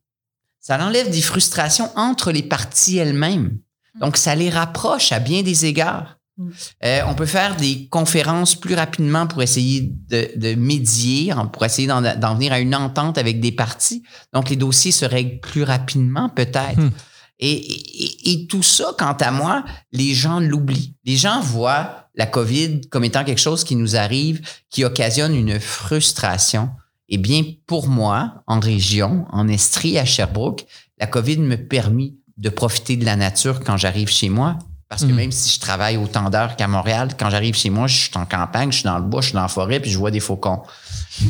Ça 0.60 0.78
enlève 0.82 1.10
des 1.10 1.22
frustrations 1.22 1.90
entre 1.96 2.30
les 2.32 2.42
parties 2.44 2.96
elles-mêmes. 2.98 3.58
Donc, 4.00 4.16
ça 4.16 4.34
les 4.34 4.48
rapproche 4.48 5.12
à 5.12 5.18
bien 5.18 5.42
des 5.42 5.66
égards. 5.66 6.18
Mm. 6.38 6.48
Euh, 6.84 7.00
on 7.08 7.14
peut 7.14 7.26
faire 7.26 7.56
des 7.56 7.88
conférences 7.88 8.54
plus 8.54 8.74
rapidement 8.74 9.26
pour 9.26 9.42
essayer 9.42 9.92
de, 10.08 10.30
de 10.36 10.54
médier, 10.54 11.34
pour 11.52 11.64
essayer 11.64 11.88
d'en, 11.88 12.00
d'en 12.00 12.34
venir 12.36 12.52
à 12.52 12.60
une 12.60 12.74
entente 12.74 13.18
avec 13.18 13.40
des 13.40 13.52
parties. 13.52 14.02
Donc, 14.32 14.48
les 14.48 14.56
dossiers 14.56 14.92
se 14.92 15.04
règlent 15.04 15.40
plus 15.40 15.64
rapidement, 15.64 16.28
peut-être. 16.30 16.78
Hmm. 16.80 16.90
Et, 17.38 17.50
et- 17.52 18.32
et 18.32 18.46
tout 18.46 18.62
ça, 18.62 18.94
quant 18.96 19.14
à 19.14 19.30
moi, 19.32 19.64
les 19.90 20.14
gens 20.14 20.38
l'oublient. 20.38 20.94
Les 21.04 21.16
gens 21.16 21.40
voient 21.40 22.08
la 22.14 22.26
COVID 22.26 22.82
comme 22.88 23.04
étant 23.04 23.24
quelque 23.24 23.40
chose 23.40 23.64
qui 23.64 23.74
nous 23.74 23.96
arrive, 23.96 24.40
qui 24.70 24.84
occasionne 24.84 25.34
une 25.34 25.58
frustration. 25.58 26.70
Eh 27.08 27.18
bien, 27.18 27.42
pour 27.66 27.88
moi, 27.88 28.42
en 28.46 28.60
région, 28.60 29.26
en 29.30 29.48
Estrie, 29.48 29.98
à 29.98 30.04
Sherbrooke, 30.04 30.64
la 30.98 31.06
COVID 31.06 31.38
me 31.38 31.56
permet 31.56 32.14
de 32.38 32.48
profiter 32.48 32.96
de 32.96 33.04
la 33.04 33.16
nature 33.16 33.60
quand 33.60 33.76
j'arrive 33.76 34.08
chez 34.08 34.28
moi. 34.28 34.58
Parce 34.88 35.02
que 35.02 35.08
Mhm. 35.08 35.16
même 35.16 35.32
si 35.32 35.54
je 35.54 35.60
travaille 35.60 35.96
autant 35.96 36.28
d'heures 36.30 36.54
qu'à 36.56 36.68
Montréal, 36.68 37.10
quand 37.18 37.30
j'arrive 37.30 37.54
chez 37.56 37.70
moi, 37.70 37.86
je 37.86 37.96
suis 37.96 38.10
en 38.18 38.26
campagne, 38.26 38.70
je 38.70 38.76
suis 38.78 38.84
dans 38.84 38.98
le 38.98 39.04
bois, 39.04 39.20
je 39.22 39.28
suis 39.28 39.34
dans 39.34 39.42
la 39.42 39.48
forêt, 39.48 39.80
puis 39.80 39.90
je 39.90 39.98
vois 39.98 40.10
des 40.10 40.20
faucons. 40.20 40.62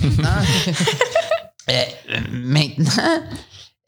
Maintenant, 0.03 0.29
euh, 1.71 1.83
maintenant, 2.33 3.23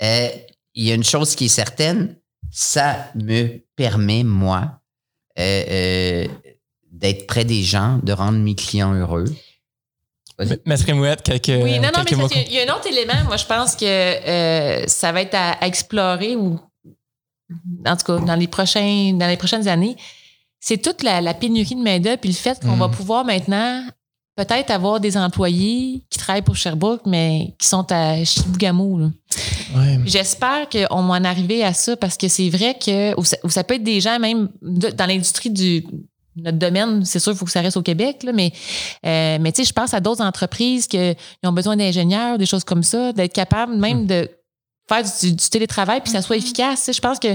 euh, 0.03 0.29
il 0.75 0.85
y 0.85 0.93
a 0.93 0.95
une 0.95 1.05
chose 1.05 1.35
qui 1.35 1.47
est 1.47 1.49
certaine, 1.49 2.17
ça 2.51 3.09
me 3.17 3.65
permet, 3.75 4.23
moi, 4.23 4.81
euh, 5.41 6.27
d'être 6.93 7.27
près 7.27 7.45
des 7.45 7.65
gens, 7.65 7.99
de 8.03 8.13
rendre 8.13 8.39
mes 8.39 8.55
clients 8.55 8.95
heureux. 8.95 9.25
Maître 10.67 10.93
Mouette, 10.93 11.23
quelques, 11.23 11.63
Oui, 11.63 11.77
non, 11.79 11.83
non, 11.87 11.91
quelques 12.05 12.11
mais 12.13 12.17
mots. 12.17 12.29
il 12.49 12.53
y 12.53 12.59
a- 12.61 12.71
un 12.71 12.77
autre 12.77 12.87
élément, 12.89 13.25
moi, 13.27 13.37
je 13.37 13.45
pense 13.47 13.77
que 13.77 13.85
euh, 13.85 14.85
ça 14.87 15.13
va 15.13 15.23
être 15.23 15.35
à, 15.35 15.53
à 15.53 15.67
explorer 15.67 16.35
ou, 16.37 16.59
en 17.87 17.97
tout 17.97 18.05
cas, 18.05 18.19
dans 18.19 18.35
les, 18.35 18.49
prochains, 18.49 19.13
dans 19.15 19.27
les 19.29 19.37
prochaines 19.37 19.69
années. 19.69 19.97
C'est 20.61 20.79
toute 20.81 21.03
la, 21.03 21.21
la 21.21 21.35
pénurie 21.35 21.75
de 21.75 21.83
main-d'œuvre 21.83 22.19
puis 22.19 22.31
le 22.31 22.35
fait 22.37 22.59
qu'on 22.61 22.77
Mm. 22.77 22.81
va 22.81 22.89
pouvoir 22.89 23.25
maintenant 23.25 23.85
peut-être 24.37 24.71
avoir 24.71 24.99
des 24.99 25.17
employés 25.17 26.03
qui 26.11 26.19
travaillent 26.19 26.43
pour 26.43 26.57
Sherbrooke, 26.57 27.03
mais 27.07 27.55
qui 27.59 27.69
sont 27.69 27.87
à 27.93 28.25
Chibougamau. 28.25 28.99
Ouais. 29.77 29.99
J'espère 30.07 30.69
qu'on 30.69 31.03
va 31.03 31.15
en 31.15 31.25
arriver 31.25 31.63
à 31.63 31.73
ça 31.75 31.97
parce 31.97 32.17
que 32.17 32.27
c'est 32.29 32.49
vrai 32.49 32.77
que, 32.85 33.17
ou 33.21 33.25
ça, 33.25 33.37
ou 33.45 33.51
ça 33.51 33.63
peut 33.63 33.75
être 33.75 33.85
des 33.85 34.01
gens 34.01 34.19
même 34.19 34.49
de- 34.63 34.89
dans 34.91 35.07
l'industrie 35.07 35.51
du 35.51 35.85
notre 36.37 36.59
domaine, 36.59 37.05
c'est 37.05 37.19
sûr, 37.19 37.33
il 37.33 37.39
faut 37.39 37.45
que 37.45 37.51
ça 37.51 37.61
reste 37.61 37.77
au 37.77 37.83
Québec, 37.83 38.23
là, 38.23 38.33
mais, 38.33 38.53
euh, 39.07 39.39
mais 39.41 39.53
tu 39.53 39.63
sais, 39.63 39.69
je 39.69 39.73
pense 39.73 39.95
à 39.95 40.01
d'autres 40.01 40.23
entreprises 40.23 40.87
qui 40.87 41.17
ont 41.45 41.53
besoin 41.53 41.77
d'ingénieurs, 41.77 42.39
des 42.39 42.47
choses 42.47 42.65
comme 42.65 42.83
ça, 42.83 43.13
d'être 43.13 43.33
capables 43.33 43.77
même 43.77 44.07
de 44.07 44.29
faire 44.89 45.03
du, 45.21 45.33
du 45.33 45.49
télétravail 45.49 46.01
puis 46.01 46.13
que 46.13 46.19
ça 46.19 46.23
soit 46.23 46.37
efficace. 46.37 46.81
tu 46.81 46.85
sais. 46.87 46.93
Je 46.93 47.01
pense 47.01 47.19
que 47.19 47.29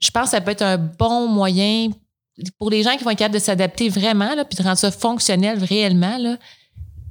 je 0.00 0.10
pense 0.10 0.24
que 0.24 0.30
ça 0.30 0.40
peut 0.40 0.50
être 0.50 0.62
un 0.62 0.76
bon 0.76 1.28
moyen 1.28 1.88
pour 2.58 2.70
les 2.70 2.82
gens 2.82 2.96
qui 2.96 3.04
vont 3.04 3.10
être 3.10 3.18
capables 3.18 3.34
de 3.34 3.40
s'adapter 3.40 3.88
vraiment, 3.88 4.34
là, 4.34 4.44
puis 4.44 4.58
de 4.58 4.62
rendre 4.62 4.76
ça 4.76 4.90
fonctionnel 4.90 5.62
réellement. 5.64 6.18
Là, 6.18 6.36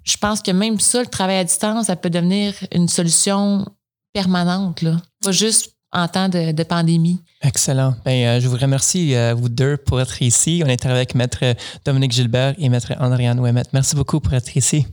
je 0.04 0.18
pense 0.18 0.42
que 0.42 0.52
même 0.52 0.80
ça, 0.80 1.02
le 1.02 1.08
travail 1.08 1.38
à 1.38 1.44
distance, 1.44 1.88
ça 1.88 1.96
peut 1.96 2.12
devenir 2.12 2.54
une 2.72 2.88
solution 2.88 3.66
permanente, 4.14 4.82
là. 4.82 4.98
Pas 5.24 5.32
juste 5.32 5.75
en 5.96 6.08
temps 6.08 6.30
de, 6.30 6.52
de 6.52 6.64
pandémie. 6.64 7.22
Excellent. 7.42 7.96
Ben, 8.04 8.28
euh, 8.28 8.40
je 8.40 8.48
vous 8.48 8.58
remercie, 8.58 9.16
euh, 9.16 9.34
vous 9.34 9.50
deux, 9.50 9.78
pour 9.78 10.00
être 10.02 10.22
ici. 10.22 10.62
On 10.66 10.68
est 10.68 10.86
avec 10.86 11.16
Maître 11.16 11.56
Dominique 11.86 12.12
Gilbert 12.12 12.54
et 12.58 12.70
Maître 12.70 12.94
Andréane 13.00 13.40
Ouemet. 13.40 13.64
Merci 13.74 13.96
beaucoup 13.96 14.20
pour 14.20 14.34
être 14.34 14.56
ici. 14.56 14.86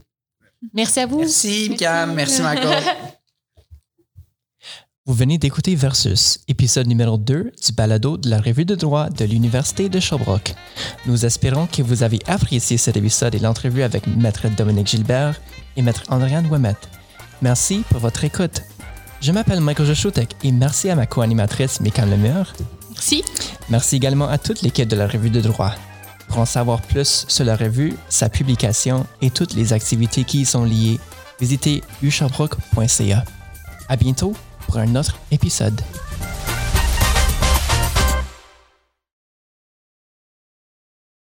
Merci 0.73 1.01
à 1.01 1.05
vous. 1.05 1.19
Merci, 1.19 1.75
Cam. 1.77 2.13
Merci, 2.13 2.41
Michael. 2.41 2.83
Vous 5.05 5.13
venez 5.13 5.37
d'écouter 5.37 5.75
Versus, 5.75 6.39
épisode 6.47 6.87
numéro 6.87 7.17
2 7.17 7.51
du 7.61 7.73
balado 7.73 8.15
de 8.15 8.29
la 8.29 8.39
revue 8.39 8.63
de 8.63 8.73
droit 8.73 9.09
de 9.09 9.25
l'Université 9.25 9.89
de 9.89 9.99
Sherbrooke. 9.99 10.55
Nous 11.05 11.25
espérons 11.25 11.67
que 11.67 11.81
vous 11.81 12.03
avez 12.03 12.19
apprécié 12.25 12.77
cet 12.77 12.95
épisode 12.95 13.35
et 13.35 13.39
l'entrevue 13.39 13.83
avec 13.83 14.07
Maître 14.07 14.47
Dominique 14.55 14.87
Gilbert 14.87 15.41
et 15.75 15.81
Maître 15.81 16.03
Andréane 16.07 16.47
Ouemet. 16.49 16.77
Merci 17.41 17.83
pour 17.89 17.99
votre 17.99 18.23
écoute. 18.23 18.61
Je 19.23 19.31
m'appelle 19.31 19.61
Michael 19.61 19.85
Joshotek 19.85 20.35
et 20.43 20.51
merci 20.51 20.89
à 20.89 20.95
ma 20.95 21.05
co-animatrice 21.05 21.79
Mécan 21.79 22.05
Lemeur. 22.05 22.51
Merci. 22.91 23.23
Merci 23.69 23.95
également 23.95 24.27
à 24.27 24.37
toute 24.37 24.63
l'équipe 24.63 24.89
de 24.89 24.97
la 24.97 25.07
revue 25.07 25.29
de 25.29 25.39
droit. 25.39 25.73
Pour 26.27 26.39
en 26.39 26.45
savoir 26.45 26.81
plus 26.81 27.23
sur 27.29 27.45
la 27.45 27.55
revue, 27.55 27.93
sa 28.09 28.27
publication 28.27 29.07
et 29.21 29.29
toutes 29.29 29.53
les 29.53 29.71
activités 29.71 30.25
qui 30.25 30.41
y 30.41 30.45
sont 30.45 30.65
liées, 30.65 30.99
visitez 31.39 31.83
ushabrook.ca. 32.01 33.23
À 33.87 33.95
bientôt 33.95 34.33
pour 34.67 34.77
un 34.77 34.93
autre 34.97 35.17
épisode. 35.31 35.79